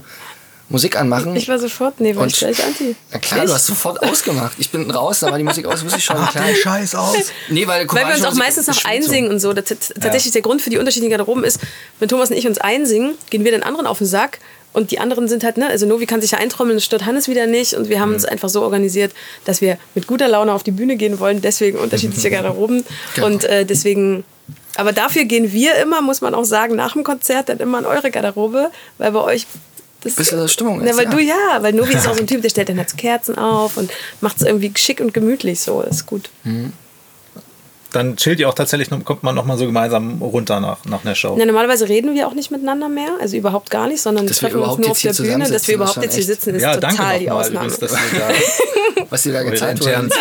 Musik 0.72 0.98
anmachen. 1.00 1.36
Ich 1.36 1.48
war 1.48 1.60
sofort, 1.60 2.00
nee, 2.00 2.16
war 2.16 2.26
ich 2.26 2.38
gleich 2.38 2.64
anti. 2.64 2.96
Na 3.12 3.20
klar, 3.20 3.42
ich? 3.42 3.50
du 3.50 3.54
hast 3.54 3.66
sofort 3.66 4.02
ausgemacht. 4.02 4.54
Ich 4.58 4.70
bin 4.70 4.90
raus, 4.90 5.20
da 5.20 5.30
war 5.30 5.38
die 5.38 5.44
Musik 5.44 5.66
aus, 5.66 5.84
wusste 5.84 6.00
ich 6.00 6.06
schon. 6.06 6.18
Mach 6.18 6.34
den 6.34 6.56
Scheiß 6.56 6.96
aus. 6.96 7.16
Nee, 7.50 7.68
weil, 7.68 7.88
weil 7.90 8.08
wir 8.08 8.16
uns 8.16 8.26
auch 8.26 8.36
meistens 8.36 8.68
noch 8.68 8.86
einsingen 8.86 9.30
so. 9.40 9.50
und 9.50 9.56
so. 9.56 9.62
Das, 9.62 9.66
tatsächlich 9.66 10.26
ja. 10.26 10.32
der 10.34 10.42
Grund 10.42 10.62
für 10.62 10.70
die 10.70 10.78
unterschiedlichen 10.78 11.12
Garderoben 11.12 11.44
ist, 11.44 11.60
wenn 12.00 12.08
Thomas 12.08 12.30
und 12.30 12.38
ich 12.38 12.48
uns 12.48 12.58
einsingen, 12.60 13.16
gehen 13.30 13.44
wir 13.44 13.52
den 13.52 13.64
anderen 13.64 13.88
auf 13.88 13.98
den 13.98 14.08
Sack 14.08 14.40
Und 14.74 14.92
die 14.92 15.00
anderen 15.00 15.28
sind 15.28 15.44
halt, 15.44 15.58
ne, 15.58 15.68
also 15.68 15.86
Novi 15.86 16.06
kann 16.06 16.22
sich 16.22 16.32
ja 16.32 16.38
eintrommeln, 16.38 16.80
stört 16.80 17.06
Hannes 17.06 17.28
wieder 17.28 17.48
nicht. 17.48 17.74
Und 17.74 17.90
wir 17.90 18.00
haben 18.00 18.10
mhm. 18.10 18.16
uns 18.16 18.26
einfach 18.26 18.50
so 18.50 18.62
organisiert, 18.62 19.14
dass 19.46 19.62
wir 19.62 19.78
mit 19.96 20.08
guter 20.08 20.28
Laune 20.28 20.54
auf 20.54 20.64
die 20.64 20.72
Bühne 20.72 20.96
gehen 20.96 21.20
wollen, 21.20 21.42
deswegen 21.42 21.78
unterschiedliche 21.78 22.30
Garderoben. 22.30 22.86
Genau. 23.16 23.28
Und 23.28 23.44
äh, 23.44 23.66
deswegen, 23.66 24.24
aber 24.76 24.94
dafür 24.94 25.26
gehen 25.26 25.52
wir 25.52 25.76
immer, 25.76 26.02
muss 26.02 26.22
man 26.22 26.34
auch 26.34 26.46
sagen, 26.46 26.76
nach 26.76 26.94
dem 26.94 27.04
Konzert 27.04 27.50
dann 27.50 27.60
immer 27.60 27.80
in 27.80 27.86
eure 27.86 28.12
Garderobe, 28.12 28.72
weil 28.98 29.12
bei 29.12 29.22
euch 29.22 29.46
das 30.04 30.16
Bis 30.16 30.30
der 30.30 30.48
Stimmung 30.48 30.82
ist. 30.82 30.88
Ja, 30.88 30.98
weil 30.98 31.06
ja. 31.06 31.12
du 31.12 31.20
ja, 31.20 31.62
weil 31.62 31.74
Novi 31.74 31.94
ist 31.94 32.08
auch 32.08 32.14
so 32.16 32.22
ein 32.22 32.28
Typ, 32.28 32.42
der 32.42 32.50
stellt 32.50 32.70
dann 32.70 32.78
jetzt 32.78 32.98
Kerzen 32.98 33.38
auf 33.38 33.78
und 33.78 33.92
macht 34.20 34.38
es 34.38 34.44
irgendwie 34.44 34.72
schick 34.76 35.00
und 35.00 35.14
gemütlich 35.14 35.60
so. 35.60 35.82
Das 35.82 35.98
ist 35.98 36.06
gut. 36.06 36.30
Mhm 36.44 36.74
dann 37.92 38.16
chillt 38.16 38.40
ihr 38.40 38.48
auch 38.50 38.54
tatsächlich, 38.54 38.90
kommt 39.04 39.24
man 39.24 39.36
nochmal 39.36 39.58
so 39.58 39.66
gemeinsam 39.66 40.22
runter 40.22 40.60
nach, 40.60 40.86
nach 40.86 41.04
einer 41.04 41.16
Show. 41.16 41.36
Ja, 41.38 41.46
normalerweise 41.46 41.90
reden 41.90 42.16
wir 42.16 42.28
auch 42.28 42.34
nicht 42.34 42.52
miteinander 42.52 42.90
mehr, 42.90 43.18
also 43.20 43.36
überhaupt 43.36 43.70
gar 43.70 43.88
nicht, 43.88 44.02
sondern 44.02 44.28
dass 44.28 44.38
treffen 44.38 44.60
wir 44.60 44.68
uns 44.68 44.78
nur 44.78 44.92
auf 44.92 45.02
der 45.02 45.14
Bühne, 45.14 45.50
dass 45.50 45.68
wir 45.68 45.76
überhaupt 45.76 46.02
jetzt 46.02 46.16
hier 46.16 46.24
sitzen, 46.24 46.56
ist 46.56 46.62
ja, 46.62 46.78
total 46.78 47.20
die 47.20 47.30
Ausnahme. 47.30 47.68
Übrigens, 47.68 47.80
dass 47.80 47.92
da, 47.92 49.06
was 49.10 49.26
ihr 49.26 49.34
da 49.34 49.44
gezeigt 49.44 49.86
habt. 49.86 50.16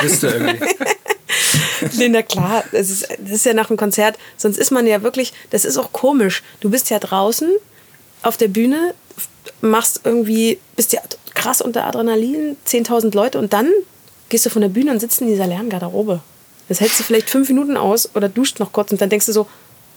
Linda, 1.97 2.23
klar, 2.23 2.65
das 2.73 2.91
ist, 2.91 3.09
das 3.19 3.31
ist 3.31 3.47
ja 3.47 3.55
nach 3.55 3.69
dem 3.69 3.77
Konzert, 3.77 4.17
sonst 4.37 4.59
ist 4.59 4.71
man 4.71 4.87
ja 4.87 5.03
wirklich, 5.03 5.33
das 5.51 5.65
ist 5.65 5.79
auch 5.79 5.93
komisch. 5.93 6.43
Du 6.61 6.71
bist 6.71 6.91
ja 6.91 6.99
draußen 6.99 7.49
auf 8.23 8.37
der 8.37 8.49
Bühne, 8.49 8.95
machst 9.61 10.01
irgendwie, 10.05 10.59
bist 10.77 10.93
ja 10.93 11.01
krass 11.35 11.61
unter 11.61 11.85
Adrenalin, 11.85 12.57
10.000 12.67 13.15
Leute 13.15 13.39
und 13.39 13.53
dann 13.53 13.71
gehst 14.29 14.47
du 14.47 14.51
von 14.51 14.63
der 14.63 14.69
Bühne 14.69 14.91
und 14.91 15.01
sitzt 15.01 15.21
in 15.21 15.29
dieser 15.29 15.47
leeren 15.47 15.69
Garderobe. 15.69 16.21
Das 16.69 16.81
hältst 16.81 17.01
du 17.01 17.05
vielleicht 17.05 17.29
fünf 17.31 17.49
Minuten 17.49 17.77
aus 17.77 18.11
oder 18.15 18.29
duscht 18.29 18.61
noch 18.61 18.73
kurz 18.73 18.93
und 18.93 19.01
dann 19.01 19.11
denkst 19.11 19.27
du 19.27 19.33
so, 19.33 19.47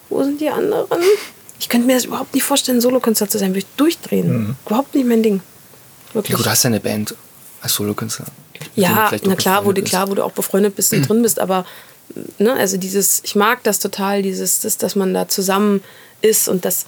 wo 0.09 0.23
sind 0.23 0.41
die 0.41 0.49
anderen? 0.49 1.01
Ich 1.59 1.69
könnte 1.69 1.87
mir 1.87 1.95
das 1.95 2.05
überhaupt 2.05 2.33
nicht 2.33 2.43
vorstellen, 2.43 2.81
Solokonzert 2.81 3.31
zu 3.31 3.37
sein, 3.37 3.49
würde 3.49 3.59
ich 3.59 3.75
durchdrehen. 3.77 4.33
Mhm. 4.33 4.55
Überhaupt 4.65 4.95
nicht 4.95 5.07
mein 5.07 5.23
Ding. 5.23 5.41
Wirklich. 6.13 6.37
Ja, 6.37 6.43
du 6.43 6.49
hast 6.49 6.63
ja 6.63 6.69
eine 6.69 6.79
Band 6.79 7.15
als 7.61 7.73
Solokünstler. 7.73 8.25
Ja, 8.75 9.11
na 9.23 9.35
klar, 9.35 9.65
wo 9.65 9.71
du, 9.71 9.81
klar, 9.81 10.09
wo 10.09 10.15
du 10.15 10.23
auch 10.23 10.31
befreundet 10.31 10.75
bist 10.75 10.93
und 10.93 11.07
drin 11.07 11.21
bist, 11.21 11.39
aber 11.39 11.65
ne, 12.37 12.53
also 12.53 12.77
dieses, 12.77 13.21
ich 13.23 13.35
mag 13.35 13.63
das 13.63 13.79
total, 13.79 14.21
dieses, 14.21 14.59
das, 14.59 14.77
dass 14.77 14.95
man 14.95 15.13
da 15.13 15.27
zusammen 15.27 15.83
ist 16.21 16.47
und 16.47 16.65
das, 16.65 16.85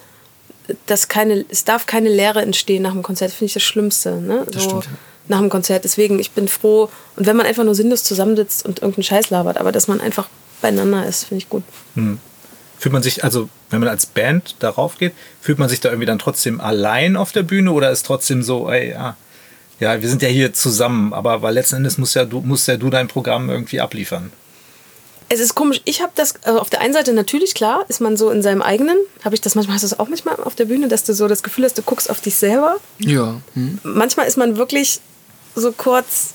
das 0.85 1.07
keine, 1.07 1.45
es 1.49 1.63
darf 1.63 1.85
keine 1.85 2.09
Leere 2.09 2.41
entstehen 2.41 2.83
nach 2.83 2.93
dem 2.93 3.03
Konzert, 3.03 3.31
finde 3.31 3.45
ich 3.45 3.53
das 3.53 3.63
Schlimmste. 3.63 4.21
Ne? 4.21 4.45
Das 4.51 4.63
so, 4.63 4.69
stimmt, 4.69 4.89
nach 5.27 5.39
dem 5.39 5.49
Konzert. 5.49 5.83
Deswegen, 5.83 6.19
ich 6.19 6.31
bin 6.31 6.47
froh. 6.47 6.89
Und 7.15 7.25
wenn 7.25 7.35
man 7.35 7.45
einfach 7.45 7.63
nur 7.63 7.75
sinnlos 7.75 8.03
zusammensitzt 8.03 8.65
und 8.65 8.79
irgendeinen 8.79 9.03
Scheiß 9.03 9.29
labert, 9.29 9.57
aber 9.57 9.71
dass 9.71 9.87
man 9.87 10.01
einfach 10.01 10.27
beieinander 10.61 11.05
ist, 11.05 11.25
finde 11.25 11.43
ich 11.43 11.49
gut. 11.49 11.63
Hm. 11.95 12.19
Fühlt 12.77 12.93
man 12.93 13.03
sich, 13.03 13.23
also 13.23 13.49
wenn 13.69 13.79
man 13.79 13.89
als 13.89 14.05
Band 14.05 14.55
darauf 14.59 14.97
geht, 14.97 15.13
fühlt 15.41 15.59
man 15.59 15.69
sich 15.69 15.79
da 15.79 15.89
irgendwie 15.89 16.05
dann 16.05 16.19
trotzdem 16.19 16.59
allein 16.59 17.15
auf 17.15 17.31
der 17.31 17.43
Bühne 17.43 17.71
oder 17.71 17.89
ist 17.89 18.05
trotzdem 18.05 18.43
so, 18.43 18.69
ey, 18.69 18.91
ja, 18.91 19.15
ja, 19.79 20.01
wir 20.01 20.07
sind 20.07 20.21
ja 20.21 20.29
hier 20.29 20.53
zusammen, 20.53 21.13
aber 21.13 21.41
weil 21.41 21.53
letzten 21.53 21.77
Endes 21.77 21.97
musst 21.97 22.15
ja 22.15 22.25
du, 22.25 22.41
musst 22.41 22.67
ja 22.67 22.77
du 22.77 22.89
dein 22.89 23.07
Programm 23.07 23.49
irgendwie 23.49 23.81
abliefern. 23.81 24.31
Es 25.27 25.39
ist 25.39 25.55
komisch. 25.55 25.81
Ich 25.85 26.01
habe 26.01 26.11
das 26.15 26.35
also 26.43 26.59
auf 26.59 26.69
der 26.69 26.81
einen 26.81 26.93
Seite 26.93 27.13
natürlich 27.13 27.53
klar, 27.53 27.85
ist 27.87 27.99
man 27.99 28.15
so 28.15 28.29
in 28.29 28.41
seinem 28.41 28.61
eigenen. 28.61 28.97
Habe 29.23 29.35
ich 29.35 29.41
das 29.41 29.55
manchmal 29.55 29.75
hast 29.75 29.83
du 29.83 29.87
das 29.87 29.99
auch 29.99 30.07
manchmal 30.07 30.35
auf 30.35 30.55
der 30.55 30.65
Bühne, 30.65 30.87
dass 30.87 31.03
du 31.03 31.13
so 31.13 31.27
das 31.27 31.41
Gefühl 31.41 31.65
hast, 31.65 31.77
du 31.77 31.81
guckst 31.81 32.09
auf 32.09 32.21
dich 32.21 32.35
selber. 32.35 32.77
Ja. 32.99 33.41
Hm. 33.53 33.79
Manchmal 33.83 34.27
ist 34.27 34.37
man 34.37 34.57
wirklich 34.57 34.99
so 35.55 35.71
kurz 35.71 36.33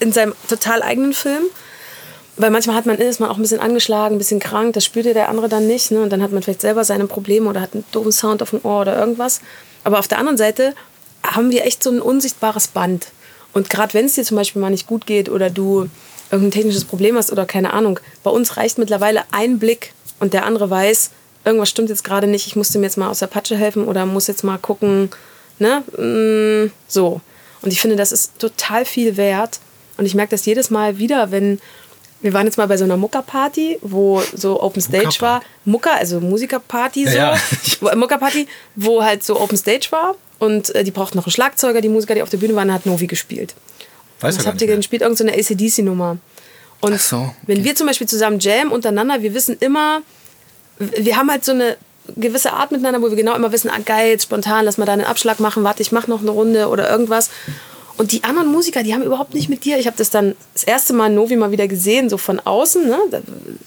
in 0.00 0.12
seinem 0.12 0.34
total 0.48 0.82
eigenen 0.82 1.12
Film. 1.12 1.44
Weil 2.36 2.50
manchmal 2.50 2.74
hat 2.74 2.86
man, 2.86 2.96
ist 2.96 3.20
man 3.20 3.28
auch 3.28 3.36
ein 3.36 3.42
bisschen 3.42 3.60
angeschlagen, 3.60 4.14
ein 4.14 4.18
bisschen 4.18 4.40
krank, 4.40 4.72
das 4.72 4.84
spürt 4.84 5.04
der 5.04 5.28
andere 5.28 5.48
dann 5.48 5.66
nicht. 5.66 5.90
Ne? 5.90 6.00
Und 6.00 6.10
dann 6.10 6.22
hat 6.22 6.32
man 6.32 6.42
vielleicht 6.42 6.62
selber 6.62 6.84
seine 6.84 7.06
Probleme 7.06 7.48
oder 7.48 7.60
hat 7.60 7.74
einen 7.74 7.84
doofen 7.92 8.12
Sound 8.12 8.42
auf 8.42 8.50
dem 8.50 8.60
Ohr 8.62 8.80
oder 8.80 8.98
irgendwas. 8.98 9.42
Aber 9.84 9.98
auf 9.98 10.08
der 10.08 10.18
anderen 10.18 10.38
Seite 10.38 10.74
haben 11.22 11.50
wir 11.50 11.66
echt 11.66 11.82
so 11.82 11.90
ein 11.90 12.00
unsichtbares 12.00 12.68
Band. 12.68 13.08
Und 13.52 13.68
gerade 13.68 13.92
wenn 13.94 14.06
es 14.06 14.14
dir 14.14 14.24
zum 14.24 14.36
Beispiel 14.36 14.62
mal 14.62 14.70
nicht 14.70 14.86
gut 14.86 15.06
geht 15.06 15.28
oder 15.28 15.50
du 15.50 15.88
irgendein 16.30 16.52
technisches 16.52 16.84
Problem 16.84 17.16
hast 17.16 17.32
oder 17.32 17.46
keine 17.46 17.72
Ahnung, 17.72 18.00
bei 18.22 18.30
uns 18.30 18.56
reicht 18.56 18.78
mittlerweile 18.78 19.22
ein 19.32 19.58
Blick 19.58 19.92
und 20.20 20.32
der 20.32 20.46
andere 20.46 20.70
weiß, 20.70 21.10
irgendwas 21.44 21.70
stimmt 21.70 21.88
jetzt 21.88 22.04
gerade 22.04 22.26
nicht, 22.26 22.46
ich 22.46 22.56
musste 22.56 22.78
mir 22.78 22.86
jetzt 22.86 22.98
mal 22.98 23.08
aus 23.08 23.18
der 23.20 23.26
Patsche 23.26 23.56
helfen 23.56 23.86
oder 23.86 24.06
muss 24.06 24.26
jetzt 24.26 24.44
mal 24.44 24.58
gucken, 24.58 25.10
ne? 25.58 25.82
Mm, 25.96 26.72
so. 26.88 27.20
Und 27.62 27.72
ich 27.72 27.80
finde, 27.80 27.96
das 27.96 28.12
ist 28.12 28.38
total 28.38 28.84
viel 28.84 29.16
wert. 29.16 29.60
Und 29.96 30.06
ich 30.06 30.14
merke 30.14 30.30
das 30.30 30.46
jedes 30.46 30.70
Mal 30.70 30.96
wieder, 30.96 31.30
wenn 31.30 31.60
wir 32.22 32.34
waren 32.34 32.46
jetzt 32.46 32.58
mal 32.58 32.68
bei 32.68 32.76
so 32.76 32.84
einer 32.84 32.96
Muckerparty, 32.96 33.78
wo 33.80 34.22
so 34.34 34.62
Open 34.62 34.82
Stage 34.82 35.16
war. 35.20 35.42
Mucker, 35.64 35.94
also 35.94 36.20
Musikerparty 36.20 37.06
so. 37.06 37.16
Ja, 37.16 37.36
ja. 37.80 37.94
Muckerparty, 37.94 38.46
wo 38.76 39.02
halt 39.02 39.24
so 39.24 39.40
Open 39.40 39.56
Stage 39.56 39.88
war. 39.90 40.16
Und 40.38 40.74
äh, 40.74 40.84
die 40.84 40.90
brauchten 40.90 41.16
noch 41.16 41.26
einen 41.26 41.32
Schlagzeuger. 41.32 41.80
Die 41.80 41.88
Musiker, 41.88 42.14
die 42.14 42.22
auf 42.22 42.28
der 42.28 42.38
Bühne 42.38 42.54
waren, 42.54 42.72
hat 42.72 42.84
Novi 42.84 43.06
gespielt. 43.06 43.54
Weiß 44.20 44.38
Was 44.38 44.46
habt 44.46 44.60
ihr 44.62 44.74
gespielt? 44.74 45.02
Irgend 45.02 45.18
so 45.18 45.24
eine 45.24 45.34
ACDC-Nummer. 45.34 46.18
Und 46.80 47.00
so, 47.00 47.16
okay. 47.16 47.34
wenn 47.46 47.64
wir 47.64 47.74
zum 47.74 47.86
Beispiel 47.86 48.08
zusammen 48.08 48.38
jammen 48.38 48.72
untereinander, 48.72 49.22
wir 49.22 49.34
wissen 49.34 49.56
immer, 49.60 50.02
wir 50.78 51.16
haben 51.16 51.30
halt 51.30 51.44
so 51.44 51.52
eine 51.52 51.76
gewisse 52.16 52.52
Art 52.52 52.70
miteinander, 52.72 53.02
wo 53.02 53.10
wir 53.10 53.16
genau 53.16 53.34
immer 53.34 53.52
wissen, 53.52 53.70
ah 53.70 53.78
geil, 53.84 54.10
jetzt 54.10 54.24
spontan, 54.24 54.64
lass 54.64 54.78
mal 54.78 54.86
da 54.86 54.94
einen 54.94 55.04
Abschlag 55.04 55.40
machen, 55.40 55.62
warte, 55.62 55.82
ich 55.82 55.92
mach 55.92 56.06
noch 56.06 56.22
eine 56.22 56.30
Runde 56.30 56.68
oder 56.68 56.90
irgendwas. 56.90 57.30
Und 57.98 58.12
die 58.12 58.24
anderen 58.24 58.50
Musiker, 58.50 58.82
die 58.82 58.94
haben 58.94 59.02
überhaupt 59.02 59.34
nicht 59.34 59.50
mit 59.50 59.64
dir. 59.64 59.78
Ich 59.78 59.86
habe 59.86 59.96
das 59.98 60.08
dann 60.08 60.34
das 60.54 60.64
erste 60.64 60.94
Mal 60.94 61.10
Novi 61.10 61.36
mal 61.36 61.50
wieder 61.50 61.68
gesehen, 61.68 62.08
so 62.08 62.16
von 62.16 62.40
außen, 62.40 62.88
ne? 62.88 62.98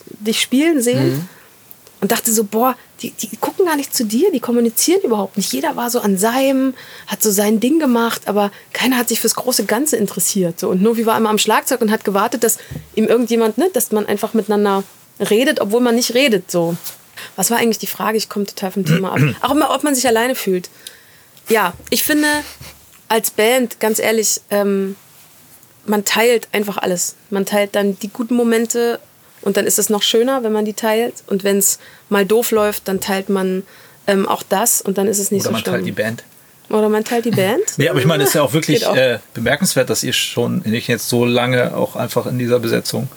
dich 0.10 0.42
spielen 0.42 0.82
sehen. 0.82 1.18
Mhm. 1.18 1.30
Und 2.04 2.12
dachte 2.12 2.34
so, 2.34 2.44
boah, 2.44 2.76
die, 3.02 3.12
die 3.12 3.38
gucken 3.38 3.66
gar 3.66 3.78
nicht 3.78 3.96
zu 3.96 4.04
dir, 4.04 4.30
die 4.30 4.42
kommunizieren 4.42 5.00
überhaupt 5.04 5.38
nicht. 5.38 5.54
Jeder 5.54 5.78
war 5.78 5.90
so 5.90 6.02
an 6.02 6.18
seinem, 6.18 6.74
hat 7.08 7.24
so 7.24 7.32
sein 7.32 7.62
Ding 7.62 7.80
gemacht, 7.80 8.24
aber 8.28 8.52
keiner 8.74 8.98
hat 8.98 9.08
sich 9.08 9.22
fürs 9.22 9.36
große 9.36 9.64
Ganze 9.64 9.96
interessiert. 9.96 10.60
So. 10.60 10.68
Und 10.68 10.82
Novi 10.82 11.06
war 11.06 11.16
immer 11.16 11.30
am 11.30 11.38
Schlagzeug 11.38 11.80
und 11.80 11.92
hat 11.92 12.04
gewartet, 12.04 12.44
dass 12.44 12.58
ihm 12.94 13.06
irgendjemand, 13.06 13.58
ne, 13.58 13.70
dass 13.72 13.94
man 13.94 14.06
einfach 14.06 14.34
miteinander 14.34 14.84
redet, 15.18 15.62
obwohl 15.62 15.80
man 15.80 15.96
nicht 15.96 16.14
redet. 16.14 16.52
So. 16.52 16.76
Was 17.38 17.52
war 17.52 17.58
eigentlich 17.60 17.78
die 17.78 17.88
Frage? 17.88 18.18
Ich 18.18 18.28
komme 18.28 18.48
total 18.48 18.72
vom 18.72 18.84
Thema 18.84 19.14
ab. 19.14 19.22
Auch 19.40 19.52
immer, 19.52 19.74
ob 19.74 19.86
man 19.86 19.96
sich 19.96 20.06
alleine 20.06 20.36
fühlt. 20.36 20.70
Ja, 21.48 21.72
ich 21.90 22.04
finde, 22.04 22.28
als 23.08 23.32
Band, 23.32 23.80
ganz 23.80 24.00
ehrlich, 24.00 24.42
ähm, 24.50 24.98
man 25.86 26.04
teilt 26.04 26.50
einfach 26.52 26.80
alles. 26.80 27.16
Man 27.30 27.46
teilt 27.46 27.76
dann 27.76 27.98
die 28.00 28.10
guten 28.10 28.36
Momente 28.36 29.00
und 29.44 29.58
dann 29.58 29.66
ist 29.66 29.80
es 29.80 29.90
noch 29.90 30.02
schöner, 30.02 30.44
wenn 30.44 30.52
man 30.52 30.66
die 30.66 30.74
teilt. 30.74 31.16
Und 31.28 31.44
wenn 31.44 31.58
es 31.58 31.80
mal 32.10 32.26
doof 32.26 32.52
läuft, 32.52 32.88
dann 32.88 33.00
teilt 33.00 33.30
man 33.30 33.64
ähm, 34.08 34.28
auch 34.28 34.44
das 34.44 34.82
und 34.82 34.98
dann 34.98 35.08
ist 35.08 35.20
es 35.20 35.32
nicht 35.32 35.46
Oder 35.46 35.58
so 35.58 35.64
schlimm. 35.64 35.74
Oder 35.74 35.78
man 35.78 35.86
teilt 35.86 35.88
die 35.88 36.02
Band. 36.02 36.24
Oder 36.70 36.90
man 36.90 37.04
teilt 37.04 37.26
die 37.26 37.32
Band. 37.32 37.64
nee, 37.78 37.90
aber 37.90 38.00
ich 38.00 38.06
meine, 38.06 38.24
es 38.24 38.30
ist 38.30 38.36
ja 38.36 38.42
auch 38.42 38.54
wirklich 38.54 38.86
auch. 38.86 38.96
Äh, 38.96 39.20
bemerkenswert, 39.34 39.90
dass 39.90 40.04
ihr 40.04 40.14
schon 40.14 40.60
nicht 40.66 40.88
jetzt 40.88 41.10
so 41.10 41.26
lange 41.26 41.76
auch 41.76 41.96
einfach 41.96 42.26
in 42.26 42.40
dieser 42.40 42.60
Besetzung 42.60 43.10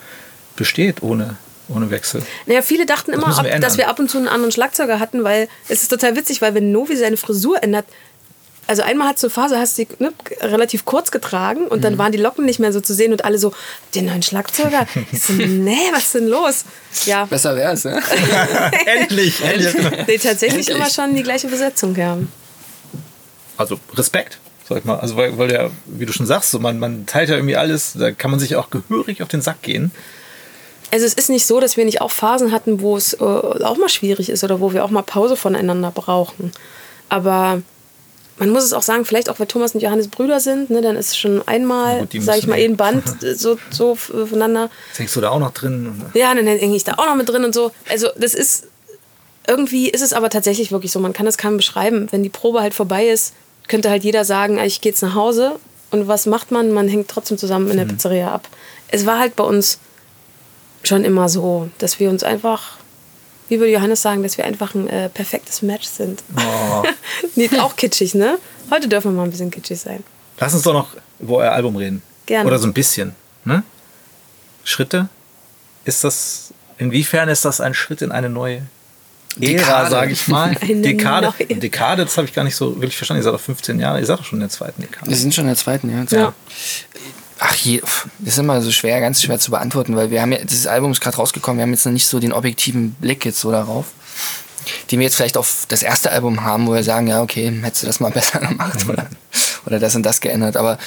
besteht, 0.56 1.02
ohne 1.02 1.36
ohne 1.68 1.90
Wechsel. 1.90 2.22
Naja, 2.46 2.62
viele 2.62 2.86
dachten 2.86 3.12
immer, 3.12 3.36
ab, 3.36 3.44
dass 3.60 3.76
wir 3.76 3.88
ab 3.88 3.98
und 3.98 4.08
zu 4.08 4.18
einen 4.18 4.28
anderen 4.28 4.52
Schlagzeuger 4.52 5.00
hatten, 5.00 5.24
weil 5.24 5.48
es 5.68 5.82
ist 5.82 5.88
total 5.88 6.14
witzig, 6.14 6.40
weil 6.40 6.54
wenn 6.54 6.70
Novi 6.70 6.96
seine 6.96 7.16
Frisur 7.16 7.60
ändert, 7.60 7.86
also 8.66 8.82
einmal 8.82 9.08
hat 9.08 9.18
so 9.18 9.28
eine 9.28 9.32
Phase, 9.32 9.58
hast 9.58 9.78
du 9.78 9.84
die 9.84 10.02
ne, 10.02 10.12
relativ 10.40 10.84
kurz 10.84 11.10
getragen 11.10 11.66
und 11.66 11.84
dann 11.84 11.94
mhm. 11.94 11.98
waren 11.98 12.12
die 12.12 12.18
Locken 12.18 12.44
nicht 12.44 12.58
mehr 12.58 12.72
so 12.72 12.80
zu 12.80 12.94
sehen 12.94 13.12
und 13.12 13.24
alle 13.24 13.38
so, 13.38 13.52
den 13.94 14.06
neuen 14.06 14.22
Schlagzeuger. 14.22 14.86
Ich 15.12 15.22
so, 15.22 15.32
nee, 15.34 15.76
was 15.92 16.04
ist 16.04 16.14
denn 16.14 16.26
los? 16.26 16.64
Ja. 17.04 17.24
Besser 17.26 17.56
wär's, 17.56 17.84
ne? 17.84 18.02
endlich, 18.86 19.42
endlich. 19.42 19.74
Nee, 20.06 20.18
tatsächlich 20.18 20.68
endlich. 20.68 20.76
immer 20.76 20.90
schon 20.90 21.14
die 21.14 21.22
gleiche 21.22 21.48
Besetzung, 21.48 21.94
ja. 21.96 22.18
Also 23.56 23.78
Respekt, 23.94 24.38
sag 24.68 24.78
ich 24.78 24.84
mal. 24.84 24.98
Also 24.98 25.16
weil, 25.16 25.38
weil 25.38 25.52
ja, 25.52 25.70
wie 25.86 26.06
du 26.06 26.12
schon 26.12 26.26
sagst, 26.26 26.50
so 26.50 26.58
man, 26.58 26.78
man 26.78 27.06
teilt 27.06 27.28
ja 27.28 27.36
irgendwie 27.36 27.56
alles, 27.56 27.94
da 27.94 28.10
kann 28.10 28.30
man 28.30 28.40
sich 28.40 28.56
auch 28.56 28.70
gehörig 28.70 29.22
auf 29.22 29.28
den 29.28 29.42
Sack 29.42 29.62
gehen 29.62 29.92
also 30.92 31.04
es 31.04 31.14
ist 31.14 31.30
nicht 31.30 31.46
so, 31.46 31.60
dass 31.60 31.76
wir 31.76 31.84
nicht 31.84 32.00
auch 32.00 32.10
Phasen 32.10 32.52
hatten, 32.52 32.80
wo 32.80 32.96
es 32.96 33.14
äh, 33.14 33.24
auch 33.24 33.76
mal 33.76 33.88
schwierig 33.88 34.28
ist 34.28 34.44
oder 34.44 34.60
wo 34.60 34.72
wir 34.72 34.84
auch 34.84 34.90
mal 34.90 35.02
Pause 35.02 35.36
voneinander 35.36 35.90
brauchen. 35.90 36.52
Aber 37.08 37.62
man 38.38 38.50
muss 38.50 38.64
es 38.64 38.72
auch 38.72 38.82
sagen, 38.82 39.04
vielleicht 39.04 39.30
auch, 39.30 39.38
weil 39.38 39.46
Thomas 39.46 39.74
und 39.74 39.82
Johannes 39.82 40.08
Brüder 40.08 40.40
sind, 40.40 40.70
ne, 40.70 40.82
dann 40.82 40.96
ist 40.96 41.08
es 41.08 41.16
schon 41.16 41.46
einmal, 41.48 42.06
sage 42.18 42.38
ich 42.38 42.46
mal, 42.46 42.58
ein 42.58 42.76
Band 42.76 43.04
so, 43.36 43.58
so 43.70 43.94
voneinander. 43.94 44.70
Jetzt 44.88 44.98
hängst 44.98 45.16
du 45.16 45.20
da 45.20 45.30
auch 45.30 45.38
noch 45.38 45.52
drin? 45.52 46.02
Ja, 46.14 46.34
dann 46.34 46.46
hänge 46.46 46.76
ich 46.76 46.84
da 46.84 46.94
auch 46.94 47.06
noch 47.06 47.16
mit 47.16 47.28
drin 47.28 47.44
und 47.44 47.54
so. 47.54 47.72
Also 47.88 48.08
das 48.16 48.34
ist, 48.34 48.68
irgendwie 49.46 49.88
ist 49.88 50.02
es 50.02 50.12
aber 50.12 50.28
tatsächlich 50.28 50.70
wirklich 50.70 50.92
so, 50.92 51.00
man 51.00 51.12
kann 51.12 51.24
das 51.24 51.38
kaum 51.38 51.56
beschreiben. 51.56 52.08
Wenn 52.10 52.22
die 52.22 52.28
Probe 52.28 52.60
halt 52.60 52.74
vorbei 52.74 53.08
ist, 53.08 53.32
könnte 53.68 53.90
halt 53.90 54.04
jeder 54.04 54.24
sagen, 54.24 54.58
ich 54.58 54.80
gehe 54.80 54.92
jetzt 54.92 55.02
nach 55.02 55.14
Hause. 55.14 55.52
Und 55.90 56.08
was 56.08 56.26
macht 56.26 56.50
man? 56.50 56.72
Man 56.72 56.88
hängt 56.88 57.08
trotzdem 57.08 57.38
zusammen 57.38 57.70
in 57.70 57.76
der 57.76 57.86
mhm. 57.86 57.90
Pizzeria 57.90 58.32
ab. 58.32 58.48
Es 58.88 59.06
war 59.06 59.18
halt 59.18 59.36
bei 59.36 59.44
uns 59.44 59.78
schon 60.82 61.04
immer 61.04 61.28
so, 61.28 61.68
dass 61.78 61.98
wir 62.00 62.10
uns 62.10 62.22
einfach, 62.22 62.75
wie 63.48 63.58
würde 63.58 63.72
Johannes 63.72 64.02
sagen, 64.02 64.22
dass 64.22 64.36
wir 64.38 64.44
einfach 64.44 64.74
ein 64.74 64.88
äh, 64.88 65.08
perfektes 65.08 65.62
Match 65.62 65.86
sind. 65.86 66.22
Oh. 66.36 66.82
nee, 67.36 67.48
auch 67.58 67.76
kitschig, 67.76 68.14
ne? 68.14 68.38
Heute 68.70 68.88
dürfen 68.88 69.12
wir 69.12 69.18
mal 69.18 69.24
ein 69.24 69.30
bisschen 69.30 69.50
kitschig 69.50 69.80
sein. 69.80 70.02
Lass 70.38 70.54
uns 70.54 70.62
doch 70.62 70.72
noch 70.72 70.88
über 71.20 71.36
euer 71.36 71.52
Album 71.52 71.76
reden. 71.76 72.02
Gerne. 72.26 72.48
Oder 72.48 72.58
so 72.58 72.66
ein 72.66 72.72
bisschen. 72.72 73.14
Ne? 73.44 73.62
Schritte? 74.64 75.08
Ist 75.84 76.02
das, 76.02 76.52
inwiefern 76.78 77.28
ist 77.28 77.44
das 77.44 77.60
ein 77.60 77.74
Schritt 77.74 78.02
in 78.02 78.10
eine 78.10 78.28
neue 78.28 78.62
Ära, 79.40 79.88
sage 79.90 80.12
ich 80.12 80.28
mal. 80.28 80.56
Eine 80.60 80.80
Dekade. 80.80 81.32
Neue. 81.38 81.58
Dekade, 81.58 82.04
das 82.04 82.16
habe 82.16 82.26
ich 82.26 82.32
gar 82.32 82.42
nicht 82.42 82.56
so 82.56 82.74
wirklich 82.76 82.96
verstanden. 82.96 83.20
Ihr 83.20 83.24
seid 83.24 83.34
doch 83.34 83.40
15 83.40 83.78
Jahre, 83.78 84.00
ihr 84.00 84.06
seid 84.06 84.18
doch 84.18 84.24
schon 84.24 84.38
in 84.38 84.40
der 84.40 84.48
zweiten 84.48 84.80
Dekade. 84.80 85.10
Wir 85.10 85.16
sind 85.16 85.34
schon 85.34 85.44
in 85.44 85.48
der 85.48 85.56
zweiten, 85.56 85.90
ja. 85.90 86.04
ja. 86.18 86.34
Ach, 87.38 87.54
je, 87.54 87.82
das 88.18 88.34
ist 88.34 88.38
immer 88.38 88.62
so 88.62 88.70
schwer, 88.70 89.00
ganz 89.00 89.22
schwer 89.22 89.38
zu 89.38 89.50
beantworten, 89.50 89.94
weil 89.94 90.10
wir 90.10 90.22
haben 90.22 90.32
ja, 90.32 90.38
dieses 90.38 90.66
Album 90.66 90.92
ist 90.92 91.00
gerade 91.00 91.18
rausgekommen, 91.18 91.58
wir 91.58 91.64
haben 91.64 91.72
jetzt 91.72 91.84
noch 91.84 91.92
nicht 91.92 92.06
so 92.06 92.18
den 92.18 92.32
objektiven 92.32 92.92
Blick 92.92 93.24
jetzt 93.26 93.40
so 93.40 93.50
darauf, 93.50 93.86
den 94.90 95.00
wir 95.00 95.04
jetzt 95.04 95.16
vielleicht 95.16 95.36
auf 95.36 95.66
das 95.68 95.82
erste 95.82 96.10
Album 96.10 96.44
haben, 96.44 96.66
wo 96.66 96.72
wir 96.72 96.82
sagen, 96.82 97.08
ja, 97.08 97.22
okay, 97.22 97.52
hättest 97.62 97.82
du 97.82 97.86
das 97.88 98.00
mal 98.00 98.10
besser 98.12 98.38
gemacht 98.38 98.88
oder, 98.88 99.06
oder 99.66 99.78
das 99.78 99.94
und 99.94 100.02
das 100.02 100.20
geändert. 100.20 100.56
Aber 100.56 100.78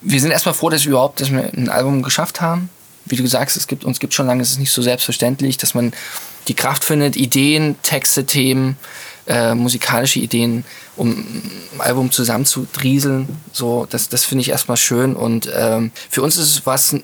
wir 0.00 0.20
sind 0.20 0.30
erstmal 0.30 0.54
froh, 0.54 0.70
dass 0.70 0.84
wir 0.84 0.90
überhaupt 0.90 1.20
dass 1.20 1.32
wir 1.32 1.52
ein 1.52 1.68
Album 1.68 2.02
geschafft 2.02 2.40
haben. 2.40 2.70
Wie 3.06 3.16
du 3.16 3.26
sagst, 3.26 3.56
es 3.56 3.66
gibt 3.66 3.84
uns 3.84 3.98
gibt 3.98 4.14
schon 4.14 4.26
lange, 4.26 4.42
es 4.42 4.52
ist 4.52 4.58
nicht 4.58 4.70
so 4.70 4.82
selbstverständlich, 4.82 5.56
dass 5.56 5.74
man 5.74 5.92
die 6.46 6.54
Kraft 6.54 6.84
findet, 6.84 7.16
Ideen, 7.16 7.76
Texte, 7.82 8.24
Themen, 8.24 8.76
äh, 9.28 9.54
musikalische 9.54 10.18
Ideen, 10.18 10.64
um 10.96 11.10
ein 11.10 11.80
Album 11.80 12.10
zusammenzudrieseln. 12.10 13.28
So, 13.52 13.86
das, 13.88 14.08
das 14.08 14.24
finde 14.24 14.42
ich 14.42 14.48
erstmal 14.48 14.76
schön. 14.76 15.14
Und 15.14 15.48
ähm, 15.54 15.92
für 16.10 16.22
uns 16.22 16.36
ist 16.36 16.48
es 16.48 16.66
was 16.66 16.96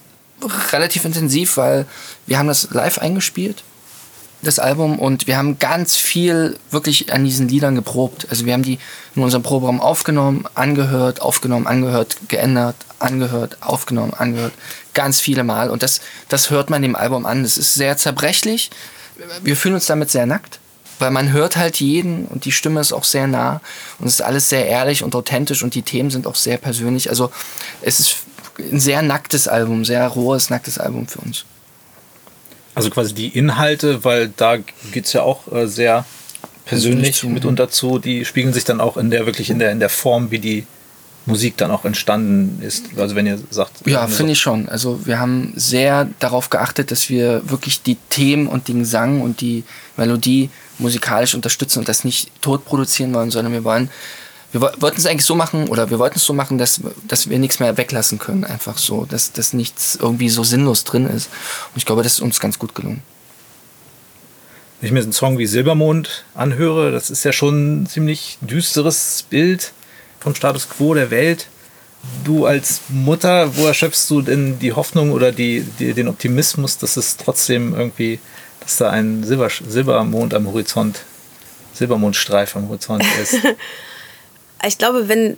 relativ 0.72 1.04
intensiv, 1.04 1.56
weil 1.56 1.86
wir 2.26 2.38
haben 2.38 2.48
das 2.48 2.68
live 2.70 2.98
eingespielt, 2.98 3.62
das 4.42 4.58
Album, 4.58 4.98
und 4.98 5.26
wir 5.26 5.38
haben 5.38 5.58
ganz 5.58 5.96
viel 5.96 6.58
wirklich 6.70 7.12
an 7.12 7.24
diesen 7.24 7.48
Liedern 7.48 7.74
geprobt. 7.74 8.26
Also 8.30 8.44
wir 8.44 8.52
haben 8.52 8.62
die 8.62 8.78
in 9.14 9.22
unserem 9.22 9.42
Proberaum 9.42 9.80
aufgenommen, 9.80 10.44
angehört, 10.54 11.22
aufgenommen, 11.22 11.66
angehört, 11.66 12.16
geändert, 12.28 12.76
angehört, 12.98 13.58
aufgenommen, 13.62 14.12
angehört, 14.12 14.52
ganz 14.92 15.20
viele 15.20 15.44
Mal. 15.44 15.70
Und 15.70 15.82
das, 15.82 16.00
das 16.28 16.50
hört 16.50 16.68
man 16.68 16.82
dem 16.82 16.96
Album 16.96 17.24
an. 17.26 17.44
Es 17.44 17.56
ist 17.56 17.74
sehr 17.74 17.96
zerbrechlich. 17.96 18.70
Wir 19.42 19.56
fühlen 19.56 19.76
uns 19.76 19.86
damit 19.86 20.10
sehr 20.10 20.26
nackt 20.26 20.58
weil 20.98 21.10
man 21.10 21.32
hört 21.32 21.56
halt 21.56 21.80
jeden 21.80 22.26
und 22.26 22.44
die 22.44 22.52
Stimme 22.52 22.80
ist 22.80 22.92
auch 22.92 23.04
sehr 23.04 23.26
nah 23.26 23.60
und 23.98 24.06
es 24.06 24.14
ist 24.14 24.20
alles 24.22 24.48
sehr 24.48 24.66
ehrlich 24.66 25.02
und 25.02 25.14
authentisch 25.14 25.62
und 25.62 25.74
die 25.74 25.82
Themen 25.82 26.10
sind 26.10 26.26
auch 26.26 26.34
sehr 26.36 26.56
persönlich. 26.56 27.08
Also 27.08 27.30
es 27.82 28.00
ist 28.00 28.16
ein 28.58 28.80
sehr 28.80 29.02
nacktes 29.02 29.48
Album, 29.48 29.84
sehr 29.84 30.06
rohes, 30.06 30.50
nacktes 30.50 30.78
Album 30.78 31.06
für 31.06 31.20
uns. 31.20 31.44
Also 32.74 32.90
quasi 32.90 33.14
die 33.14 33.28
Inhalte, 33.28 34.04
weil 34.04 34.28
da 34.28 34.56
geht 34.92 35.06
es 35.06 35.12
ja 35.12 35.22
auch 35.22 35.50
äh, 35.52 35.66
sehr 35.66 36.04
persönlich 36.64 37.22
mitunter 37.24 37.68
zu, 37.68 37.98
die 37.98 38.24
spiegeln 38.24 38.54
sich 38.54 38.64
dann 38.64 38.80
auch 38.80 38.96
in 38.96 39.10
der 39.10 39.26
wirklich 39.26 39.50
in 39.50 39.58
der 39.58 39.70
in 39.70 39.80
der 39.80 39.90
Form, 39.90 40.30
wie 40.30 40.38
die 40.38 40.66
Musik 41.26 41.56
dann 41.56 41.70
auch 41.70 41.84
entstanden 41.84 42.60
ist. 42.62 42.84
Also 42.98 43.14
wenn 43.14 43.26
ihr 43.26 43.38
sagt. 43.50 43.86
Ja, 43.86 44.06
finde 44.06 44.32
ich 44.32 44.40
schon. 44.40 44.68
Also 44.68 45.06
wir 45.06 45.18
haben 45.18 45.54
sehr 45.56 46.08
darauf 46.18 46.50
geachtet, 46.50 46.90
dass 46.90 47.08
wir 47.08 47.48
wirklich 47.48 47.82
die 47.82 47.96
Themen 48.10 48.46
und 48.46 48.68
den 48.68 48.80
Gesang 48.80 49.22
und 49.22 49.40
die 49.40 49.64
Melodie 49.96 50.50
musikalisch 50.78 51.34
unterstützen 51.34 51.78
und 51.78 51.88
das 51.88 52.04
nicht 52.04 52.30
tot 52.42 52.64
produzieren 52.66 53.14
wollen, 53.14 53.30
sondern 53.30 53.52
wir 53.54 53.64
wollen, 53.64 53.90
wir 54.52 54.60
wollten 54.60 54.98
es 54.98 55.06
eigentlich 55.06 55.24
so 55.24 55.34
machen 55.34 55.68
oder 55.68 55.88
wir 55.88 55.98
wollten 55.98 56.16
es 56.16 56.24
so 56.24 56.34
machen, 56.34 56.58
dass, 56.58 56.80
dass 57.08 57.30
wir 57.30 57.38
nichts 57.38 57.58
mehr 57.58 57.76
weglassen 57.76 58.18
können, 58.18 58.44
einfach 58.44 58.76
so, 58.76 59.06
dass, 59.06 59.32
dass 59.32 59.52
nichts 59.54 59.96
irgendwie 60.00 60.28
so 60.28 60.44
sinnlos 60.44 60.84
drin 60.84 61.06
ist. 61.06 61.28
Und 61.72 61.78
ich 61.78 61.86
glaube, 61.86 62.02
das 62.02 62.14
ist 62.14 62.20
uns 62.20 62.38
ganz 62.38 62.58
gut 62.58 62.74
gelungen. 62.74 63.02
Wenn 64.80 64.88
ich 64.88 64.92
mir 64.92 65.00
so 65.00 65.06
einen 65.06 65.12
Song 65.14 65.38
wie 65.38 65.46
Silbermond 65.46 66.24
anhöre, 66.34 66.92
das 66.92 67.08
ist 67.08 67.24
ja 67.24 67.32
schon 67.32 67.82
ein 67.82 67.86
ziemlich 67.86 68.36
düsteres 68.42 69.24
Bild 69.30 69.72
vom 70.24 70.34
Status 70.34 70.68
quo 70.68 70.94
der 70.94 71.10
Welt. 71.10 71.46
Du 72.24 72.44
als 72.46 72.80
Mutter, 72.88 73.56
wo 73.56 73.66
erschöpfst 73.66 74.06
du 74.08 74.20
denn 74.20 74.58
die 74.58 74.72
Hoffnung 74.72 75.12
oder 75.12 75.30
die, 75.30 75.64
die, 75.78 75.94
den 75.94 76.08
Optimismus, 76.08 76.76
dass 76.76 76.96
es 76.96 77.16
trotzdem 77.16 77.74
irgendwie 77.74 78.18
dass 78.64 78.78
da 78.78 78.90
ein 78.90 79.22
Silber, 79.24 79.48
Silbermond 79.50 80.34
am 80.34 80.46
Horizont, 80.46 81.00
Silbermondstreif 81.74 82.56
am 82.56 82.68
Horizont 82.68 83.04
ist. 83.22 83.36
ich 84.66 84.78
glaube, 84.78 85.08
wenn, 85.08 85.36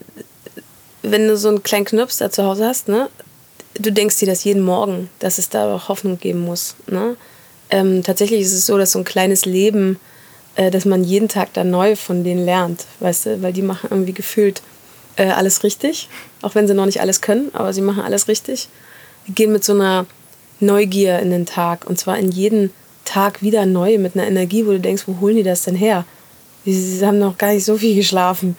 wenn 1.02 1.28
du 1.28 1.36
so 1.36 1.48
einen 1.48 1.62
kleinen 1.62 1.84
Knirps 1.84 2.18
da 2.18 2.30
zu 2.30 2.44
Hause 2.44 2.66
hast, 2.66 2.88
ne, 2.88 3.08
du 3.74 3.92
denkst 3.92 4.18
dir 4.18 4.26
das 4.26 4.44
jeden 4.44 4.62
Morgen, 4.62 5.10
dass 5.18 5.38
es 5.38 5.48
da 5.48 5.74
auch 5.74 5.88
Hoffnung 5.88 6.18
geben 6.18 6.40
muss. 6.40 6.76
Ne? 6.86 7.16
Ähm, 7.70 8.02
tatsächlich 8.02 8.42
ist 8.42 8.52
es 8.52 8.66
so, 8.66 8.78
dass 8.78 8.92
so 8.92 9.00
ein 9.00 9.04
kleines 9.04 9.44
Leben, 9.44 9.98
äh, 10.54 10.70
dass 10.70 10.84
man 10.84 11.02
jeden 11.02 11.28
Tag 11.28 11.52
da 11.52 11.64
neu 11.64 11.96
von 11.96 12.22
denen 12.22 12.44
lernt, 12.44 12.84
weißt 13.00 13.26
du, 13.26 13.42
weil 13.42 13.52
die 13.52 13.62
machen 13.62 13.88
irgendwie 13.90 14.14
gefühlt 14.14 14.62
äh, 15.16 15.28
alles 15.28 15.64
richtig, 15.64 16.08
auch 16.42 16.54
wenn 16.54 16.68
sie 16.68 16.74
noch 16.74 16.86
nicht 16.86 17.00
alles 17.00 17.20
können, 17.20 17.50
aber 17.52 17.72
sie 17.72 17.80
machen 17.80 18.02
alles 18.02 18.28
richtig. 18.28 18.68
Die 19.26 19.34
gehen 19.34 19.52
mit 19.52 19.64
so 19.64 19.72
einer 19.72 20.06
Neugier 20.60 21.18
in 21.18 21.30
den 21.30 21.46
Tag 21.46 21.86
und 21.86 21.98
zwar 21.98 22.18
in 22.18 22.30
jeden 22.30 22.70
Tag 23.04 23.42
wieder 23.42 23.66
neu 23.66 23.98
mit 23.98 24.14
einer 24.14 24.26
Energie, 24.26 24.66
wo 24.66 24.72
du 24.72 24.80
denkst, 24.80 25.04
wo 25.06 25.20
holen 25.20 25.36
die 25.36 25.42
das 25.42 25.62
denn 25.62 25.76
her? 25.76 26.04
Sie 26.64 27.06
haben 27.06 27.18
noch 27.18 27.38
gar 27.38 27.52
nicht 27.52 27.64
so 27.64 27.76
viel 27.76 27.94
geschlafen. 27.94 28.56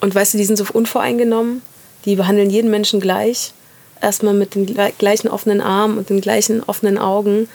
Und 0.00 0.14
weißt 0.14 0.34
du, 0.34 0.38
die 0.38 0.44
sind 0.44 0.56
so 0.56 0.64
unvoreingenommen, 0.72 1.62
die 2.04 2.16
behandeln 2.16 2.50
jeden 2.50 2.70
Menschen 2.70 3.00
gleich. 3.00 3.52
Erstmal 4.00 4.34
mit 4.34 4.54
den 4.54 4.66
gleichen 4.98 5.28
offenen 5.28 5.60
Armen 5.60 5.98
und 5.98 6.10
den 6.10 6.20
gleichen 6.20 6.62
offenen 6.62 6.98
Augen. 6.98 7.48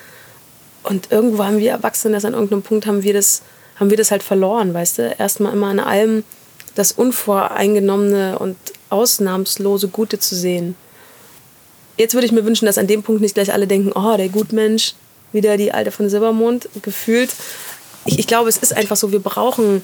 Und 0.83 1.11
irgendwo 1.11 1.45
haben 1.45 1.59
wir 1.59 1.71
Erwachsene 1.71 2.15
das 2.15 2.25
an 2.25 2.33
irgendeinem 2.33 2.63
Punkt 2.63 2.85
haben 2.87 3.03
wir 3.03 3.13
das, 3.13 3.43
haben 3.79 3.89
wir 3.89 3.97
das 3.97 4.11
halt 4.11 4.23
verloren, 4.23 4.73
weißt 4.73 4.97
du? 4.97 5.15
Erstmal 5.17 5.53
immer 5.53 5.67
an 5.67 5.79
allem 5.79 6.23
das 6.75 6.91
Unvoreingenommene 6.91 8.39
und 8.39 8.57
Ausnahmslose 8.89 9.87
Gute 9.87 10.19
zu 10.19 10.35
sehen. 10.35 10.75
Jetzt 11.97 12.13
würde 12.13 12.25
ich 12.25 12.31
mir 12.31 12.45
wünschen, 12.45 12.65
dass 12.65 12.77
an 12.77 12.87
dem 12.87 13.03
Punkt 13.03 13.21
nicht 13.21 13.35
gleich 13.35 13.53
alle 13.53 13.67
denken, 13.67 13.91
oh, 13.93 14.17
der 14.17 14.29
Gutmensch, 14.29 14.95
wieder 15.33 15.57
die 15.57 15.71
alte 15.71 15.91
von 15.91 16.09
Silbermond 16.09 16.69
gefühlt. 16.81 17.31
Ich, 18.05 18.19
ich 18.19 18.27
glaube, 18.27 18.49
es 18.49 18.57
ist 18.57 18.73
einfach 18.73 18.95
so, 18.95 19.11
wir 19.11 19.19
brauchen, 19.19 19.83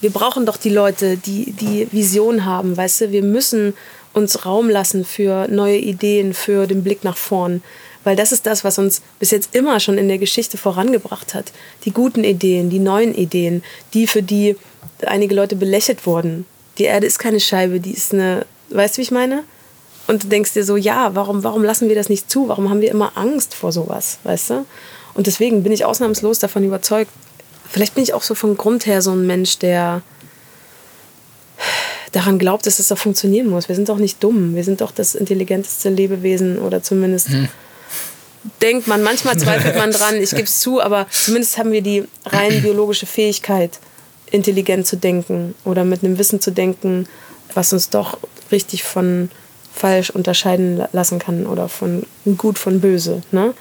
wir 0.00 0.10
brauchen 0.10 0.46
doch 0.46 0.56
die 0.56 0.70
Leute, 0.70 1.16
die 1.16 1.52
die 1.52 1.88
Vision 1.90 2.44
haben, 2.44 2.76
weißt 2.76 3.02
du, 3.02 3.12
wir 3.12 3.22
müssen 3.22 3.74
uns 4.12 4.46
Raum 4.46 4.68
lassen 4.68 5.04
für 5.04 5.48
neue 5.48 5.78
Ideen, 5.78 6.34
für 6.34 6.66
den 6.66 6.84
Blick 6.84 7.02
nach 7.04 7.16
vorn. 7.16 7.62
Weil 8.04 8.16
das 8.16 8.32
ist 8.32 8.46
das, 8.46 8.64
was 8.64 8.78
uns 8.78 9.00
bis 9.18 9.30
jetzt 9.30 9.54
immer 9.54 9.80
schon 9.80 9.98
in 9.98 10.08
der 10.08 10.18
Geschichte 10.18 10.58
vorangebracht 10.58 11.34
hat. 11.34 11.52
Die 11.84 11.90
guten 11.90 12.22
Ideen, 12.22 12.68
die 12.68 12.78
neuen 12.78 13.14
Ideen, 13.14 13.62
die, 13.94 14.06
für 14.06 14.22
die 14.22 14.56
einige 15.08 15.34
Leute 15.34 15.56
belächelt 15.56 16.06
wurden. 16.06 16.46
Die 16.78 16.84
Erde 16.84 17.06
ist 17.06 17.18
keine 17.18 17.40
Scheibe, 17.40 17.80
die 17.80 17.92
ist 17.92 18.12
eine, 18.12 18.46
weißt 18.70 18.96
du, 18.96 18.98
wie 18.98 19.02
ich 19.02 19.10
meine? 19.10 19.44
Und 20.06 20.24
du 20.24 20.28
denkst 20.28 20.52
dir 20.52 20.64
so, 20.64 20.76
ja, 20.76 21.14
warum, 21.14 21.44
warum 21.44 21.62
lassen 21.62 21.88
wir 21.88 21.94
das 21.94 22.08
nicht 22.08 22.30
zu? 22.30 22.48
Warum 22.48 22.68
haben 22.68 22.80
wir 22.80 22.90
immer 22.90 23.12
Angst 23.16 23.54
vor 23.54 23.72
sowas, 23.72 24.18
weißt 24.24 24.50
du? 24.50 24.66
Und 25.14 25.26
deswegen 25.26 25.62
bin 25.62 25.72
ich 25.72 25.84
ausnahmslos 25.84 26.40
davon 26.40 26.64
überzeugt. 26.64 27.10
Vielleicht 27.70 27.94
bin 27.94 28.02
ich 28.02 28.12
auch 28.12 28.22
so 28.22 28.34
von 28.34 28.56
Grund 28.56 28.86
her 28.86 29.00
so 29.00 29.12
ein 29.12 29.26
Mensch, 29.26 29.58
der 29.58 30.02
daran 32.12 32.38
glaubt, 32.38 32.66
dass 32.66 32.78
es 32.78 32.88
das 32.88 32.96
doch 32.96 33.02
funktionieren 33.02 33.48
muss. 33.48 33.68
Wir 33.68 33.74
sind 33.74 33.88
doch 33.88 33.98
nicht 33.98 34.22
dumm. 34.22 34.54
Wir 34.54 34.64
sind 34.64 34.80
doch 34.80 34.92
das 34.92 35.14
intelligenteste 35.14 35.88
Lebewesen 35.88 36.58
oder 36.58 36.82
zumindest 36.82 37.28
hm. 37.28 37.48
denkt 38.62 38.86
man. 38.86 39.02
Manchmal 39.02 39.38
zweifelt 39.38 39.76
man 39.76 39.90
dran, 39.90 40.16
ich 40.20 40.30
gebe 40.30 40.44
es 40.44 40.60
zu, 40.60 40.80
aber 40.80 41.06
zumindest 41.10 41.58
haben 41.58 41.72
wir 41.72 41.82
die 41.82 42.04
rein 42.26 42.62
biologische 42.62 43.06
Fähigkeit, 43.06 43.78
intelligent 44.30 44.86
zu 44.86 44.96
denken 44.96 45.54
oder 45.64 45.84
mit 45.84 46.02
einem 46.02 46.18
Wissen 46.18 46.40
zu 46.40 46.50
denken, 46.50 47.06
was 47.54 47.72
uns 47.72 47.90
doch 47.90 48.18
richtig 48.50 48.84
von 48.84 49.30
falsch 49.74 50.10
unterscheiden 50.10 50.84
lassen 50.92 51.18
kann 51.18 51.46
oder 51.46 51.68
von 51.68 52.04
gut 52.38 52.58
von 52.58 52.80
böse. 52.80 53.22
Ne? 53.32 53.54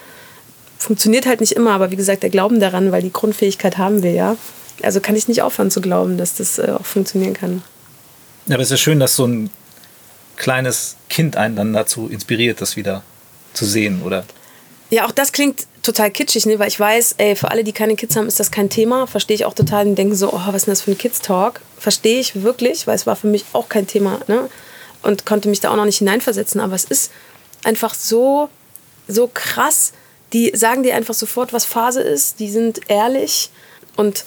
Funktioniert 0.78 1.26
halt 1.26 1.42
nicht 1.42 1.54
immer, 1.54 1.72
aber 1.72 1.92
wie 1.92 1.96
gesagt, 1.96 2.24
der 2.24 2.30
Glauben 2.30 2.60
daran, 2.60 2.92
weil 2.92 3.02
die 3.02 3.14
Grundfähigkeit 3.14 3.78
haben 3.78 4.04
wir 4.04 4.12
ja. 4.12 4.36
Also 4.82 5.00
kann 5.00 5.16
ich 5.16 5.28
nicht 5.28 5.42
aufhören 5.42 5.72
zu 5.72 5.82
glauben, 5.82 6.18
dass 6.18 6.36
das 6.36 6.60
äh, 6.60 6.74
auch 6.80 6.86
funktionieren 6.86 7.34
kann. 7.34 7.64
Ja, 8.48 8.56
aber 8.56 8.64
es 8.64 8.72
ist 8.72 8.82
schön, 8.82 9.00
dass 9.00 9.16
so 9.16 9.26
ein 9.26 9.50
kleines 10.36 10.98
Kind 11.10 11.38
einen 11.38 11.56
dann 11.56 11.74
dazu 11.74 12.08
inspiriert, 12.08 12.60
das 12.62 12.76
wieder 12.76 13.04
zu 13.54 13.66
sehen, 13.66 14.02
oder? 14.04 14.26
Ja, 14.90 15.06
auch 15.06 15.12
das 15.12 15.32
klingt 15.32 15.68
total 15.84 16.10
kitschig, 16.10 16.46
ne? 16.46 16.58
weil 16.58 16.70
ich 16.70 16.80
weiß, 16.80 17.16
ey, 17.18 17.36
für 17.36 17.52
alle, 17.52 17.64
die 17.64 17.74
keine 17.74 17.96
Kids 17.96 18.16
haben, 18.16 18.28
ist 18.28 18.40
das 18.40 18.50
kein 18.50 18.70
Thema. 18.70 19.06
Verstehe 19.06 19.36
ich 19.36 19.46
auch 19.46 19.54
total 19.54 19.86
und 19.86 19.96
denken 19.96 20.16
so, 20.16 20.34
oh, 20.34 20.42
was 20.48 20.56
ist 20.56 20.66
denn 20.68 20.72
das 20.72 20.82
für 20.82 20.92
ein 20.92 20.98
Kids-Talk? 20.98 21.62
Verstehe 21.78 22.20
ich 22.20 22.42
wirklich, 22.42 22.88
weil 22.88 22.96
es 22.96 23.06
war 23.06 23.16
für 23.16 23.28
mich 23.28 23.46
auch 23.54 23.70
kein 23.70 23.86
Thema. 23.86 24.20
Ne? 24.28 24.50
und 25.04 25.26
konnte 25.26 25.50
mich 25.50 25.60
da 25.60 25.70
auch 25.70 25.76
noch 25.76 25.86
nicht 25.86 26.00
hineinversetzen. 26.00 26.60
Aber 26.60 26.74
es 26.74 26.86
ist 26.86 27.12
einfach 27.64 27.94
so, 27.94 28.50
so 29.08 29.30
krass. 29.32 29.94
Die 30.32 30.52
sagen 30.56 30.82
dir 30.82 30.96
einfach 30.96 31.14
sofort, 31.14 31.54
was 31.54 31.66
Phase 31.66 32.02
ist. 32.02 32.40
Die 32.40 32.50
sind 32.50 32.90
ehrlich 32.90 33.52
und 33.96 34.26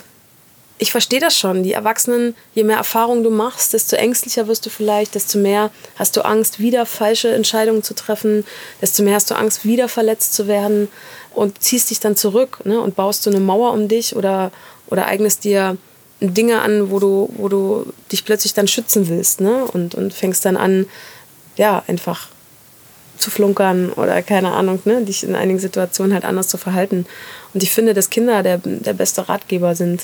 ich 0.78 0.92
verstehe 0.92 1.20
das 1.20 1.38
schon. 1.38 1.62
Die 1.62 1.72
Erwachsenen, 1.72 2.34
je 2.54 2.64
mehr 2.64 2.76
Erfahrung 2.76 3.22
du 3.22 3.30
machst, 3.30 3.72
desto 3.72 3.96
ängstlicher 3.96 4.46
wirst 4.46 4.66
du 4.66 4.70
vielleicht, 4.70 5.14
desto 5.14 5.38
mehr 5.38 5.70
hast 5.96 6.16
du 6.16 6.24
Angst, 6.24 6.58
wieder 6.58 6.84
falsche 6.84 7.32
Entscheidungen 7.32 7.82
zu 7.82 7.94
treffen, 7.94 8.44
desto 8.80 9.02
mehr 9.02 9.14
hast 9.14 9.30
du 9.30 9.34
Angst, 9.34 9.64
wieder 9.64 9.88
verletzt 9.88 10.34
zu 10.34 10.46
werden 10.46 10.88
und 11.34 11.62
ziehst 11.62 11.90
dich 11.90 12.00
dann 12.00 12.16
zurück 12.16 12.58
ne, 12.64 12.80
und 12.80 12.96
baust 12.96 13.22
so 13.22 13.30
eine 13.30 13.40
Mauer 13.40 13.72
um 13.72 13.88
dich 13.88 14.16
oder, 14.16 14.52
oder 14.88 15.06
eignest 15.06 15.44
dir 15.44 15.78
Dinge 16.20 16.60
an, 16.60 16.90
wo 16.90 16.98
du, 16.98 17.30
wo 17.36 17.48
du 17.48 17.92
dich 18.10 18.24
plötzlich 18.24 18.54
dann 18.54 18.68
schützen 18.68 19.08
willst, 19.08 19.40
ne? 19.40 19.66
Und, 19.66 19.94
und 19.94 20.14
fängst 20.14 20.46
dann 20.46 20.56
an, 20.56 20.86
ja, 21.56 21.82
einfach 21.86 22.28
zu 23.18 23.30
flunkern 23.30 23.92
oder 23.92 24.22
keine 24.22 24.52
Ahnung, 24.52 24.80
ne? 24.84 25.02
dich 25.02 25.24
in 25.24 25.34
einigen 25.34 25.58
Situationen 25.58 26.12
halt 26.12 26.24
anders 26.24 26.48
zu 26.48 26.58
verhalten. 26.58 27.06
Und 27.54 27.62
ich 27.62 27.70
finde, 27.70 27.94
dass 27.94 28.10
Kinder 28.10 28.42
der, 28.42 28.58
der 28.58 28.92
beste 28.92 29.28
Ratgeber 29.28 29.74
sind. 29.74 30.02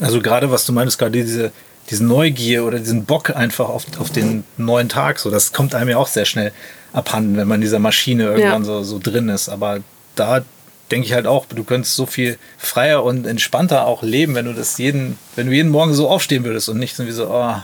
Also 0.00 0.20
gerade 0.20 0.50
was 0.50 0.66
du 0.66 0.72
meinst, 0.72 0.98
gerade 0.98 1.12
diese, 1.12 1.52
diese 1.90 2.04
Neugier 2.04 2.64
oder 2.64 2.78
diesen 2.78 3.04
Bock 3.04 3.34
einfach 3.34 3.68
auf, 3.68 3.86
auf 3.98 4.10
den 4.10 4.44
neuen 4.56 4.88
Tag, 4.88 5.18
so 5.18 5.30
das 5.30 5.52
kommt 5.52 5.74
einem 5.74 5.90
ja 5.90 5.98
auch 5.98 6.08
sehr 6.08 6.24
schnell 6.24 6.52
abhanden, 6.92 7.36
wenn 7.36 7.48
man 7.48 7.56
in 7.56 7.62
dieser 7.62 7.78
Maschine 7.78 8.24
irgendwann 8.24 8.62
ja. 8.62 8.64
so, 8.64 8.82
so 8.82 9.00
drin 9.02 9.28
ist. 9.28 9.48
Aber 9.48 9.80
da 10.14 10.42
denke 10.90 11.06
ich 11.06 11.12
halt 11.12 11.26
auch, 11.26 11.46
du 11.46 11.64
könntest 11.64 11.96
so 11.96 12.06
viel 12.06 12.38
freier 12.58 13.02
und 13.04 13.26
entspannter 13.26 13.86
auch 13.86 14.02
leben, 14.02 14.34
wenn 14.34 14.44
du 14.46 14.52
das 14.52 14.78
jeden, 14.78 15.18
wenn 15.36 15.46
du 15.46 15.52
jeden 15.52 15.70
Morgen 15.70 15.94
so 15.94 16.08
aufstehen 16.08 16.44
würdest 16.44 16.68
und 16.68 16.78
nicht 16.78 16.94
so 16.94 17.06
wie 17.06 17.10
so, 17.10 17.28
oh, 17.28 17.54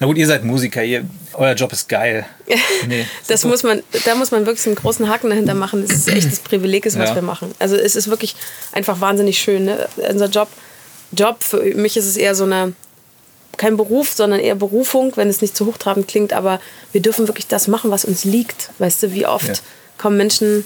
na 0.00 0.06
gut, 0.08 0.18
ihr 0.18 0.26
seid 0.26 0.42
Musiker, 0.42 0.82
ihr, 0.82 1.04
euer 1.34 1.54
Job 1.54 1.72
ist 1.72 1.88
geil. 1.88 2.26
Nee, 2.88 3.06
das 3.28 3.44
muss 3.44 3.62
man, 3.62 3.80
da 4.04 4.16
muss 4.16 4.32
man 4.32 4.44
wirklich 4.44 4.66
einen 4.66 4.74
großen 4.74 5.08
Haken 5.08 5.30
dahinter 5.30 5.54
machen. 5.54 5.82
Das 5.86 5.92
ist 5.96 6.08
echt 6.08 6.26
das 6.26 6.40
Privileg, 6.40 6.84
ist, 6.84 6.98
was 6.98 7.10
ja. 7.10 7.14
wir 7.14 7.22
machen. 7.22 7.54
Also 7.60 7.76
es 7.76 7.94
ist 7.94 8.08
wirklich 8.08 8.34
einfach 8.72 9.00
wahnsinnig 9.00 9.38
schön. 9.38 9.66
Ne? 9.66 9.88
Unser 10.10 10.26
Job, 10.26 10.48
Job, 11.12 11.42
für 11.42 11.62
mich 11.74 11.96
ist 11.96 12.06
es 12.06 12.16
eher 12.16 12.34
so 12.34 12.44
eine, 12.44 12.72
kein 13.56 13.76
Beruf, 13.76 14.10
sondern 14.10 14.40
eher 14.40 14.54
Berufung, 14.54 15.12
wenn 15.16 15.28
es 15.28 15.42
nicht 15.42 15.56
zu 15.56 15.66
hochtrabend 15.66 16.08
klingt, 16.08 16.32
aber 16.32 16.60
wir 16.92 17.02
dürfen 17.02 17.28
wirklich 17.28 17.46
das 17.46 17.68
machen, 17.68 17.90
was 17.90 18.04
uns 18.04 18.24
liegt. 18.24 18.70
Weißt 18.78 19.02
du, 19.02 19.12
wie 19.12 19.26
oft 19.26 19.46
ja. 19.46 19.54
kommen 19.98 20.16
Menschen 20.16 20.64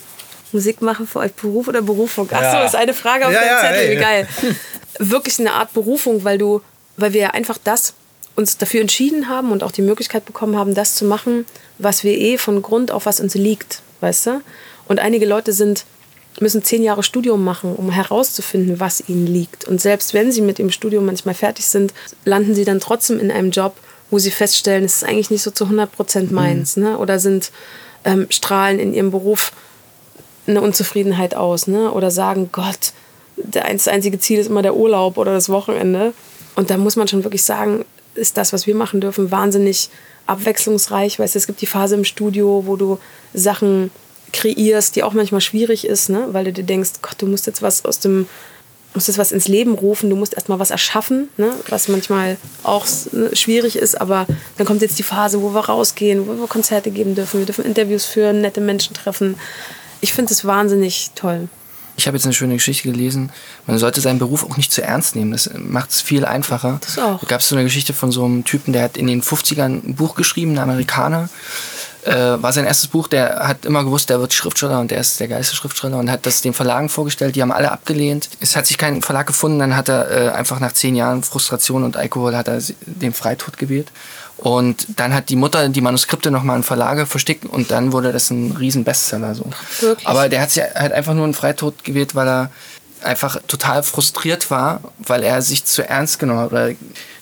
Musik 0.53 0.81
machen 0.83 1.07
für 1.07 1.19
euch 1.19 1.33
Beruf 1.33 1.69
oder 1.69 1.83
Berufung? 1.83 2.29
Ach 2.33 2.39
so, 2.39 2.57
ja. 2.59 2.65
ist 2.65 2.77
eine 2.77 2.95
Frage 2.95 3.27
auf 3.27 3.33
ja, 3.33 3.41
der 3.41 3.59
Zettel, 3.61 3.91
wie 3.91 4.01
geil. 4.01 4.29
Wirklich 4.99 5.39
eine 5.39 5.53
Art 5.53 5.73
Berufung, 5.75 6.25
weil 6.25 6.39
du, 6.39 6.63
weil 6.97 7.13
wir 7.13 7.35
einfach 7.35 7.59
das 7.63 7.95
uns 8.37 8.59
dafür 8.59 8.83
entschieden 8.83 9.29
haben 9.29 9.51
und 9.51 9.63
auch 9.63 9.73
die 9.73 9.83
Möglichkeit 9.83 10.25
bekommen 10.25 10.57
haben, 10.57 10.75
das 10.75 10.95
zu 10.95 11.05
machen, 11.05 11.47
was 11.79 12.05
wir 12.05 12.17
eh 12.17 12.39
von 12.39 12.63
Grund 12.63 12.91
auf, 12.91 13.07
was 13.07 13.19
uns 13.21 13.35
liegt, 13.35 13.83
weißt 14.01 14.27
du? 14.27 14.41
Und 14.87 15.01
einige 15.01 15.27
Leute 15.27 15.53
sind, 15.53 15.85
müssen 16.41 16.63
zehn 16.63 16.83
Jahre 16.83 17.03
Studium 17.03 17.45
machen, 17.45 17.75
um 17.75 17.91
herauszufinden, 17.91 18.81
was 18.81 19.09
ihnen 19.09 19.27
liegt. 19.27 19.67
Und 19.67 19.81
selbst 19.81 20.15
wenn 20.15 20.33
sie 20.33 20.41
mit 20.41 20.59
dem 20.59 20.71
Studium 20.71 21.07
manchmal 21.07 21.35
fertig 21.35 21.67
sind, 21.67 21.95
landen 22.25 22.55
sie 22.55 22.65
dann 22.65 22.81
trotzdem 22.81 23.19
in 23.19 23.31
einem 23.31 23.51
Job, 23.51 23.77
wo 24.11 24.19
sie 24.19 24.31
feststellen, 24.31 24.85
es 24.85 24.97
ist 24.97 25.05
eigentlich 25.05 25.31
nicht 25.31 25.43
so 25.43 25.51
zu 25.51 25.65
100 25.65 25.91
Prozent 25.91 26.33
meins, 26.33 26.77
mhm. 26.77 26.83
ne? 26.83 26.99
Oder 26.99 27.19
sind 27.19 27.51
ähm, 28.05 28.27
strahlen 28.31 28.79
in 28.79 28.95
ihrem 28.95 29.11
Beruf 29.11 29.53
eine 30.47 30.61
Unzufriedenheit 30.61 31.35
aus, 31.35 31.67
ne? 31.67 31.91
Oder 31.91 32.11
sagen, 32.11 32.51
Gott, 32.53 32.93
das 33.37 33.89
einzige 33.89 34.19
Ziel 34.19 34.39
ist 34.39 34.49
immer 34.49 34.63
der 34.63 34.77
Urlaub 34.77 35.19
oder 35.19 35.33
das 35.33 35.49
Wochenende. 35.49 36.15
Und 36.55 36.71
da 36.71 36.79
muss 36.79 36.97
man 36.97 37.09
schon 37.09 37.25
wirklich 37.25 37.43
sagen, 37.43 37.85
ist 38.15 38.37
das, 38.37 38.53
was 38.53 38.67
wir 38.67 38.75
machen 38.75 39.01
dürfen, 39.01 39.31
wahnsinnig 39.31 39.91
abwechslungsreich. 40.27 41.19
Weißt 41.19 41.35
du, 41.35 41.39
es 41.39 41.47
gibt 41.47 41.61
die 41.61 41.67
Phase 41.67 41.95
im 41.95 42.05
Studio, 42.05 42.65
wo 42.67 42.77
du 42.77 42.99
Sachen 43.35 43.91
kreierst, 44.33 44.97
die 44.97 45.03
auch 45.03 45.13
manchmal 45.13 45.41
schwierig 45.41 45.87
ist, 45.87 46.09
ne? 46.09 46.29
weil 46.33 46.45
du 46.45 46.53
dir 46.53 46.65
denkst, 46.65 46.91
Gott, 47.03 47.17
du 47.19 47.27
musst 47.27 47.47
jetzt 47.47 47.63
was 47.63 47.85
aus 47.85 48.01
dem, 48.01 48.29
musst 48.95 49.09
jetzt 49.09 49.19
was 49.19 49.33
ins 49.33 49.49
Leben 49.49 49.75
rufen, 49.75 50.11
du 50.11 50.17
musst 50.17 50.35
erstmal 50.35 50.59
was 50.59 50.71
erschaffen, 50.71 51.29
ne? 51.37 51.53
was 51.69 51.89
manchmal 51.89 52.37
auch 52.63 52.87
ne, 53.13 53.35
schwierig 53.35 53.77
ist, 53.77 54.01
aber 54.01 54.27
dann 54.57 54.67
kommt 54.67 54.83
jetzt 54.83 54.99
die 54.99 55.05
Phase, 55.05 55.43
wo 55.43 55.55
wir 55.55 55.67
rausgehen, 55.67 56.27
wo 56.27 56.35
wir 56.35 56.49
Konzerte 56.49 56.91
geben 56.91 57.15
dürfen, 57.15 57.39
wir 57.39 57.47
dürfen 57.47 57.65
Interviews 57.65 58.05
führen, 58.05 58.41
nette 58.41 58.61
Menschen 58.61 58.95
treffen. 58.95 59.37
Ich 60.01 60.13
finde 60.13 60.33
es 60.33 60.45
wahnsinnig 60.45 61.13
toll. 61.15 61.49
Ich 61.99 62.07
habe 62.07 62.17
jetzt 62.17 62.25
eine 62.25 62.35
schöne 62.35 62.55
Geschichte 62.55 62.91
gelesen. 62.91 63.33
Man 63.67 63.79
sollte 63.79 64.03
seinen 64.03 64.19
Beruf 64.19 64.45
auch 64.45 64.59
nicht 64.59 64.71
zu 64.71 64.83
ernst 64.83 65.17
nehmen. 65.17 65.33
Das 65.33 65.51
macht 65.57 65.91
es 65.91 66.03
viel 66.03 66.27
einfacher. 66.27 66.79
Das 66.83 66.99
auch. 66.99 67.21
Da 67.21 67.27
gab 67.27 67.41
es 67.41 67.49
so 67.49 67.55
eine 67.55 67.65
Geschichte 67.65 67.95
von 67.95 68.13
so 68.13 68.25
einem 68.25 68.45
Typen, 68.45 68.75
der 68.75 68.83
hat 68.83 68.99
in 68.99 69.07
den 69.07 69.23
50ern 69.23 69.89
ein 69.89 69.95
Buch 69.95 70.15
geschrieben, 70.15 70.53
ein 70.53 70.59
Amerikaner. 70.59 71.31
Äh, 72.07 72.41
war 72.41 72.53
sein 72.53 72.67
erstes 72.67 72.87
Buch, 72.87 73.09
der 73.09 73.49
hat 73.49 73.65
immer 73.65 73.83
gewusst, 73.83 74.11
der 74.11 74.21
wird 74.21 74.33
Schriftsteller 74.33 74.79
und 74.79 74.93
der 74.93 75.01
ist 75.01 75.19
der 75.19 75.27
geilste 75.27 75.57
Schriftsteller 75.57 75.99
und 75.99 76.09
hat 76.09 76.25
das 76.25 76.41
den 76.41 76.55
Verlagen 76.55 76.89
vorgestellt, 76.89 77.35
die 77.35 77.43
haben 77.43 77.51
alle 77.51 77.73
abgelehnt. 77.73 78.29
Es 78.41 78.55
hat 78.55 78.67
sich 78.67 78.79
kein 78.79 79.03
Verlag 79.03 79.27
gefunden, 79.27 79.59
dann 79.59 79.77
hat 79.77 79.89
er 79.89 80.11
äh, 80.11 80.29
einfach 80.31 80.61
nach 80.61 80.73
zehn 80.73 80.95
Jahren 80.95 81.25
Frustration 81.25 81.83
und 81.83 81.97
Alkohol 81.97 82.37
hat 82.37 82.47
er 82.47 82.63
den 82.87 83.13
Freitod 83.13 83.59
gewählt. 83.59 83.91
Und 84.37 84.87
dann 84.97 85.15
hat 85.15 85.31
die 85.31 85.37
Mutter 85.37 85.69
die 85.69 85.81
Manuskripte 85.81 86.31
nochmal 86.31 86.59
in 86.59 86.63
Verlage 86.63 87.07
versteckt 87.07 87.47
und 87.47 87.71
dann 87.71 87.93
wurde 87.93 88.13
das 88.13 88.31
ein 88.31 88.53
riesen 88.53 88.85
Bestseller. 88.85 89.35
So. 89.35 89.51
Wirklich? 89.81 90.07
Aber 90.07 90.29
der 90.29 90.43
hat 90.43 90.51
sich 90.53 90.63
halt 90.63 90.93
einfach 90.93 91.15
nur 91.15 91.25
einen 91.25 91.35
Freitod 91.35 91.83
gewählt, 91.83 92.15
weil 92.15 92.29
er 92.29 92.51
einfach 93.03 93.39
total 93.49 93.83
frustriert 93.83 94.51
war, 94.51 94.81
weil 94.99 95.23
er 95.23 95.43
sich 95.43 95.65
zu 95.65 95.89
ernst 95.89 96.19
genommen 96.19 96.41
hat. 96.41 96.77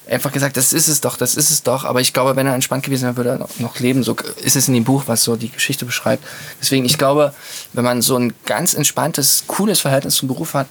Einfach 0.09 0.33
gesagt, 0.33 0.57
das 0.57 0.73
ist 0.73 0.89
es 0.89 1.01
doch, 1.01 1.17
das 1.17 1.35
ist 1.35 1.51
es 1.51 1.63
doch. 1.63 1.85
Aber 1.85 2.01
ich 2.01 2.13
glaube, 2.13 2.37
wenn 2.37 2.47
er 2.47 2.55
entspannt 2.55 2.85
gewesen 2.85 3.05
wäre, 3.05 3.17
würde 3.17 3.31
er 3.31 3.49
noch 3.63 3.79
leben. 3.81 4.03
So 4.03 4.15
ist 4.43 4.57
es 4.57 4.69
in 4.69 4.75
dem 4.75 4.85
Buch, 4.85 5.05
was 5.07 5.25
so 5.25 5.37
die 5.37 5.51
Geschichte 5.51 5.85
beschreibt. 5.87 6.23
Deswegen, 6.61 6.85
ich 6.85 6.99
glaube, 6.99 7.33
wenn 7.73 7.85
man 7.85 8.03
so 8.03 8.17
ein 8.17 8.35
ganz 8.45 8.75
entspanntes, 8.75 9.45
cooles 9.47 9.81
Verhältnis 9.81 10.17
zum 10.17 10.29
Beruf 10.29 10.55
hat, 10.55 10.67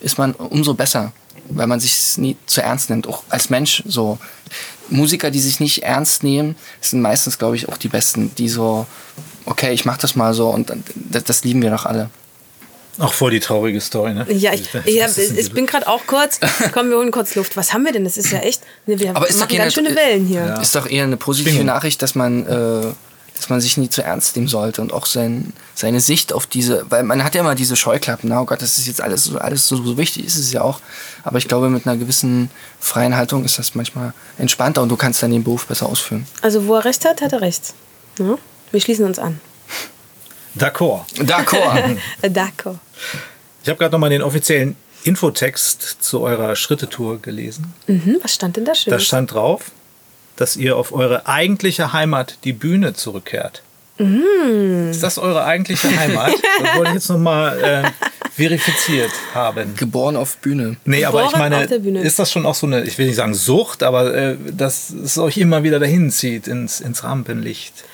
ist 0.00 0.16
man 0.16 0.32
umso 0.32 0.72
besser, 0.74 1.12
weil 1.50 1.66
man 1.66 1.78
sich 1.78 2.16
nie 2.16 2.36
zu 2.46 2.62
ernst 2.62 2.88
nimmt, 2.88 3.06
auch 3.06 3.22
als 3.28 3.50
Mensch 3.50 3.82
so. 3.86 4.18
Musiker, 4.88 5.30
die 5.30 5.40
sich 5.40 5.60
nicht 5.60 5.84
ernst 5.84 6.24
nehmen, 6.24 6.56
sind 6.80 7.00
meistens, 7.00 7.38
glaube 7.38 7.54
ich, 7.54 7.68
auch 7.68 7.76
die 7.76 7.88
Besten, 7.88 8.34
die 8.34 8.48
so, 8.48 8.86
okay, 9.44 9.72
ich 9.72 9.84
mach 9.84 9.98
das 9.98 10.16
mal 10.16 10.34
so 10.34 10.48
und 10.48 10.72
das, 10.94 11.24
das 11.24 11.44
lieben 11.44 11.62
wir 11.62 11.70
doch 11.70 11.86
alle. 11.86 12.10
Auch 13.00 13.14
voll 13.14 13.30
die 13.30 13.40
traurige 13.40 13.80
Story, 13.80 14.12
ne? 14.12 14.26
Ja, 14.30 14.52
ich, 14.52 14.62
ich, 14.84 15.02
hab, 15.02 15.16
ich 15.16 15.52
bin 15.52 15.66
gerade 15.66 15.88
auch 15.88 16.06
kurz, 16.06 16.38
komm, 16.72 16.90
wir 16.90 16.98
holen 16.98 17.10
kurz 17.10 17.34
Luft. 17.34 17.56
Was 17.56 17.72
haben 17.72 17.84
wir 17.84 17.92
denn? 17.92 18.04
Das 18.04 18.18
ist 18.18 18.30
ja 18.30 18.40
echt, 18.40 18.62
wir 18.86 19.16
Aber 19.16 19.28
ist 19.28 19.38
machen 19.38 19.56
ganz 19.56 19.72
schöne 19.72 19.96
Wellen 19.96 20.26
hier. 20.26 20.40
Ja. 20.40 20.60
Ist 20.60 20.74
doch 20.74 20.88
eher 20.88 21.04
eine 21.04 21.16
positive 21.16 21.64
Nachricht, 21.64 22.02
dass 22.02 22.14
man 22.14 22.46
äh, 22.46 22.92
dass 23.40 23.48
man 23.48 23.60
sich 23.62 23.78
nie 23.78 23.88
zu 23.88 24.02
ernst 24.02 24.36
nehmen 24.36 24.48
sollte 24.48 24.82
und 24.82 24.92
auch 24.92 25.06
sein, 25.06 25.54
seine 25.74 26.00
Sicht 26.00 26.34
auf 26.34 26.46
diese, 26.46 26.84
weil 26.90 27.04
man 27.04 27.24
hat 27.24 27.34
ja 27.34 27.40
immer 27.40 27.54
diese 27.54 27.74
Scheuklappen, 27.74 28.28
na 28.28 28.42
oh 28.42 28.44
Gott, 28.44 28.60
das 28.60 28.76
ist 28.76 28.86
jetzt 28.86 29.00
alles 29.00 29.24
so, 29.24 29.38
alles 29.38 29.66
so, 29.66 29.82
so 29.82 29.96
wichtig, 29.96 30.26
ist 30.26 30.36
es 30.36 30.52
ja 30.52 30.60
auch. 30.60 30.80
Aber 31.24 31.38
ich 31.38 31.48
glaube, 31.48 31.70
mit 31.70 31.86
einer 31.86 31.96
gewissen 31.96 32.50
freien 32.80 33.16
Haltung 33.16 33.46
ist 33.46 33.58
das 33.58 33.74
manchmal 33.74 34.12
entspannter 34.36 34.82
und 34.82 34.90
du 34.90 34.96
kannst 34.96 35.22
dann 35.22 35.30
den 35.30 35.42
Beruf 35.42 35.66
besser 35.66 35.86
ausführen. 35.86 36.26
Also 36.42 36.66
wo 36.66 36.74
er 36.74 36.84
recht 36.84 37.02
hat, 37.06 37.22
hat 37.22 37.32
er 37.32 37.40
recht. 37.40 37.72
Ja? 38.18 38.36
Wir 38.72 38.80
schließen 38.80 39.06
uns 39.06 39.18
an. 39.18 39.40
D'accord. 40.54 41.04
D'accord. 41.16 41.96
D'accord. 42.22 42.78
Ich 43.62 43.68
habe 43.68 43.78
gerade 43.78 43.92
nochmal 43.92 44.10
den 44.10 44.22
offiziellen 44.22 44.76
Infotext 45.04 45.98
zu 46.00 46.20
eurer 46.20 46.56
Schrittetour 46.56 47.20
gelesen. 47.20 47.72
Mhm, 47.86 48.18
was 48.22 48.34
stand 48.34 48.56
denn 48.56 48.64
da 48.64 48.74
schön? 48.74 48.90
Da 48.90 48.98
stand 48.98 49.32
drauf, 49.32 49.70
dass 50.36 50.56
ihr 50.56 50.76
auf 50.76 50.92
eure 50.92 51.26
eigentliche 51.26 51.92
Heimat, 51.92 52.38
die 52.44 52.52
Bühne, 52.52 52.94
zurückkehrt. 52.94 53.62
Mm. 53.98 54.90
Ist 54.90 55.02
das 55.02 55.18
eure 55.18 55.44
eigentliche 55.44 55.94
Heimat? 55.94 56.32
das 56.62 56.76
wollte 56.76 56.88
ich 56.88 56.94
jetzt 56.94 57.10
nochmal 57.10 57.62
äh, 57.62 57.90
verifiziert 58.32 59.10
haben. 59.34 59.74
Geboren 59.76 60.16
auf 60.16 60.38
Bühne. 60.38 60.76
Nee, 60.86 61.02
Geboren 61.02 61.26
aber 61.26 61.30
ich 61.30 61.38
meine, 61.38 62.00
ist 62.02 62.18
das 62.18 62.32
schon 62.32 62.46
auch 62.46 62.54
so 62.54 62.66
eine, 62.66 62.82
ich 62.84 62.96
will 62.96 63.06
nicht 63.06 63.16
sagen 63.16 63.34
Sucht, 63.34 63.82
aber 63.82 64.14
äh, 64.14 64.36
dass 64.50 64.88
es 64.90 65.18
euch 65.18 65.36
immer 65.36 65.62
wieder 65.62 65.78
dahin 65.78 66.10
zieht 66.10 66.48
ins, 66.48 66.80
ins 66.80 67.04
Rampenlicht? 67.04 67.84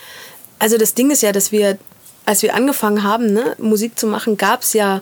Also 0.61 0.79
das 0.79 0.95
Ding 0.95 1.11
ist 1.11 1.23
ja, 1.23 1.33
dass 1.33 1.51
wir, 1.51 1.79
als 2.27 2.43
wir 2.43 2.55
angefangen 2.55 3.03
haben, 3.03 3.33
ne, 3.33 3.55
Musik 3.59 3.99
zu 3.99 4.07
machen, 4.07 4.37
gab 4.37 4.63
es 4.63 4.73
ja, 4.73 5.01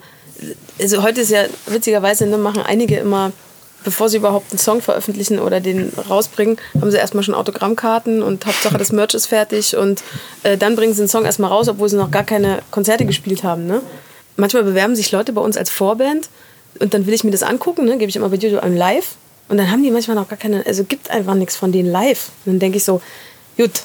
also 0.81 1.03
heute 1.03 1.23
ist 1.23 1.31
ja 1.31 1.45
witzigerweise, 1.67 2.27
ne, 2.27 2.39
machen 2.39 2.63
einige 2.63 2.97
immer 2.97 3.33
bevor 3.85 4.09
sie 4.09 4.17
überhaupt 4.17 4.51
einen 4.51 4.59
Song 4.59 4.81
veröffentlichen 4.81 5.39
oder 5.39 5.61
den 5.61 5.93
rausbringen, 6.09 6.57
haben 6.81 6.91
sie 6.91 6.97
erstmal 6.97 7.23
schon 7.23 7.35
Autogrammkarten 7.35 8.23
und 8.23 8.45
Hauptsache 8.47 8.79
das 8.79 8.91
Merch 8.91 9.15
ist 9.15 9.27
fertig 9.27 9.77
und 9.77 10.03
äh, 10.43 10.57
dann 10.57 10.75
bringen 10.75 10.95
sie 10.95 11.03
den 11.03 11.09
Song 11.09 11.25
erstmal 11.25 11.51
raus, 11.51 11.69
obwohl 11.69 11.89
sie 11.89 11.97
noch 11.97 12.11
gar 12.11 12.25
keine 12.25 12.63
Konzerte 12.71 13.05
gespielt 13.05 13.45
haben. 13.45 13.67
Ne? 13.67 13.83
Manchmal 14.37 14.65
bewerben 14.65 14.97
sich 14.97 15.13
Leute 15.13 15.33
bei 15.33 15.43
uns 15.43 15.57
als 15.57 15.71
Vorband 15.71 16.31
und 16.81 16.95
dann 16.95 17.07
will 17.07 17.15
ich 17.15 17.23
mir 17.23 17.31
das 17.31 17.43
angucken, 17.43 17.85
ne? 17.85 17.99
gebe 17.99 18.09
ich 18.09 18.17
immer 18.17 18.31
bei 18.31 18.37
YouTube 18.37 18.63
ein 18.63 18.77
Live 18.77 19.17
und 19.49 19.59
dann 19.59 19.71
haben 19.71 19.83
die 19.83 19.91
manchmal 19.91 20.17
noch 20.17 20.29
gar 20.29 20.39
keine, 20.39 20.65
also 20.67 20.85
gibt 20.85 21.11
einfach 21.11 21.35
nichts 21.35 21.55
von 21.55 21.71
denen 21.71 21.91
live. 21.91 22.31
Und 22.45 22.55
dann 22.55 22.59
denke 22.59 22.79
ich 22.79 22.85
so, 22.85 23.03
gut, 23.57 23.83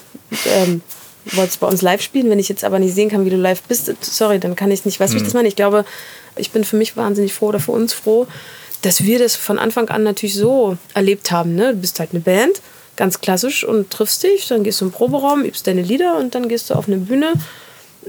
ähm, 0.48 0.82
wolltest 1.26 1.60
bei 1.60 1.68
uns 1.68 1.82
live 1.82 2.02
spielen, 2.02 2.30
wenn 2.30 2.40
ich 2.40 2.50
jetzt 2.50 2.64
aber 2.64 2.80
nicht 2.80 2.96
sehen 2.96 3.10
kann, 3.10 3.26
wie 3.26 3.30
du 3.30 3.38
live 3.38 3.62
bist, 3.64 3.94
sorry, 4.02 4.40
dann 4.40 4.56
kann 4.56 4.72
ich 4.72 4.86
nicht, 4.86 5.00
weißt 5.00 5.14
du, 5.14 5.16
mhm. 5.16 5.20
wie 5.20 5.24
ich 5.24 5.28
das 5.28 5.34
meine? 5.34 5.48
Ich 5.48 5.56
glaube, 5.56 5.86
ich 6.36 6.52
bin 6.52 6.64
für 6.64 6.78
mich 6.78 6.98
wahnsinnig 6.98 7.34
froh 7.34 7.48
oder 7.48 7.60
für 7.60 7.72
uns 7.72 7.94
froh, 7.94 8.28
dass 8.82 9.04
wir 9.04 9.20
das 9.20 9.36
von 9.36 9.60
Anfang 9.60 9.90
an 9.90 10.04
natürlich 10.04 10.36
so 10.36 10.78
erlebt 10.94 11.32
haben. 11.32 11.56
Ne? 11.56 11.74
Du 11.74 11.82
bist 11.82 12.00
halt 12.00 12.12
eine 12.12 12.22
Band, 12.22 12.62
ganz 12.96 13.22
klassisch, 13.22 13.64
und 13.64 13.90
triffst 13.90 14.24
dich, 14.24 14.48
dann 14.48 14.64
gehst 14.64 14.82
du 14.82 14.86
im 14.86 14.92
Proberaum, 14.92 15.44
übst 15.44 15.68
deine 15.68 15.82
Lieder 15.82 16.18
und 16.18 16.36
dann 16.36 16.48
gehst 16.48 16.70
du 16.70 16.76
auf 16.76 16.88
eine 16.88 16.98
Bühne. 16.98 17.34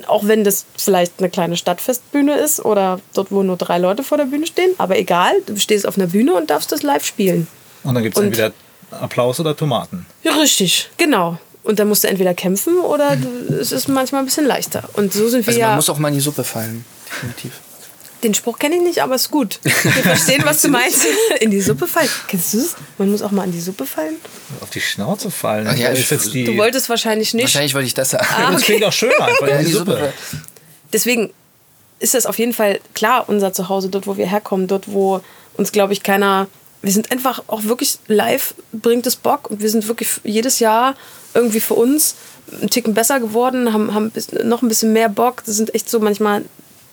Auch 0.06 0.26
wenn 0.26 0.44
das 0.44 0.66
vielleicht 0.76 1.14
eine 1.18 1.28
kleine 1.28 1.56
Stadtfestbühne 1.56 2.36
ist 2.36 2.64
oder 2.64 3.00
dort, 3.12 3.32
wo 3.32 3.42
nur 3.42 3.56
drei 3.56 3.78
Leute 3.78 4.04
vor 4.04 4.18
der 4.18 4.26
Bühne 4.26 4.46
stehen. 4.46 4.70
Aber 4.78 4.96
egal, 4.96 5.32
du 5.46 5.56
stehst 5.56 5.86
auf 5.86 5.98
einer 5.98 6.06
Bühne 6.06 6.34
und 6.34 6.48
darfst 6.48 6.70
das 6.70 6.82
live 6.82 7.04
spielen. 7.04 7.48
Und 7.82 7.94
dann 7.94 8.02
gibt 8.04 8.16
es 8.16 8.22
entweder 8.22 8.52
Applaus 8.92 9.40
oder 9.40 9.56
Tomaten. 9.56 10.06
Ja, 10.22 10.36
richtig, 10.36 10.90
genau. 10.96 11.38
Und 11.62 11.78
dann 11.78 11.88
musst 11.88 12.04
du 12.04 12.08
entweder 12.08 12.34
kämpfen 12.34 12.78
oder 12.78 13.16
du, 13.16 13.54
es 13.54 13.70
ist 13.72 13.88
manchmal 13.88 14.22
ein 14.22 14.24
bisschen 14.24 14.46
leichter. 14.46 14.88
Und 14.94 15.12
so 15.12 15.28
sind 15.28 15.46
wir 15.46 15.48
also 15.48 15.58
man 15.58 15.60
ja. 15.60 15.66
Man 15.68 15.76
muss 15.76 15.90
auch 15.90 15.98
mal 15.98 16.08
in 16.08 16.14
die 16.14 16.20
Suppe 16.20 16.44
fallen, 16.44 16.84
definitiv. 17.06 17.52
Den 18.22 18.34
Spruch 18.34 18.58
kenne 18.58 18.76
ich 18.76 18.82
nicht, 18.82 19.02
aber 19.02 19.14
ist 19.14 19.30
gut. 19.30 19.60
Wir 19.62 19.72
verstehen, 19.72 20.42
was 20.44 20.60
du 20.60 20.68
meinst. 20.68 21.06
In 21.40 21.50
die 21.50 21.60
Suppe 21.62 21.86
fallen. 21.86 22.08
Kennst 22.28 22.52
du 22.52 22.58
es? 22.58 22.76
Man 22.98 23.10
muss 23.10 23.22
auch 23.22 23.30
mal 23.30 23.44
in 23.44 23.52
die 23.52 23.60
Suppe 23.60 23.86
fallen. 23.86 24.16
Auf 24.60 24.68
die 24.68 24.80
Schnauze 24.80 25.30
fallen. 25.30 25.66
Ach, 25.66 25.74
ja, 25.74 25.90
ich, 25.92 26.06
du 26.06 26.56
wolltest 26.58 26.90
wahrscheinlich 26.90 27.32
nicht. 27.32 27.44
Wahrscheinlich 27.44 27.72
wollte 27.72 27.86
ich 27.86 27.94
das 27.94 28.10
sagen. 28.10 28.26
Ah, 28.28 28.44
okay. 28.44 28.52
Das 28.52 28.62
klingt 28.62 28.84
auch 28.84 28.92
schöner 28.92 29.24
einfach 29.24 29.46
in 29.46 29.64
die, 29.64 29.72
Suppe. 29.72 30.12
Deswegen 30.92 31.32
ist 31.98 32.12
das 32.12 32.26
auf 32.26 32.38
jeden 32.38 32.52
Fall 32.52 32.80
klar 32.94 33.26
unser 33.26 33.54
Zuhause, 33.54 33.88
dort 33.88 34.06
wo 34.06 34.18
wir 34.18 34.26
herkommen, 34.26 34.66
dort 34.66 34.92
wo 34.92 35.22
uns, 35.56 35.72
glaube 35.72 35.94
ich, 35.94 36.02
keiner 36.02 36.48
wir 36.82 36.92
sind 36.92 37.12
einfach 37.12 37.42
auch 37.46 37.64
wirklich 37.64 37.98
live, 38.06 38.54
bringt 38.72 39.06
es 39.06 39.16
Bock 39.16 39.50
und 39.50 39.60
wir 39.60 39.70
sind 39.70 39.86
wirklich 39.88 40.08
jedes 40.24 40.60
Jahr 40.60 40.94
irgendwie 41.34 41.60
für 41.60 41.74
uns 41.74 42.16
einen 42.60 42.70
Ticken 42.70 42.94
besser 42.94 43.20
geworden, 43.20 43.72
haben, 43.72 43.94
haben 43.94 44.12
noch 44.44 44.62
ein 44.62 44.68
bisschen 44.68 44.92
mehr 44.92 45.08
Bock. 45.08 45.42
Das 45.44 45.56
sind 45.56 45.74
echt 45.74 45.88
so 45.88 46.00
manchmal 46.00 46.44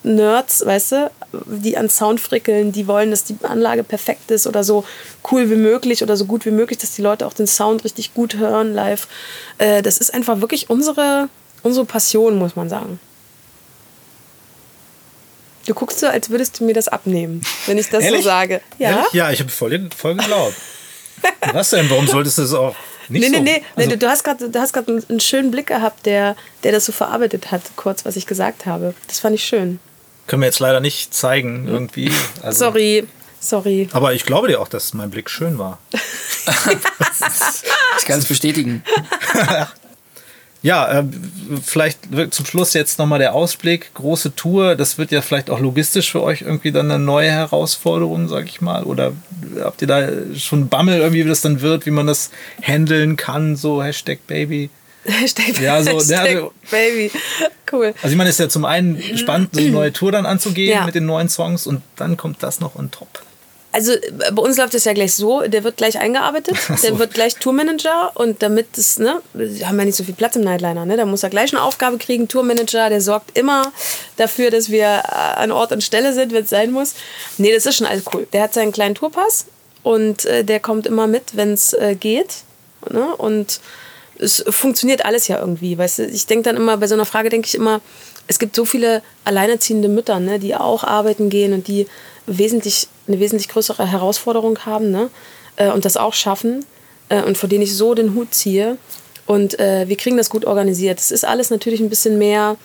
Nerds, 0.03 0.65
weißt 0.65 0.91
du, 0.91 1.11
die 1.45 1.77
an 1.77 1.89
Sound 1.89 2.19
frickeln, 2.19 2.71
die 2.71 2.87
wollen, 2.87 3.11
dass 3.11 3.23
die 3.23 3.35
Anlage 3.43 3.83
perfekt 3.83 4.31
ist 4.31 4.47
oder 4.47 4.63
so 4.63 4.85
cool 5.31 5.49
wie 5.49 5.55
möglich 5.55 6.03
oder 6.03 6.15
so 6.15 6.25
gut 6.25 6.45
wie 6.45 6.51
möglich, 6.51 6.77
dass 6.77 6.95
die 6.95 7.01
Leute 7.01 7.25
auch 7.25 7.33
den 7.33 7.47
Sound 7.47 7.83
richtig 7.83 8.13
gut 8.13 8.35
hören 8.35 8.73
live. 8.73 9.07
Äh, 9.57 9.81
das 9.81 9.97
ist 9.97 10.13
einfach 10.13 10.39
wirklich 10.39 10.69
unsere, 10.69 11.29
unsere 11.63 11.85
Passion, 11.85 12.37
muss 12.37 12.55
man 12.55 12.69
sagen. 12.69 12.99
Du 15.67 15.73
guckst 15.73 15.99
so, 15.99 16.07
als 16.07 16.29
würdest 16.29 16.59
du 16.59 16.63
mir 16.63 16.73
das 16.73 16.87
abnehmen, 16.87 17.41
wenn 17.65 17.77
ich 17.77 17.89
das 17.89 18.01
Ehrlich? 18.01 18.21
so 18.21 18.29
sage. 18.29 18.61
Ja, 18.79 18.91
Ehrlich? 18.91 19.13
ja 19.13 19.31
ich 19.31 19.41
habe 19.41 19.49
voll, 19.49 19.89
voll 19.95 20.15
geglaubt. 20.15 20.55
Was 21.53 21.71
denn? 21.71 21.89
Warum 21.89 22.07
solltest 22.07 22.37
du 22.37 22.43
das 22.43 22.53
auch 22.53 22.75
nicht 23.09 23.21
nee, 23.21 23.37
so? 23.37 23.43
Nee, 23.43 23.59
nee, 23.59 23.63
also, 23.75 23.89
nee, 23.89 23.97
du 23.97 24.07
hast 24.07 24.23
gerade 24.23 24.45
einen, 24.87 25.03
einen 25.09 25.19
schönen 25.19 25.51
Blick 25.51 25.67
gehabt, 25.67 26.05
der, 26.05 26.37
der 26.63 26.71
das 26.71 26.85
so 26.85 26.93
verarbeitet 26.93 27.51
hat, 27.51 27.63
kurz, 27.75 28.05
was 28.05 28.15
ich 28.15 28.25
gesagt 28.25 28.65
habe. 28.65 28.93
Das 29.07 29.19
fand 29.19 29.35
ich 29.35 29.43
schön. 29.43 29.79
Können 30.27 30.41
wir 30.41 30.47
jetzt 30.47 30.59
leider 30.59 30.79
nicht 30.79 31.13
zeigen, 31.13 31.67
irgendwie. 31.67 32.11
Also, 32.41 32.65
sorry, 32.65 33.05
sorry. 33.41 33.89
Aber 33.91 34.13
ich 34.13 34.23
glaube 34.23 34.47
dir 34.47 34.61
auch, 34.61 34.69
dass 34.69 34.93
mein 34.93 35.09
Blick 35.09 35.29
schön 35.29 35.57
war. 35.57 35.79
ich 35.91 38.05
kann 38.05 38.19
es 38.19 38.25
bestätigen. 38.25 38.83
Ja, 40.63 40.99
äh, 40.99 41.03
vielleicht 41.63 41.99
zum 42.31 42.45
Schluss 42.45 42.73
jetzt 42.73 42.97
nochmal 42.99 43.19
der 43.19 43.33
Ausblick. 43.33 43.93
Große 43.93 44.35
Tour, 44.35 44.75
das 44.75 44.97
wird 44.97 45.11
ja 45.11 45.21
vielleicht 45.21 45.49
auch 45.49 45.59
logistisch 45.59 46.11
für 46.11 46.21
euch 46.21 46.41
irgendwie 46.41 46.71
dann 46.71 46.91
eine 46.91 47.03
neue 47.03 47.31
Herausforderung, 47.31 48.27
sag 48.27 48.45
ich 48.45 48.59
mal. 48.61 48.83
Oder 48.83 49.13
habt 49.61 49.81
ihr 49.81 49.87
da 49.87 50.07
schon 50.35 50.67
Bammel 50.67 50.99
irgendwie, 50.99 51.25
wie 51.25 51.29
das 51.29 51.41
dann 51.41 51.61
wird, 51.61 51.85
wie 51.85 51.91
man 51.91 52.07
das 52.07 52.31
handeln 52.61 53.15
kann, 53.17 53.55
so 53.55 53.83
Hashtag 53.83 54.25
Baby? 54.27 54.69
Hashtag, 55.05 55.59
ja, 55.61 55.81
so, 55.81 55.91
Hashtag 55.91 56.19
also, 56.19 56.53
Baby. 56.69 57.11
Cool. 57.71 57.93
Also 58.01 58.09
ich 58.09 58.15
meine, 58.15 58.29
es 58.29 58.35
ist 58.35 58.39
ja 58.39 58.49
zum 58.49 58.65
einen 58.65 59.01
spannend, 59.17 59.57
eine 59.57 59.69
neue 59.69 59.93
Tour 59.93 60.11
dann 60.11 60.25
anzugehen 60.25 60.71
ja. 60.71 60.85
mit 60.85 60.95
den 60.95 61.05
neuen 61.05 61.29
Songs 61.29 61.67
und 61.67 61.81
dann 61.95 62.17
kommt 62.17 62.43
das 62.43 62.59
noch 62.59 62.75
on 62.75 62.91
top. 62.91 63.21
Also 63.77 63.93
bei 64.33 64.41
uns 64.41 64.57
läuft 64.57 64.73
es 64.73 64.85
ja 64.85 64.93
gleich 64.93 65.13
so, 65.13 65.41
der 65.41 65.63
wird 65.63 65.77
gleich 65.77 65.99
eingearbeitet, 65.99 66.57
so. 66.67 66.87
der 66.87 66.97
wird 66.97 67.13
gleich 67.13 67.35
Tourmanager 67.35 68.11
und 68.15 68.41
damit 68.41 68.75
es, 68.75 68.97
ne, 68.97 69.21
wir 69.35 69.67
haben 69.67 69.77
ja 69.77 69.85
nicht 69.85 69.95
so 69.95 70.03
viel 70.03 70.15
Platz 70.15 70.35
im 70.35 70.41
Nightliner, 70.41 70.83
ne, 70.83 70.97
da 70.97 71.05
muss 71.05 71.21
er 71.21 71.29
gleich 71.29 71.53
eine 71.53 71.61
Aufgabe 71.61 71.99
kriegen, 71.99 72.27
Tourmanager, 72.27 72.89
der 72.89 73.01
sorgt 73.01 73.37
immer 73.37 73.71
dafür, 74.15 74.49
dass 74.49 74.71
wir 74.71 74.85
äh, 74.87 75.11
an 75.35 75.51
Ort 75.51 75.73
und 75.73 75.83
Stelle 75.83 76.11
sind, 76.13 76.33
wenn 76.33 76.43
es 76.43 76.49
sein 76.49 76.71
muss. 76.71 76.95
Nee, 77.37 77.53
das 77.53 77.67
ist 77.67 77.75
schon 77.75 77.85
alles 77.85 78.05
cool. 78.15 78.27
Der 78.33 78.41
hat 78.41 78.55
seinen 78.55 78.71
kleinen 78.71 78.95
Tourpass 78.95 79.45
und 79.83 80.25
äh, 80.25 80.43
der 80.43 80.59
kommt 80.59 80.87
immer 80.87 81.05
mit, 81.05 81.35
wenn 81.37 81.53
es 81.53 81.73
äh, 81.73 81.93
geht. 81.93 82.37
Ne? 82.91 83.15
Und 83.15 83.59
es 84.17 84.43
funktioniert 84.49 85.05
alles 85.05 85.27
ja 85.27 85.39
irgendwie. 85.39 85.77
Weißt 85.77 85.99
du? 85.99 86.07
Ich 86.07 86.25
denke 86.25 86.45
dann 86.45 86.55
immer, 86.55 86.77
bei 86.77 86.87
so 86.87 86.95
einer 86.95 87.05
Frage 87.05 87.29
denke 87.29 87.45
ich 87.45 87.53
immer, 87.53 87.79
es 88.25 88.39
gibt 88.39 88.55
so 88.55 88.65
viele 88.65 89.03
alleinerziehende 89.23 89.87
Mütter, 89.87 90.19
ne, 90.19 90.39
die 90.39 90.55
auch 90.55 90.83
arbeiten 90.83 91.29
gehen 91.29 91.53
und 91.53 91.67
die 91.67 91.87
wesentlich, 92.27 92.87
eine 93.07 93.19
wesentlich 93.19 93.49
größere 93.49 93.89
Herausforderung 93.89 94.59
haben 94.65 94.91
ne, 94.91 95.09
äh, 95.55 95.71
und 95.71 95.85
das 95.85 95.97
auch 95.97 96.13
schaffen 96.13 96.65
äh, 97.09 97.23
und 97.23 97.37
vor 97.37 97.49
denen 97.49 97.63
ich 97.63 97.75
so 97.75 97.93
den 97.95 98.13
Hut 98.13 98.33
ziehe. 98.33 98.77
Und 99.25 99.59
äh, 99.59 99.87
wir 99.87 99.97
kriegen 99.97 100.17
das 100.17 100.29
gut 100.29 100.45
organisiert. 100.45 100.99
Es 100.99 101.11
ist 101.11 101.25
alles 101.25 101.49
natürlich 101.49 101.81
ein 101.81 101.89
bisschen 101.89 102.17
mehr 102.17 102.55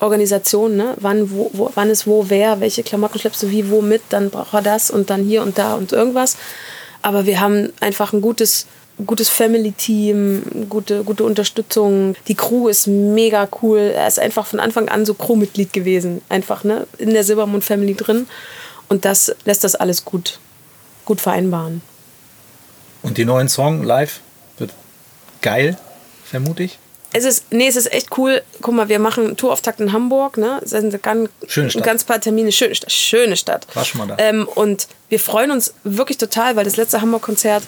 Organisation, 0.00 0.76
ne? 0.76 0.94
wann, 0.98 1.30
wo, 1.30 1.50
wo, 1.52 1.70
wann 1.74 1.90
ist 1.90 2.06
wo, 2.06 2.26
wer, 2.28 2.60
welche 2.60 2.82
Klamotten 2.82 3.18
schleppst 3.18 3.42
du 3.42 3.50
wie, 3.50 3.70
wo 3.70 3.80
mit, 3.80 4.02
dann 4.10 4.30
braucht 4.30 4.54
er 4.54 4.62
das 4.62 4.90
und 4.90 5.10
dann 5.10 5.24
hier 5.24 5.42
und 5.42 5.58
da 5.58 5.74
und 5.74 5.92
irgendwas. 5.92 6.36
Aber 7.02 7.26
wir 7.26 7.40
haben 7.40 7.72
einfach 7.80 8.12
ein 8.12 8.20
gutes 8.20 8.66
gutes 9.04 9.28
Family-Team, 9.28 10.68
gute, 10.70 11.04
gute 11.04 11.24
Unterstützung. 11.24 12.14
Die 12.28 12.34
Crew 12.34 12.68
ist 12.68 12.86
mega 12.86 13.48
cool. 13.60 13.92
Er 13.94 14.08
ist 14.08 14.18
einfach 14.18 14.46
von 14.46 14.60
Anfang 14.60 14.88
an 14.88 15.04
so 15.04 15.14
Crewmitglied 15.14 15.72
gewesen. 15.72 16.22
Einfach 16.28 16.64
ne, 16.64 16.86
in 16.98 17.12
der 17.12 17.24
Silbermond 17.24 17.64
Family 17.64 17.94
drin. 17.94 18.26
Und 18.88 19.04
das 19.04 19.34
lässt 19.44 19.64
das 19.64 19.74
alles 19.74 20.04
gut, 20.04 20.38
gut 21.04 21.20
vereinbaren. 21.20 21.82
Und 23.02 23.18
die 23.18 23.24
neuen 23.24 23.48
Song 23.48 23.82
live 23.82 24.20
wird 24.58 24.72
geil, 25.42 25.78
vermute 26.24 26.64
ich. 26.64 26.78
Es 27.12 27.24
ist, 27.24 27.52
nee, 27.52 27.66
es 27.66 27.76
ist 27.76 27.92
echt 27.92 28.18
cool. 28.18 28.42
Guck 28.60 28.74
mal, 28.74 28.88
wir 28.88 28.98
machen 28.98 29.36
Tourauftakt 29.36 29.80
in 29.80 29.92
Hamburg, 29.92 30.36
ne? 30.36 30.58
Das 30.60 30.70
sind 30.70 31.02
ganz, 31.02 31.30
schöne 31.46 31.70
Stadt. 31.70 31.82
ein 31.82 31.86
ganz 31.86 32.04
paar 32.04 32.20
Termine. 32.20 32.52
Schöne 32.52 32.74
Stadt. 32.74 32.92
Schöne 32.92 33.36
Stadt. 33.36 33.66
War 33.74 33.84
schon 33.84 34.00
mal 34.00 34.08
da. 34.08 34.16
Ähm, 34.18 34.46
und 34.46 34.88
wir 35.08 35.20
freuen 35.20 35.50
uns 35.50 35.72
wirklich 35.84 36.18
total, 36.18 36.56
weil 36.56 36.64
das 36.64 36.76
letzte 36.76 37.00
Hamburg-Konzert 37.00 37.62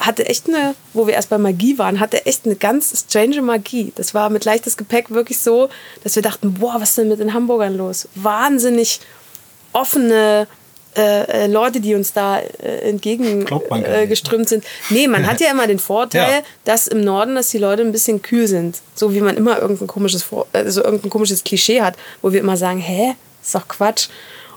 hatte 0.00 0.26
echt 0.26 0.48
eine, 0.48 0.74
wo 0.92 1.06
wir 1.06 1.14
erst 1.14 1.30
bei 1.30 1.38
Magie 1.38 1.78
waren, 1.78 2.00
hatte 2.00 2.24
echt 2.26 2.46
eine 2.46 2.56
ganz 2.56 3.04
strange 3.08 3.42
Magie. 3.42 3.92
Das 3.96 4.14
war 4.14 4.30
mit 4.30 4.44
leichtes 4.44 4.76
Gepäck 4.76 5.10
wirklich 5.10 5.38
so, 5.38 5.68
dass 6.02 6.14
wir 6.14 6.22
dachten, 6.22 6.54
boah, 6.54 6.76
was 6.76 6.90
ist 6.90 6.98
denn 6.98 7.08
mit 7.08 7.20
den 7.20 7.34
Hamburgern 7.34 7.76
los? 7.76 8.08
Wahnsinnig 8.14 9.00
offene 9.76 10.46
äh, 10.96 11.44
äh 11.44 11.46
Leute, 11.46 11.80
die 11.80 11.94
uns 11.94 12.12
da 12.12 12.38
äh, 12.38 12.88
entgegengeströmt 12.88 14.46
äh, 14.46 14.48
sind. 14.48 14.64
Nee, 14.90 15.08
man 15.08 15.26
hat 15.26 15.40
ja 15.40 15.50
immer 15.50 15.66
den 15.66 15.78
Vorteil, 15.78 16.38
ja. 16.38 16.42
dass 16.64 16.86
im 16.88 17.02
Norden, 17.02 17.34
dass 17.34 17.50
die 17.50 17.58
Leute 17.58 17.82
ein 17.82 17.92
bisschen 17.92 18.22
kühl 18.22 18.46
sind. 18.46 18.78
So 18.94 19.14
wie 19.14 19.20
man 19.20 19.36
immer 19.36 19.60
irgendein 19.60 19.86
komisches, 19.86 20.24
also 20.52 20.82
irgendein 20.82 21.10
komisches 21.10 21.44
Klischee 21.44 21.82
hat, 21.82 21.96
wo 22.22 22.32
wir 22.32 22.40
immer 22.40 22.56
sagen, 22.56 22.80
hä, 22.80 23.14
ist 23.42 23.54
doch 23.54 23.68
Quatsch. 23.68 24.08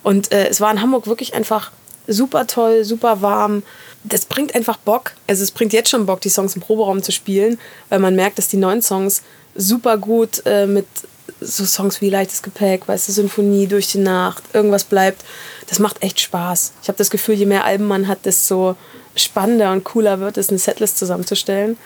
Und 0.01 0.31
äh, 0.31 0.47
es 0.47 0.61
war 0.61 0.71
in 0.71 0.81
Hamburg 0.81 1.07
wirklich 1.07 1.33
einfach 1.33 1.71
super 2.07 2.47
toll, 2.47 2.85
super 2.85 3.21
warm 3.21 3.63
das 4.03 4.25
bringt 4.25 4.55
einfach 4.55 4.77
Bock. 4.77 5.13
Also 5.27 5.43
es 5.43 5.51
bringt 5.51 5.73
jetzt 5.73 5.89
schon 5.89 6.05
Bock, 6.05 6.21
die 6.21 6.29
Songs 6.29 6.55
im 6.55 6.61
Proberaum 6.61 7.03
zu 7.03 7.11
spielen, 7.11 7.59
weil 7.89 7.99
man 7.99 8.15
merkt, 8.15 8.37
dass 8.37 8.47
die 8.47 8.57
neuen 8.57 8.81
Songs 8.81 9.23
super 9.55 9.97
gut 9.97 10.43
äh, 10.45 10.65
mit 10.67 10.87
so 11.41 11.65
Songs 11.65 12.01
wie 12.01 12.09
Leichtes 12.09 12.41
Gepäck, 12.41 12.87
weißt 12.87 13.07
du, 13.07 13.11
Symphonie 13.11 13.67
durch 13.67 13.87
die 13.91 13.99
Nacht, 13.99 14.43
irgendwas 14.53 14.83
bleibt. 14.83 15.23
Das 15.67 15.79
macht 15.79 16.01
echt 16.01 16.19
Spaß. 16.19 16.73
Ich 16.81 16.87
habe 16.87 16.97
das 16.97 17.09
Gefühl, 17.09 17.35
je 17.35 17.45
mehr 17.45 17.65
Alben 17.65 17.85
man 17.85 18.07
hat, 18.07 18.25
desto 18.25 18.75
spannender 19.15 19.71
und 19.71 19.83
cooler 19.83 20.19
wird 20.19 20.37
es, 20.37 20.49
eine 20.49 20.59
Setlist 20.59 20.97
zusammenzustellen. 20.97 21.77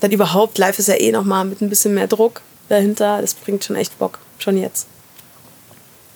Dann 0.00 0.12
überhaupt, 0.12 0.58
live 0.58 0.78
ist 0.78 0.88
ja 0.88 0.96
eh 0.96 1.12
nochmal 1.12 1.44
mit 1.44 1.60
ein 1.60 1.68
bisschen 1.68 1.94
mehr 1.94 2.06
Druck 2.06 2.42
dahinter. 2.68 3.20
Das 3.20 3.34
bringt 3.34 3.64
schon 3.64 3.76
echt 3.76 3.98
Bock. 3.98 4.18
Schon 4.38 4.56
jetzt. 4.58 4.86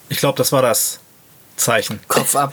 Ich 0.09 0.19
glaube, 0.19 0.37
das 0.37 0.53
war 0.53 0.63
das 0.63 0.99
Zeichen. 1.57 2.01
Kopf 2.09 2.35
ab 2.35 2.53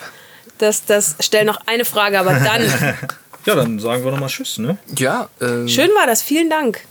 das, 0.58 0.86
das, 0.86 1.16
stell 1.20 1.46
noch 1.46 1.60
eine 1.66 1.86
Frage, 1.86 2.20
aber 2.20 2.34
dann. 2.34 2.62
ja, 3.46 3.56
dann 3.56 3.80
sagen 3.80 4.04
wir 4.04 4.12
nochmal 4.12 4.30
Tschüss, 4.30 4.58
ne? 4.58 4.78
Ja. 4.98 5.30
Ähm 5.42 5.68
Schön 5.68 5.90
war 5.90 6.08
das, 6.08 6.22
vielen 6.22 6.50
Dank. 6.50 6.82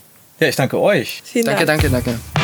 Ja, 0.41 0.49
ich 0.49 0.57
danke 0.57 0.79
euch. 0.79 1.23
Vielen 1.25 1.47
danke, 1.47 1.65
Dank. 1.65 1.83
danke, 1.83 2.03
danke. 2.05 2.44